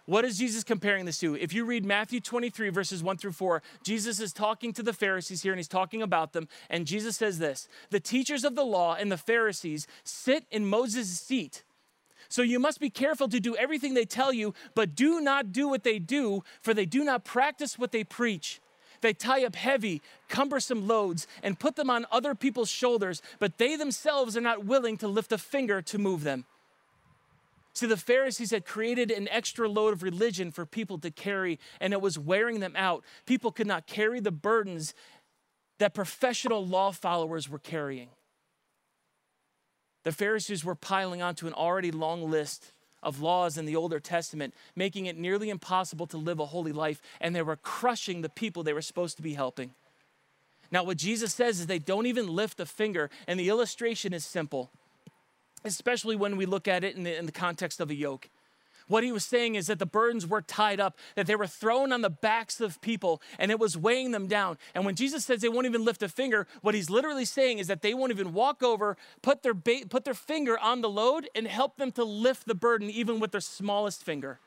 What 0.06 0.24
is 0.24 0.38
Jesus 0.38 0.62
comparing 0.62 1.04
this 1.04 1.18
to? 1.18 1.34
If 1.34 1.52
you 1.52 1.64
read 1.64 1.84
Matthew 1.84 2.20
23, 2.20 2.68
verses 2.70 3.02
1 3.02 3.16
through 3.16 3.32
4, 3.32 3.60
Jesus 3.82 4.20
is 4.20 4.32
talking 4.32 4.72
to 4.72 4.84
the 4.84 4.92
Pharisees 4.92 5.42
here 5.42 5.52
and 5.52 5.58
he's 5.58 5.68
talking 5.68 6.00
about 6.00 6.32
them. 6.32 6.48
And 6.68 6.86
Jesus 6.86 7.16
says 7.16 7.38
this 7.38 7.68
The 7.90 8.00
teachers 8.00 8.44
of 8.44 8.54
the 8.54 8.64
law 8.64 8.94
and 8.94 9.10
the 9.10 9.16
Pharisees 9.16 9.88
sit 10.04 10.44
in 10.50 10.66
Moses' 10.66 11.20
seat. 11.20 11.64
So 12.30 12.42
you 12.42 12.60
must 12.60 12.80
be 12.80 12.90
careful 12.90 13.28
to 13.28 13.40
do 13.40 13.56
everything 13.56 13.94
they 13.94 14.04
tell 14.04 14.32
you, 14.32 14.54
but 14.74 14.94
do 14.94 15.20
not 15.20 15.52
do 15.52 15.68
what 15.68 15.82
they 15.82 15.98
do, 15.98 16.42
for 16.62 16.72
they 16.72 16.86
do 16.86 17.04
not 17.04 17.24
practice 17.24 17.76
what 17.78 17.90
they 17.90 18.04
preach. 18.04 18.60
They 19.00 19.12
tie 19.12 19.44
up 19.44 19.56
heavy, 19.56 20.00
cumbersome 20.28 20.86
loads 20.86 21.26
and 21.42 21.58
put 21.58 21.74
them 21.74 21.90
on 21.90 22.06
other 22.12 22.36
people's 22.36 22.70
shoulders, 22.70 23.20
but 23.40 23.58
they 23.58 23.74
themselves 23.74 24.36
are 24.36 24.42
not 24.42 24.64
willing 24.64 24.96
to 24.98 25.08
lift 25.08 25.32
a 25.32 25.38
finger 25.38 25.82
to 25.82 25.98
move 25.98 26.22
them. 26.22 26.44
See, 27.72 27.86
the 27.86 27.96
Pharisees 27.96 28.50
had 28.52 28.64
created 28.64 29.10
an 29.10 29.28
extra 29.28 29.68
load 29.68 29.92
of 29.92 30.02
religion 30.02 30.52
for 30.52 30.66
people 30.66 30.98
to 30.98 31.10
carry, 31.10 31.58
and 31.80 31.92
it 31.92 32.00
was 32.00 32.18
wearing 32.18 32.60
them 32.60 32.74
out. 32.76 33.04
People 33.26 33.50
could 33.50 33.66
not 33.66 33.86
carry 33.86 34.20
the 34.20 34.30
burdens 34.30 34.94
that 35.78 35.94
professional 35.94 36.64
law 36.64 36.92
followers 36.92 37.48
were 37.48 37.58
carrying. 37.58 38.10
The 40.02 40.12
Pharisees 40.12 40.64
were 40.64 40.74
piling 40.74 41.22
onto 41.22 41.46
an 41.46 41.52
already 41.52 41.90
long 41.90 42.30
list 42.30 42.72
of 43.02 43.20
laws 43.20 43.56
in 43.56 43.64
the 43.64 43.76
Older 43.76 44.00
Testament, 44.00 44.54
making 44.76 45.06
it 45.06 45.16
nearly 45.16 45.50
impossible 45.50 46.06
to 46.08 46.16
live 46.16 46.38
a 46.38 46.46
holy 46.46 46.72
life, 46.72 47.00
and 47.20 47.34
they 47.34 47.42
were 47.42 47.56
crushing 47.56 48.20
the 48.20 48.28
people 48.28 48.62
they 48.62 48.72
were 48.72 48.82
supposed 48.82 49.16
to 49.16 49.22
be 49.22 49.34
helping. 49.34 49.72
Now, 50.70 50.84
what 50.84 50.98
Jesus 50.98 51.34
says 51.34 51.60
is 51.60 51.66
they 51.66 51.78
don't 51.78 52.06
even 52.06 52.28
lift 52.28 52.60
a 52.60 52.66
finger, 52.66 53.10
and 53.26 53.40
the 53.40 53.48
illustration 53.48 54.12
is 54.12 54.24
simple, 54.24 54.70
especially 55.64 56.16
when 56.16 56.36
we 56.36 56.46
look 56.46 56.68
at 56.68 56.84
it 56.84 56.96
in 56.96 57.02
the, 57.02 57.18
in 57.18 57.26
the 57.26 57.32
context 57.32 57.80
of 57.80 57.90
a 57.90 57.94
yoke. 57.94 58.28
What 58.90 59.04
he 59.04 59.12
was 59.12 59.24
saying 59.24 59.54
is 59.54 59.68
that 59.68 59.78
the 59.78 59.86
burdens 59.86 60.26
were 60.26 60.42
tied 60.42 60.80
up, 60.80 60.98
that 61.14 61.28
they 61.28 61.36
were 61.36 61.46
thrown 61.46 61.92
on 61.92 62.00
the 62.00 62.10
backs 62.10 62.60
of 62.60 62.80
people, 62.80 63.22
and 63.38 63.52
it 63.52 63.60
was 63.60 63.76
weighing 63.76 64.10
them 64.10 64.26
down. 64.26 64.58
And 64.74 64.84
when 64.84 64.96
Jesus 64.96 65.24
says 65.24 65.40
they 65.42 65.48
won't 65.48 65.66
even 65.66 65.84
lift 65.84 66.02
a 66.02 66.08
finger, 66.08 66.48
what 66.60 66.74
he's 66.74 66.90
literally 66.90 67.24
saying 67.24 67.60
is 67.60 67.68
that 67.68 67.82
they 67.82 67.94
won't 67.94 68.10
even 68.10 68.32
walk 68.32 68.64
over, 68.64 68.96
put 69.22 69.44
their, 69.44 69.54
ba- 69.54 69.86
put 69.88 70.04
their 70.04 70.12
finger 70.12 70.58
on 70.58 70.80
the 70.80 70.88
load, 70.88 71.28
and 71.36 71.46
help 71.46 71.76
them 71.76 71.92
to 71.92 72.02
lift 72.02 72.48
the 72.48 72.54
burden, 72.56 72.90
even 72.90 73.20
with 73.20 73.30
their 73.30 73.40
smallest 73.40 74.02
finger. 74.02 74.40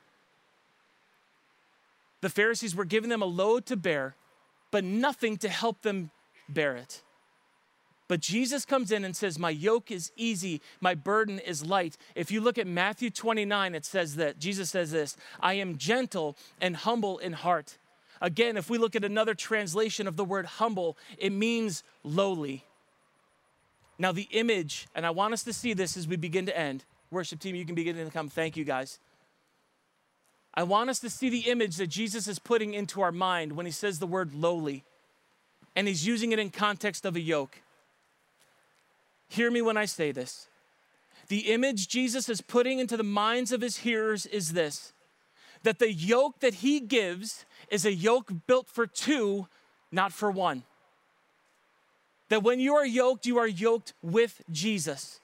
The 2.20 2.28
Pharisees 2.28 2.76
were 2.76 2.84
giving 2.84 3.08
them 3.08 3.22
a 3.22 3.26
load 3.26 3.64
to 3.64 3.76
bear, 3.78 4.14
but 4.70 4.84
nothing 4.84 5.38
to 5.38 5.48
help 5.48 5.80
them 5.80 6.10
bear 6.50 6.76
it. 6.76 7.02
But 8.06 8.20
Jesus 8.20 8.64
comes 8.66 8.92
in 8.92 9.04
and 9.04 9.16
says, 9.16 9.38
My 9.38 9.50
yoke 9.50 9.90
is 9.90 10.12
easy, 10.16 10.60
my 10.80 10.94
burden 10.94 11.38
is 11.38 11.64
light. 11.64 11.96
If 12.14 12.30
you 12.30 12.40
look 12.40 12.58
at 12.58 12.66
Matthew 12.66 13.10
29, 13.10 13.74
it 13.74 13.84
says 13.84 14.16
that 14.16 14.38
Jesus 14.38 14.70
says 14.70 14.90
this 14.90 15.16
I 15.40 15.54
am 15.54 15.78
gentle 15.78 16.36
and 16.60 16.76
humble 16.76 17.18
in 17.18 17.32
heart. 17.32 17.78
Again, 18.20 18.56
if 18.56 18.70
we 18.70 18.78
look 18.78 18.94
at 18.94 19.04
another 19.04 19.34
translation 19.34 20.06
of 20.06 20.16
the 20.16 20.24
word 20.24 20.46
humble, 20.46 20.96
it 21.18 21.30
means 21.30 21.82
lowly. 22.02 22.64
Now, 23.98 24.12
the 24.12 24.28
image, 24.32 24.88
and 24.94 25.06
I 25.06 25.10
want 25.10 25.34
us 25.34 25.42
to 25.44 25.52
see 25.52 25.72
this 25.72 25.96
as 25.96 26.08
we 26.08 26.16
begin 26.16 26.46
to 26.46 26.56
end. 26.56 26.84
Worship 27.10 27.38
team, 27.38 27.54
you 27.54 27.64
can 27.64 27.74
begin 27.74 27.96
to 27.96 28.10
come. 28.10 28.28
Thank 28.28 28.56
you, 28.56 28.64
guys. 28.64 28.98
I 30.54 30.62
want 30.62 30.90
us 30.90 31.00
to 31.00 31.10
see 31.10 31.28
the 31.28 31.50
image 31.50 31.76
that 31.76 31.88
Jesus 31.88 32.28
is 32.28 32.38
putting 32.38 32.74
into 32.74 33.02
our 33.02 33.12
mind 33.12 33.52
when 33.52 33.66
he 33.66 33.72
says 33.72 33.98
the 33.98 34.06
word 34.06 34.34
lowly, 34.34 34.84
and 35.74 35.88
he's 35.88 36.06
using 36.06 36.32
it 36.32 36.38
in 36.38 36.50
context 36.50 37.04
of 37.04 37.16
a 37.16 37.20
yoke. 37.20 37.60
Hear 39.34 39.50
me 39.50 39.62
when 39.62 39.76
I 39.76 39.86
say 39.86 40.12
this. 40.12 40.46
The 41.26 41.52
image 41.52 41.88
Jesus 41.88 42.28
is 42.28 42.40
putting 42.40 42.78
into 42.78 42.96
the 42.96 43.02
minds 43.02 43.50
of 43.50 43.62
his 43.62 43.78
hearers 43.78 44.26
is 44.26 44.52
this 44.52 44.92
that 45.64 45.80
the 45.80 45.92
yoke 45.92 46.38
that 46.38 46.54
he 46.56 46.78
gives 46.78 47.44
is 47.68 47.84
a 47.84 47.92
yoke 47.92 48.30
built 48.46 48.68
for 48.68 48.86
two, 48.86 49.48
not 49.90 50.12
for 50.12 50.30
one. 50.30 50.62
That 52.28 52.44
when 52.44 52.60
you 52.60 52.76
are 52.76 52.86
yoked, 52.86 53.26
you 53.26 53.38
are 53.38 53.48
yoked 53.48 53.92
with 54.02 54.40
Jesus. 54.52 55.18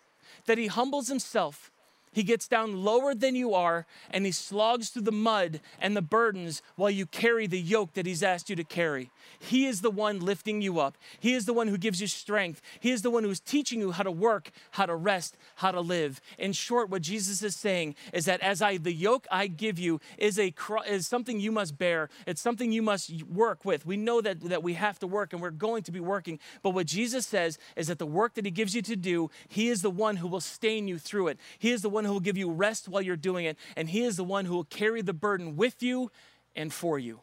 That 0.46 0.58
he 0.58 0.66
humbles 0.66 1.06
himself 1.06 1.70
he 2.12 2.22
gets 2.22 2.48
down 2.48 2.84
lower 2.84 3.14
than 3.14 3.34
you 3.34 3.54
are 3.54 3.86
and 4.10 4.26
he 4.26 4.32
slogs 4.32 4.90
through 4.90 5.02
the 5.02 5.12
mud 5.12 5.60
and 5.80 5.96
the 5.96 6.02
burdens 6.02 6.62
while 6.76 6.90
you 6.90 7.06
carry 7.06 7.46
the 7.46 7.60
yoke 7.60 7.94
that 7.94 8.06
he's 8.06 8.22
asked 8.22 8.50
you 8.50 8.56
to 8.56 8.64
carry. 8.64 9.10
He 9.38 9.66
is 9.66 9.80
the 9.80 9.90
one 9.90 10.20
lifting 10.20 10.60
you 10.60 10.80
up. 10.80 10.96
He 11.20 11.34
is 11.34 11.46
the 11.46 11.52
one 11.52 11.68
who 11.68 11.78
gives 11.78 12.00
you 12.00 12.06
strength. 12.06 12.60
He 12.80 12.90
is 12.90 13.02
the 13.02 13.10
one 13.10 13.24
who's 13.24 13.40
teaching 13.40 13.80
you 13.80 13.92
how 13.92 14.02
to 14.02 14.10
work, 14.10 14.50
how 14.72 14.86
to 14.86 14.94
rest, 14.96 15.36
how 15.56 15.70
to 15.70 15.80
live. 15.80 16.20
In 16.38 16.52
short, 16.52 16.90
what 16.90 17.02
Jesus 17.02 17.42
is 17.42 17.54
saying 17.54 17.94
is 18.12 18.24
that 18.24 18.40
as 18.40 18.60
I 18.60 18.76
the 18.76 18.92
yoke 18.92 19.26
I 19.30 19.46
give 19.46 19.78
you 19.78 20.00
is 20.18 20.38
a 20.38 20.52
is 20.88 21.06
something 21.06 21.38
you 21.38 21.52
must 21.52 21.78
bear. 21.78 22.10
It's 22.26 22.40
something 22.40 22.72
you 22.72 22.82
must 22.82 23.22
work 23.24 23.64
with. 23.64 23.86
We 23.86 23.96
know 23.96 24.20
that 24.20 24.40
that 24.48 24.62
we 24.62 24.74
have 24.74 24.98
to 24.98 25.06
work 25.06 25.32
and 25.32 25.40
we're 25.40 25.50
going 25.50 25.84
to 25.84 25.92
be 25.92 26.00
working. 26.00 26.38
But 26.62 26.70
what 26.70 26.86
Jesus 26.86 27.26
says 27.26 27.58
is 27.76 27.86
that 27.86 27.98
the 27.98 28.06
work 28.06 28.34
that 28.34 28.44
he 28.44 28.50
gives 28.50 28.74
you 28.74 28.82
to 28.82 28.96
do, 28.96 29.30
he 29.48 29.68
is 29.68 29.82
the 29.82 29.90
one 29.90 30.16
who 30.16 30.26
will 30.26 30.40
sustain 30.40 30.88
you 30.88 30.98
through 30.98 31.28
it. 31.28 31.38
He 31.58 31.70
is 31.70 31.82
the 31.82 31.88
one 31.88 31.99
one 32.00 32.06
who 32.06 32.12
will 32.14 32.20
give 32.20 32.38
you 32.38 32.50
rest 32.50 32.88
while 32.88 33.02
you're 33.02 33.14
doing 33.14 33.44
it, 33.44 33.58
and 33.76 33.90
He 33.90 34.04
is 34.04 34.16
the 34.16 34.24
one 34.24 34.46
who 34.46 34.54
will 34.54 34.64
carry 34.64 35.02
the 35.02 35.12
burden 35.12 35.54
with 35.54 35.82
you 35.82 36.10
and 36.56 36.72
for 36.72 36.98
you. 36.98 37.20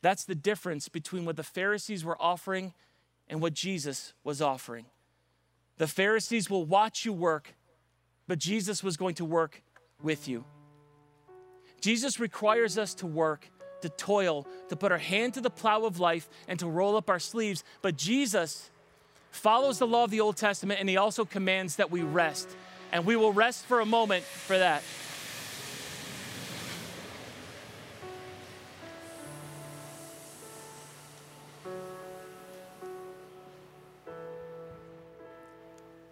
That's 0.00 0.24
the 0.24 0.36
difference 0.36 0.88
between 0.88 1.24
what 1.24 1.34
the 1.34 1.42
Pharisees 1.42 2.04
were 2.04 2.16
offering 2.22 2.72
and 3.28 3.42
what 3.42 3.52
Jesus 3.52 4.12
was 4.22 4.40
offering. 4.40 4.86
The 5.78 5.88
Pharisees 5.88 6.48
will 6.48 6.64
watch 6.64 7.04
you 7.04 7.12
work, 7.12 7.54
but 8.28 8.38
Jesus 8.38 8.84
was 8.84 8.96
going 8.96 9.16
to 9.16 9.24
work 9.24 9.60
with 10.00 10.28
you. 10.28 10.44
Jesus 11.80 12.20
requires 12.20 12.78
us 12.78 12.94
to 12.94 13.08
work, 13.08 13.50
to 13.80 13.88
toil, 13.88 14.46
to 14.68 14.76
put 14.76 14.92
our 14.92 14.98
hand 14.98 15.34
to 15.34 15.40
the 15.40 15.50
plow 15.50 15.82
of 15.82 15.98
life, 15.98 16.28
and 16.46 16.60
to 16.60 16.68
roll 16.68 16.96
up 16.96 17.10
our 17.10 17.18
sleeves. 17.18 17.64
But 17.80 17.96
Jesus 17.96 18.70
follows 19.32 19.80
the 19.80 19.86
law 19.88 20.04
of 20.04 20.10
the 20.10 20.20
Old 20.20 20.36
Testament, 20.36 20.78
and 20.78 20.88
he 20.88 20.96
also 20.96 21.24
commands 21.24 21.74
that 21.76 21.90
we 21.90 22.02
rest 22.02 22.56
and 22.92 23.06
we 23.06 23.16
will 23.16 23.32
rest 23.32 23.64
for 23.64 23.80
a 23.80 23.86
moment 23.86 24.22
for 24.22 24.58
that. 24.58 24.82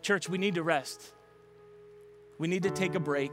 Church, 0.02 0.28
we 0.28 0.38
need 0.38 0.54
to 0.56 0.62
rest. 0.62 1.12
We 2.38 2.48
need 2.48 2.62
to 2.62 2.70
take 2.70 2.94
a 2.94 3.00
break. 3.00 3.32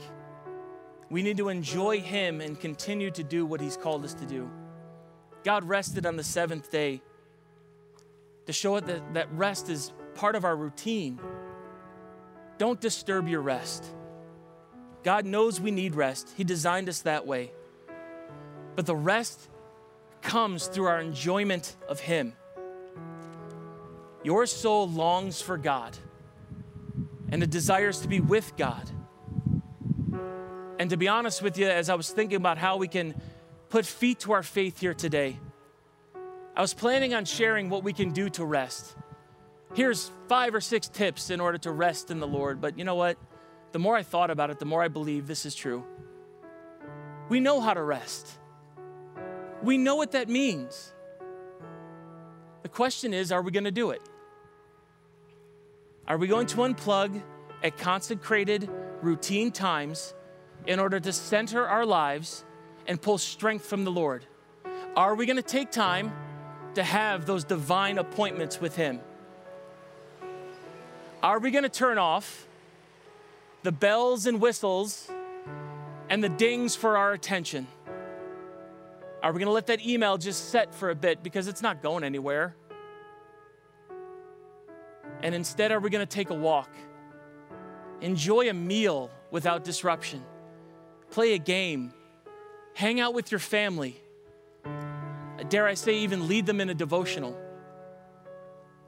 We 1.09 1.23
need 1.23 1.37
to 1.37 1.47
enjoy 1.47 2.01
Him 2.01 2.41
and 2.41 2.59
continue 2.59 3.09
to 3.11 3.23
do 3.23 3.45
what 3.45 3.61
He's 3.61 3.77
called 3.77 4.03
us 4.03 4.13
to 4.15 4.25
do. 4.25 4.49
God 5.43 5.63
rested 5.63 6.05
on 6.05 6.17
the 6.17 6.23
seventh 6.23 6.69
day 6.69 7.01
to 8.45 8.53
show 8.53 8.75
us 8.75 8.83
that, 8.83 9.13
that 9.13 9.31
rest 9.31 9.69
is 9.69 9.93
part 10.13 10.35
of 10.35 10.43
our 10.43 10.55
routine. 10.55 11.19
Don't 12.57 12.79
disturb 12.79 13.27
your 13.27 13.41
rest. 13.41 13.85
God 15.03 15.25
knows 15.25 15.61
we 15.61 15.71
need 15.71 15.95
rest, 15.95 16.29
He 16.35 16.43
designed 16.43 16.89
us 16.89 17.01
that 17.01 17.25
way. 17.25 17.51
But 18.75 18.85
the 18.85 18.95
rest 18.95 19.49
comes 20.21 20.67
through 20.67 20.85
our 20.85 20.99
enjoyment 20.99 21.75
of 21.87 21.99
Him. 21.99 22.33
Your 24.23 24.45
soul 24.45 24.89
longs 24.89 25.41
for 25.41 25.57
God 25.57 25.97
and 27.31 27.43
it 27.43 27.49
desires 27.49 28.01
to 28.01 28.07
be 28.07 28.19
with 28.19 28.55
God. 28.57 28.89
And 30.79 30.89
to 30.89 30.97
be 30.97 31.07
honest 31.07 31.41
with 31.41 31.57
you, 31.57 31.67
as 31.67 31.89
I 31.89 31.95
was 31.95 32.09
thinking 32.09 32.37
about 32.37 32.57
how 32.57 32.77
we 32.77 32.87
can 32.87 33.19
put 33.69 33.85
feet 33.85 34.19
to 34.21 34.33
our 34.33 34.43
faith 34.43 34.79
here 34.79 34.93
today, 34.93 35.39
I 36.55 36.61
was 36.61 36.73
planning 36.73 37.13
on 37.13 37.25
sharing 37.25 37.69
what 37.69 37.83
we 37.83 37.93
can 37.93 38.11
do 38.11 38.29
to 38.31 38.45
rest. 38.45 38.95
Here's 39.77 40.11
five 40.27 40.55
or 40.55 40.59
six 40.59 40.87
tips 40.87 41.29
in 41.29 41.39
order 41.39 41.59
to 41.59 41.71
rest 41.71 42.09
in 42.09 42.19
the 42.19 42.25
Lord. 42.25 42.59
But 42.59 42.79
you 42.79 42.83
know 42.83 42.95
what? 42.95 43.15
The 43.73 43.77
more 43.77 43.95
I 43.95 44.01
thought 44.01 44.31
about 44.31 44.49
it, 44.49 44.57
the 44.57 44.65
more 44.65 44.81
I 44.81 44.87
believe 44.87 45.27
this 45.27 45.45
is 45.45 45.53
true. 45.53 45.85
We 47.29 47.39
know 47.39 47.61
how 47.61 47.75
to 47.75 47.83
rest, 47.83 48.39
we 49.61 49.77
know 49.77 49.93
what 49.93 50.13
that 50.13 50.29
means. 50.29 50.95
The 52.63 52.69
question 52.69 53.13
is 53.13 53.31
are 53.31 53.43
we 53.43 53.51
going 53.51 53.65
to 53.65 53.71
do 53.71 53.91
it? 53.91 54.01
Are 56.07 56.17
we 56.17 56.27
going 56.27 56.47
to 56.47 56.57
unplug 56.57 57.21
at 57.61 57.77
consecrated, 57.77 58.67
routine 59.03 59.51
times 59.51 60.15
in 60.65 60.79
order 60.79 60.99
to 60.99 61.13
center 61.13 61.67
our 61.67 61.85
lives 61.85 62.43
and 62.87 62.99
pull 62.99 63.19
strength 63.19 63.67
from 63.67 63.83
the 63.83 63.91
Lord? 63.91 64.25
Are 64.95 65.13
we 65.13 65.27
going 65.27 65.37
to 65.37 65.43
take 65.43 65.69
time 65.69 66.13
to 66.73 66.81
have 66.81 67.27
those 67.27 67.43
divine 67.43 67.99
appointments 67.99 68.59
with 68.59 68.75
Him? 68.75 69.01
Are 71.23 71.39
we 71.39 71.49
going 71.49 71.63
to 71.63 71.69
turn 71.69 71.97
off 71.97 72.47
the 73.63 73.71
bells 73.71 74.27
and 74.27 74.39
whistles 74.39 75.09
and 76.09 76.23
the 76.23 76.29
dings 76.29 76.75
for 76.75 76.95
our 76.95 77.13
attention? 77.13 77.67
Are 79.23 79.31
we 79.31 79.39
going 79.39 79.47
to 79.47 79.53
let 79.53 79.67
that 79.67 79.83
email 79.85 80.17
just 80.17 80.49
set 80.49 80.75
for 80.75 80.91
a 80.91 80.95
bit 80.95 81.23
because 81.23 81.47
it's 81.47 81.63
not 81.63 81.81
going 81.81 82.03
anywhere? 82.03 82.55
And 85.23 85.33
instead, 85.33 85.71
are 85.71 85.79
we 85.79 85.89
going 85.89 86.05
to 86.05 86.15
take 86.15 86.29
a 86.29 86.35
walk? 86.35 86.69
Enjoy 88.01 88.49
a 88.49 88.53
meal 88.53 89.09
without 89.31 89.63
disruption. 89.63 90.23
Play 91.09 91.33
a 91.33 91.39
game. 91.39 91.93
Hang 92.75 92.99
out 92.99 93.15
with 93.15 93.31
your 93.31 93.39
family. 93.39 93.99
Dare 95.49 95.65
I 95.65 95.73
say, 95.73 95.97
even 95.99 96.27
lead 96.27 96.45
them 96.45 96.61
in 96.61 96.69
a 96.69 96.75
devotional. 96.75 97.35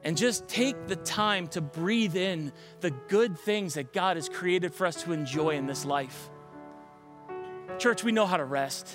And 0.02 0.16
just 0.16 0.48
take 0.48 0.86
the 0.86 0.96
time 0.96 1.46
to 1.48 1.60
breathe 1.60 2.16
in 2.16 2.52
the 2.80 2.90
good 2.90 3.38
things 3.38 3.74
that 3.74 3.92
God 3.92 4.16
has 4.16 4.28
created 4.28 4.74
for 4.74 4.86
us 4.86 5.02
to 5.02 5.12
enjoy 5.12 5.50
in 5.50 5.66
this 5.66 5.84
life. 5.84 6.30
Church, 7.78 8.02
we 8.02 8.12
know 8.12 8.26
how 8.26 8.38
to 8.38 8.44
rest, 8.44 8.88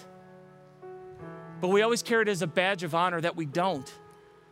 but 1.62 1.68
we 1.68 1.82
always 1.82 2.03
carry 2.03 2.24
it 2.24 2.28
as 2.28 2.41
a 2.41 2.47
badge 2.47 2.84
of 2.84 2.95
honor 2.95 3.22
that 3.22 3.36
we 3.36 3.45
don't. 3.45 3.91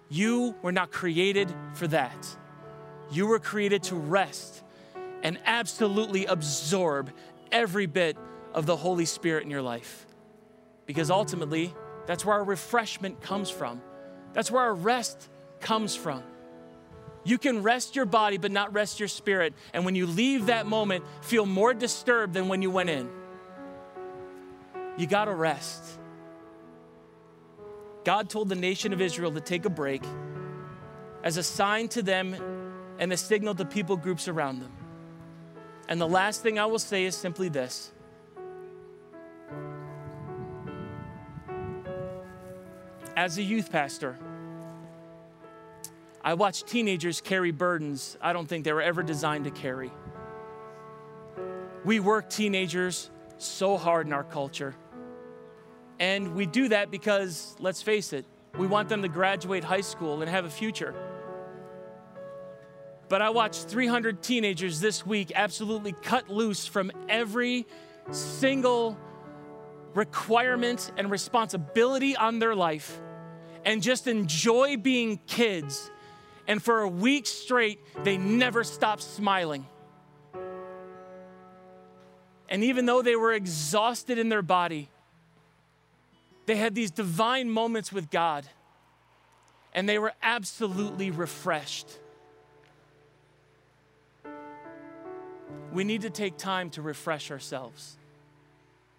You 0.09 0.55
were 0.61 0.71
not 0.71 0.91
created 0.91 1.53
for 1.73 1.87
that. 1.87 2.37
You 3.11 3.27
were 3.27 3.39
created 3.39 3.83
to 3.83 3.95
rest 3.95 4.63
and 5.23 5.39
absolutely 5.45 6.25
absorb 6.25 7.11
every 7.51 7.85
bit 7.85 8.17
of 8.53 8.65
the 8.65 8.75
Holy 8.75 9.05
Spirit 9.05 9.43
in 9.43 9.49
your 9.49 9.61
life. 9.61 10.05
Because 10.85 11.09
ultimately, 11.09 11.73
that's 12.05 12.25
where 12.25 12.35
our 12.35 12.43
refreshment 12.43 13.21
comes 13.21 13.49
from. 13.49 13.81
That's 14.33 14.51
where 14.51 14.63
our 14.63 14.75
rest 14.75 15.29
comes 15.59 15.95
from. 15.95 16.23
You 17.23 17.37
can 17.37 17.63
rest 17.63 17.95
your 17.95 18.05
body, 18.05 18.37
but 18.37 18.51
not 18.51 18.73
rest 18.73 18.99
your 18.99 19.07
spirit. 19.07 19.53
And 19.73 19.85
when 19.85 19.95
you 19.95 20.05
leave 20.05 20.47
that 20.47 20.65
moment, 20.65 21.05
feel 21.21 21.45
more 21.45 21.73
disturbed 21.73 22.33
than 22.33 22.47
when 22.47 22.61
you 22.61 22.69
went 22.69 22.89
in. 22.89 23.09
You 24.97 25.07
got 25.07 25.25
to 25.25 25.33
rest. 25.33 25.83
God 28.03 28.29
told 28.29 28.49
the 28.49 28.55
nation 28.55 28.91
of 28.91 29.01
Israel 29.01 29.31
to 29.31 29.41
take 29.41 29.65
a 29.65 29.69
break 29.69 30.03
as 31.23 31.37
a 31.37 31.43
sign 31.43 31.87
to 31.89 32.01
them 32.01 32.35
and 32.99 33.13
a 33.13 33.17
signal 33.17 33.55
to 33.55 33.65
people 33.65 33.95
groups 33.95 34.27
around 34.27 34.59
them. 34.59 34.71
And 35.87 35.99
the 35.99 36.07
last 36.07 36.43
thing 36.43 36.59
I 36.59 36.65
will 36.65 36.79
say 36.79 37.05
is 37.05 37.15
simply 37.15 37.49
this. 37.49 37.91
As 43.15 43.37
a 43.37 43.43
youth 43.43 43.71
pastor, 43.71 44.17
I 46.23 46.35
watch 46.35 46.63
teenagers 46.63 47.19
carry 47.19 47.51
burdens 47.51 48.17
I 48.21 48.31
don't 48.31 48.47
think 48.47 48.63
they 48.63 48.71
were 48.73 48.81
ever 48.81 49.03
designed 49.03 49.43
to 49.43 49.51
carry. 49.51 49.91
We 51.83 51.99
work 51.99 52.29
teenagers 52.29 53.11
so 53.37 53.77
hard 53.77 54.07
in 54.07 54.13
our 54.13 54.23
culture. 54.23 54.73
And 55.99 56.33
we 56.33 56.45
do 56.45 56.69
that 56.69 56.91
because, 56.91 57.55
let's 57.59 57.81
face 57.81 58.13
it, 58.13 58.25
we 58.57 58.67
want 58.67 58.87
them 58.87 59.01
to 59.01 59.09
graduate 59.09 59.63
high 59.63 59.81
school 59.81 60.21
and 60.21 60.29
have 60.29 60.45
a 60.45 60.49
future. 60.49 60.95
But 63.09 63.21
I 63.21 63.29
watched 63.29 63.65
300 63.65 64.23
teenagers 64.23 64.79
this 64.79 65.05
week 65.05 65.31
absolutely 65.35 65.91
cut 65.91 66.29
loose 66.29 66.65
from 66.65 66.91
every 67.09 67.67
single 68.11 68.97
requirement 69.93 70.91
and 70.97 71.11
responsibility 71.11 72.15
on 72.15 72.39
their 72.39 72.55
life 72.55 73.01
and 73.65 73.81
just 73.81 74.07
enjoy 74.07 74.77
being 74.77 75.19
kids. 75.27 75.91
And 76.47 76.61
for 76.61 76.81
a 76.81 76.87
week 76.87 77.25
straight, 77.25 77.79
they 78.03 78.17
never 78.17 78.63
stopped 78.63 79.01
smiling. 79.01 79.65
And 82.49 82.63
even 82.63 82.85
though 82.85 83.01
they 83.01 83.15
were 83.15 83.33
exhausted 83.33 84.17
in 84.17 84.29
their 84.29 84.41
body, 84.41 84.89
they 86.45 86.55
had 86.55 86.75
these 86.75 86.91
divine 86.91 87.49
moments 87.49 87.91
with 87.91 88.09
God 88.09 88.45
and 89.73 89.89
they 89.89 89.97
were 89.97 90.13
absolutely 90.21 91.09
refreshed. 91.09 91.87
we 95.73 95.83
need 95.83 96.03
to 96.03 96.09
take 96.09 96.37
time 96.37 96.69
to 96.69 96.81
refresh 96.81 97.31
ourselves. 97.31 97.97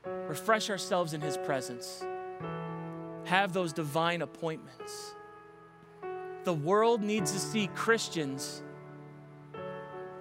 Refresh 0.05 0.69
ourselves 0.71 1.15
in 1.15 1.21
His 1.21 1.37
presence. 1.39 2.05
Have 3.25 3.53
those 3.53 3.73
divine 3.73 4.23
appointments. 4.23 5.15
The 6.45 6.53
world 6.53 7.03
needs 7.03 7.33
to 7.33 7.39
see 7.39 7.69
Christians 7.69 8.63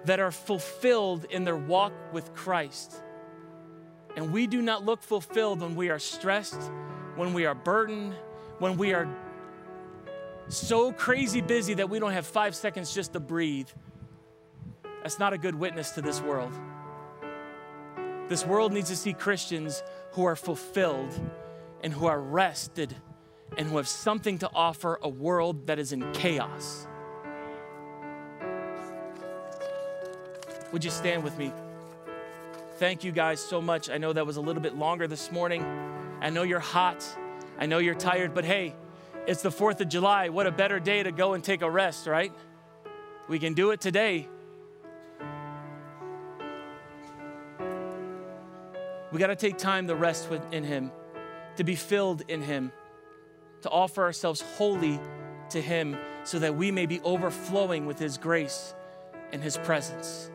that 0.04 0.20
are 0.20 0.30
fulfilled 0.30 1.26
in 1.30 1.44
their 1.44 1.56
walk 1.56 1.92
with 2.12 2.34
Christ. 2.34 3.02
And 4.16 4.32
we 4.32 4.46
do 4.46 4.60
not 4.62 4.84
look 4.84 5.02
fulfilled 5.02 5.60
when 5.60 5.74
we 5.76 5.90
are 5.90 5.98
stressed, 5.98 6.60
when 7.16 7.32
we 7.32 7.46
are 7.46 7.54
burdened, 7.54 8.14
when 8.58 8.76
we 8.76 8.92
are 8.92 9.08
so 10.48 10.92
crazy 10.92 11.40
busy 11.40 11.74
that 11.74 11.88
we 11.88 11.98
don't 11.98 12.12
have 12.12 12.26
five 12.26 12.54
seconds 12.54 12.94
just 12.94 13.14
to 13.14 13.20
breathe 13.20 13.68
that's 15.04 15.18
not 15.18 15.34
a 15.34 15.38
good 15.38 15.54
witness 15.54 15.90
to 15.90 16.02
this 16.02 16.22
world. 16.22 16.58
This 18.28 18.46
world 18.46 18.72
needs 18.72 18.88
to 18.88 18.96
see 18.96 19.12
Christians 19.12 19.82
who 20.12 20.24
are 20.24 20.34
fulfilled 20.34 21.12
and 21.82 21.92
who 21.92 22.06
are 22.06 22.18
rested 22.18 22.96
and 23.56 23.68
who 23.68 23.76
have 23.76 23.88
something 23.88 24.38
to 24.38 24.50
offer 24.54 24.98
a 25.02 25.08
world 25.08 25.66
that 25.66 25.78
is 25.78 25.92
in 25.92 26.10
chaos. 26.12 26.86
Would 30.72 30.84
you 30.84 30.90
stand 30.90 31.22
with 31.22 31.38
me? 31.38 31.52
Thank 32.78 33.04
you 33.04 33.12
guys 33.12 33.40
so 33.40 33.60
much. 33.60 33.88
I 33.88 33.98
know 33.98 34.12
that 34.12 34.26
was 34.26 34.36
a 34.36 34.40
little 34.40 34.62
bit 34.62 34.74
longer 34.74 35.06
this 35.06 35.30
morning. 35.30 35.62
I 36.20 36.30
know 36.30 36.42
you're 36.42 36.58
hot. 36.58 37.06
I 37.58 37.66
know 37.66 37.78
you're 37.78 37.94
tired, 37.94 38.34
but 38.34 38.44
hey, 38.44 38.74
it's 39.26 39.42
the 39.42 39.50
4th 39.50 39.80
of 39.80 39.88
July. 39.88 40.28
What 40.30 40.46
a 40.46 40.50
better 40.50 40.80
day 40.80 41.02
to 41.02 41.12
go 41.12 41.34
and 41.34 41.44
take 41.44 41.62
a 41.62 41.70
rest, 41.70 42.08
right? 42.08 42.32
We 43.28 43.38
can 43.38 43.54
do 43.54 43.70
it 43.70 43.80
today. 43.80 44.28
We 49.12 49.20
got 49.20 49.28
to 49.28 49.36
take 49.36 49.56
time 49.58 49.86
to 49.86 49.94
rest 49.94 50.28
in 50.50 50.64
Him, 50.64 50.90
to 51.56 51.62
be 51.62 51.76
filled 51.76 52.22
in 52.26 52.42
Him, 52.42 52.72
to 53.64 53.70
offer 53.70 54.02
ourselves 54.02 54.42
wholly 54.42 55.00
to 55.48 55.58
Him 55.58 55.96
so 56.24 56.38
that 56.38 56.54
we 56.54 56.70
may 56.70 56.84
be 56.84 57.00
overflowing 57.00 57.86
with 57.86 57.98
His 57.98 58.18
grace 58.18 58.74
and 59.32 59.42
His 59.42 59.56
presence. 59.56 60.30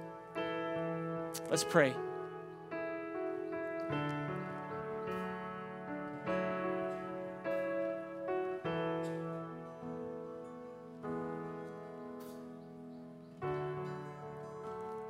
Let's 1.47 1.63
pray. 1.63 1.93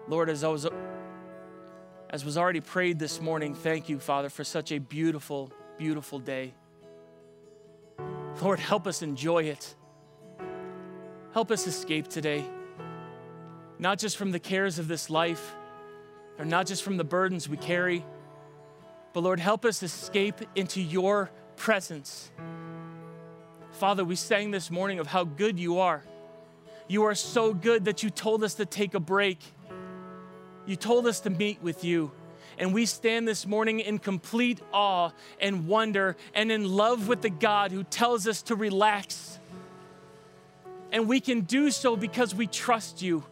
Lord, 0.10 0.30
as 0.30 0.44
I 0.44 0.50
was 0.50 0.68
as 2.10 2.26
was 2.26 2.38
already 2.38 2.60
prayed 2.60 3.00
this 3.00 3.22
morning, 3.22 3.56
thank 3.56 3.88
you, 3.88 3.98
Father, 3.98 4.30
for 4.30 4.44
such 4.44 4.74
a 4.74 4.80
beautiful, 4.80 5.54
beautiful 5.78 6.20
day. 6.20 6.54
Lord, 8.42 8.60
help 8.60 8.88
us 8.88 9.02
enjoy 9.02 9.44
it. 9.44 9.76
Help 11.34 11.52
us 11.52 11.68
escape 11.68 12.08
today, 12.08 12.44
not 13.78 14.00
just 14.00 14.18
from 14.18 14.32
the 14.32 14.40
cares 14.40 14.80
of 14.80 14.88
this 14.88 15.10
life, 15.10 15.56
or 16.38 16.46
not 16.46 16.66
just 16.66 16.84
from 16.84 16.98
the 16.98 17.04
burdens 17.04 17.48
we 17.48 17.58
carry, 17.58 18.06
but 19.14 19.22
Lord, 19.22 19.40
help 19.40 19.66
us 19.66 19.84
escape 19.84 20.42
into 20.56 20.82
your 20.82 21.30
presence. 21.56 22.32
Father, 23.72 24.04
we 24.04 24.16
sang 24.16 24.52
this 24.52 24.72
morning 24.72 25.00
of 25.00 25.08
how 25.08 25.24
good 25.24 25.60
you 25.60 25.80
are. 25.80 26.04
You 26.88 27.04
are 27.04 27.16
so 27.16 27.54
good 27.54 27.86
that 27.86 28.02
you 28.02 28.10
told 28.10 28.44
us 28.44 28.56
to 28.56 28.66
take 28.66 28.96
a 28.96 29.00
break 29.00 29.40
you 30.70 30.76
told 30.76 31.08
us 31.08 31.22
to 31.22 31.32
meet 31.32 31.60
with 31.64 31.84
you. 31.84 32.12
And 32.60 32.74
we 32.74 32.86
stand 32.86 33.26
this 33.26 33.48
morning 33.48 33.80
in 33.80 34.00
complete 34.00 34.60
awe 34.74 35.12
and 35.40 35.66
wonder 35.66 36.18
and 36.34 36.52
in 36.52 36.70
love 36.70 37.08
with 37.08 37.22
the 37.22 37.30
God 37.30 37.72
who 37.72 37.86
tells 37.86 38.28
us 38.28 38.42
to 38.44 38.56
relax. 38.56 39.40
And 40.92 41.08
we 41.08 41.22
can 41.22 41.42
do 41.42 41.72
so 41.72 41.96
because 41.96 42.36
we 42.36 42.48
trust 42.48 43.02
you. 43.02 43.24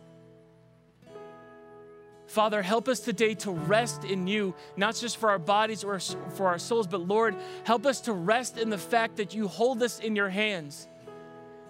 Father, 2.27 2.61
help 2.61 2.87
us 2.87 3.01
today 3.01 3.33
to 3.35 3.51
rest 3.51 4.05
in 4.05 4.27
you, 4.27 4.55
not 4.77 4.95
just 4.95 5.17
for 5.17 5.29
our 5.29 5.39
bodies 5.39 5.83
or 5.83 5.99
for 5.99 6.47
our 6.47 6.59
souls, 6.59 6.87
but 6.87 7.01
Lord, 7.01 7.35
help 7.65 7.85
us 7.85 8.01
to 8.01 8.13
rest 8.13 8.57
in 8.57 8.69
the 8.69 8.77
fact 8.77 9.17
that 9.17 9.35
you 9.35 9.49
hold 9.49 9.83
us 9.83 9.99
in 9.99 10.15
your 10.15 10.29
hands 10.29 10.87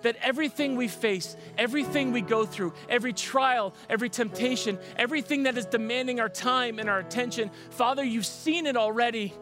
that 0.02 0.16
everything 0.22 0.76
we 0.76 0.88
face, 0.88 1.36
everything 1.58 2.12
we 2.12 2.22
go 2.22 2.46
through, 2.46 2.74
every 2.90 3.14
trial, 3.14 3.74
every 3.90 4.10
temptation, 4.10 4.78
everything 4.98 5.44
that 5.44 5.58
is 5.58 5.66
demanding 5.66 6.20
our 6.20 6.30
time 6.30 6.80
and 6.80 6.90
our 6.90 7.00
attention, 7.00 7.52
Father, 7.72 8.04
you've 8.04 8.26
seen 8.26 8.66
it 8.66 8.78
already. 8.78 9.34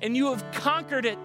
And 0.00 0.16
you 0.16 0.32
have 0.32 0.44
conquered 0.52 1.06
it. 1.06 1.18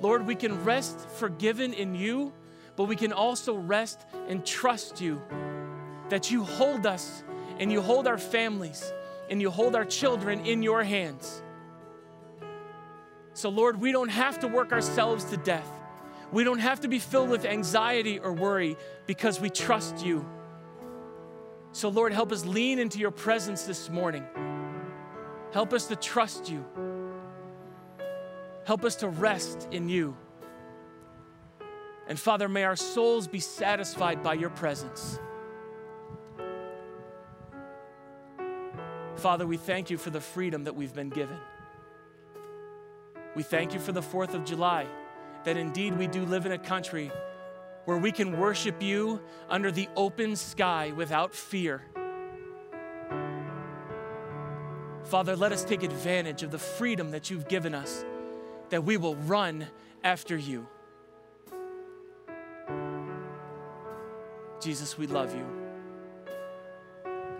Lord, 0.00 0.26
we 0.26 0.34
can 0.34 0.64
rest 0.64 1.08
forgiven 1.10 1.72
in 1.72 1.94
you, 1.94 2.32
but 2.76 2.84
we 2.84 2.96
can 2.96 3.12
also 3.12 3.54
rest 3.54 4.00
and 4.28 4.44
trust 4.44 5.00
you 5.00 5.22
that 6.08 6.30
you 6.30 6.44
hold 6.44 6.86
us 6.86 7.22
and 7.58 7.70
you 7.70 7.80
hold 7.80 8.06
our 8.06 8.18
families 8.18 8.92
and 9.30 9.40
you 9.40 9.50
hold 9.50 9.76
our 9.76 9.84
children 9.84 10.44
in 10.44 10.62
your 10.62 10.82
hands. 10.82 11.42
So, 13.34 13.48
Lord, 13.48 13.80
we 13.80 13.92
don't 13.92 14.10
have 14.10 14.40
to 14.40 14.48
work 14.48 14.72
ourselves 14.72 15.24
to 15.26 15.36
death. 15.36 15.68
We 16.32 16.44
don't 16.44 16.58
have 16.58 16.80
to 16.80 16.88
be 16.88 16.98
filled 16.98 17.30
with 17.30 17.44
anxiety 17.44 18.18
or 18.18 18.32
worry 18.32 18.76
because 19.06 19.40
we 19.40 19.50
trust 19.50 20.04
you. 20.04 20.26
So, 21.72 21.88
Lord, 21.88 22.12
help 22.12 22.32
us 22.32 22.44
lean 22.44 22.78
into 22.78 22.98
your 22.98 23.10
presence 23.10 23.64
this 23.64 23.88
morning. 23.88 24.24
Help 25.52 25.72
us 25.72 25.86
to 25.86 25.96
trust 25.96 26.50
you. 26.50 26.64
Help 28.64 28.84
us 28.84 28.96
to 28.96 29.08
rest 29.08 29.68
in 29.70 29.88
you. 29.88 30.16
And 32.08 32.18
Father, 32.18 32.48
may 32.48 32.64
our 32.64 32.76
souls 32.76 33.26
be 33.28 33.40
satisfied 33.40 34.22
by 34.22 34.34
your 34.34 34.50
presence. 34.50 35.18
Father, 39.16 39.46
we 39.46 39.56
thank 39.56 39.88
you 39.88 39.98
for 39.98 40.10
the 40.10 40.20
freedom 40.20 40.64
that 40.64 40.74
we've 40.74 40.94
been 40.94 41.10
given. 41.10 41.38
We 43.34 43.42
thank 43.42 43.72
you 43.72 43.80
for 43.80 43.92
the 43.92 44.02
4th 44.02 44.34
of 44.34 44.44
July, 44.44 44.86
that 45.44 45.56
indeed 45.56 45.96
we 45.96 46.06
do 46.06 46.24
live 46.24 46.46
in 46.46 46.52
a 46.52 46.58
country 46.58 47.10
where 47.84 47.98
we 47.98 48.12
can 48.12 48.38
worship 48.38 48.82
you 48.82 49.20
under 49.48 49.70
the 49.70 49.88
open 49.96 50.36
sky 50.36 50.92
without 50.94 51.34
fear. 51.34 51.82
Father, 55.04 55.34
let 55.34 55.52
us 55.52 55.64
take 55.64 55.82
advantage 55.82 56.42
of 56.42 56.50
the 56.50 56.58
freedom 56.58 57.10
that 57.10 57.30
you've 57.30 57.48
given 57.48 57.74
us, 57.74 58.04
that 58.70 58.84
we 58.84 58.96
will 58.96 59.16
run 59.16 59.66
after 60.04 60.36
you. 60.36 60.66
Jesus, 64.60 64.96
we 64.96 65.06
love 65.06 65.34
you. 65.34 65.44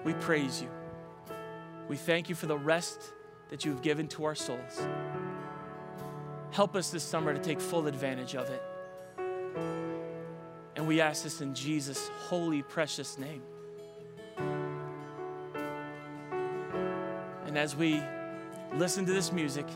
We 0.04 0.14
praise 0.14 0.60
you. 0.60 0.68
We 1.88 1.96
thank 1.96 2.28
you 2.28 2.34
for 2.34 2.46
the 2.46 2.58
rest 2.58 3.12
that 3.50 3.64
you've 3.64 3.82
given 3.82 4.08
to 4.08 4.24
our 4.24 4.34
souls. 4.34 4.86
Help 6.52 6.76
us 6.76 6.90
this 6.90 7.02
summer 7.02 7.32
to 7.32 7.40
take 7.40 7.58
full 7.58 7.86
advantage 7.86 8.36
of 8.36 8.50
it. 8.50 8.62
And 10.76 10.86
we 10.86 11.00
ask 11.00 11.24
this 11.24 11.40
in 11.40 11.54
Jesus' 11.54 12.10
holy, 12.28 12.62
precious 12.62 13.16
name. 13.16 13.42
And 17.46 17.56
as 17.56 17.74
we 17.74 18.02
listen 18.74 19.06
to 19.06 19.12
this 19.12 19.32
music 19.32 19.66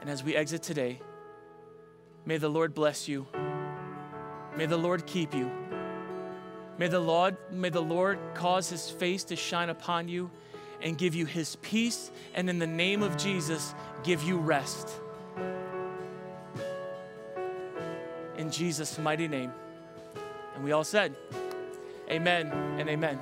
and 0.00 0.08
as 0.08 0.22
we 0.22 0.36
exit 0.36 0.62
today, 0.62 1.00
may 2.24 2.36
the 2.38 2.48
Lord 2.48 2.74
bless 2.74 3.08
you. 3.08 3.26
May 4.56 4.66
the 4.66 4.76
Lord 4.76 5.04
keep 5.04 5.34
you. 5.34 5.50
May 6.78 6.86
the 6.86 7.00
Lord, 7.00 7.36
may 7.50 7.70
the 7.70 7.82
Lord 7.82 8.20
cause 8.34 8.70
his 8.70 8.88
face 8.88 9.24
to 9.24 9.36
shine 9.36 9.68
upon 9.68 10.06
you 10.06 10.30
and 10.80 10.96
give 10.96 11.16
you 11.16 11.26
his 11.26 11.56
peace, 11.56 12.12
and 12.34 12.48
in 12.48 12.60
the 12.60 12.66
name 12.68 13.02
of 13.02 13.16
Jesus, 13.16 13.74
give 14.04 14.22
you 14.22 14.36
rest. 14.36 15.00
In 18.48 18.52
Jesus' 18.52 18.98
mighty 18.98 19.28
name. 19.28 19.52
And 20.54 20.64
we 20.64 20.72
all 20.72 20.82
said, 20.82 21.14
Amen 22.10 22.46
and 22.78 22.88
amen. 22.88 23.18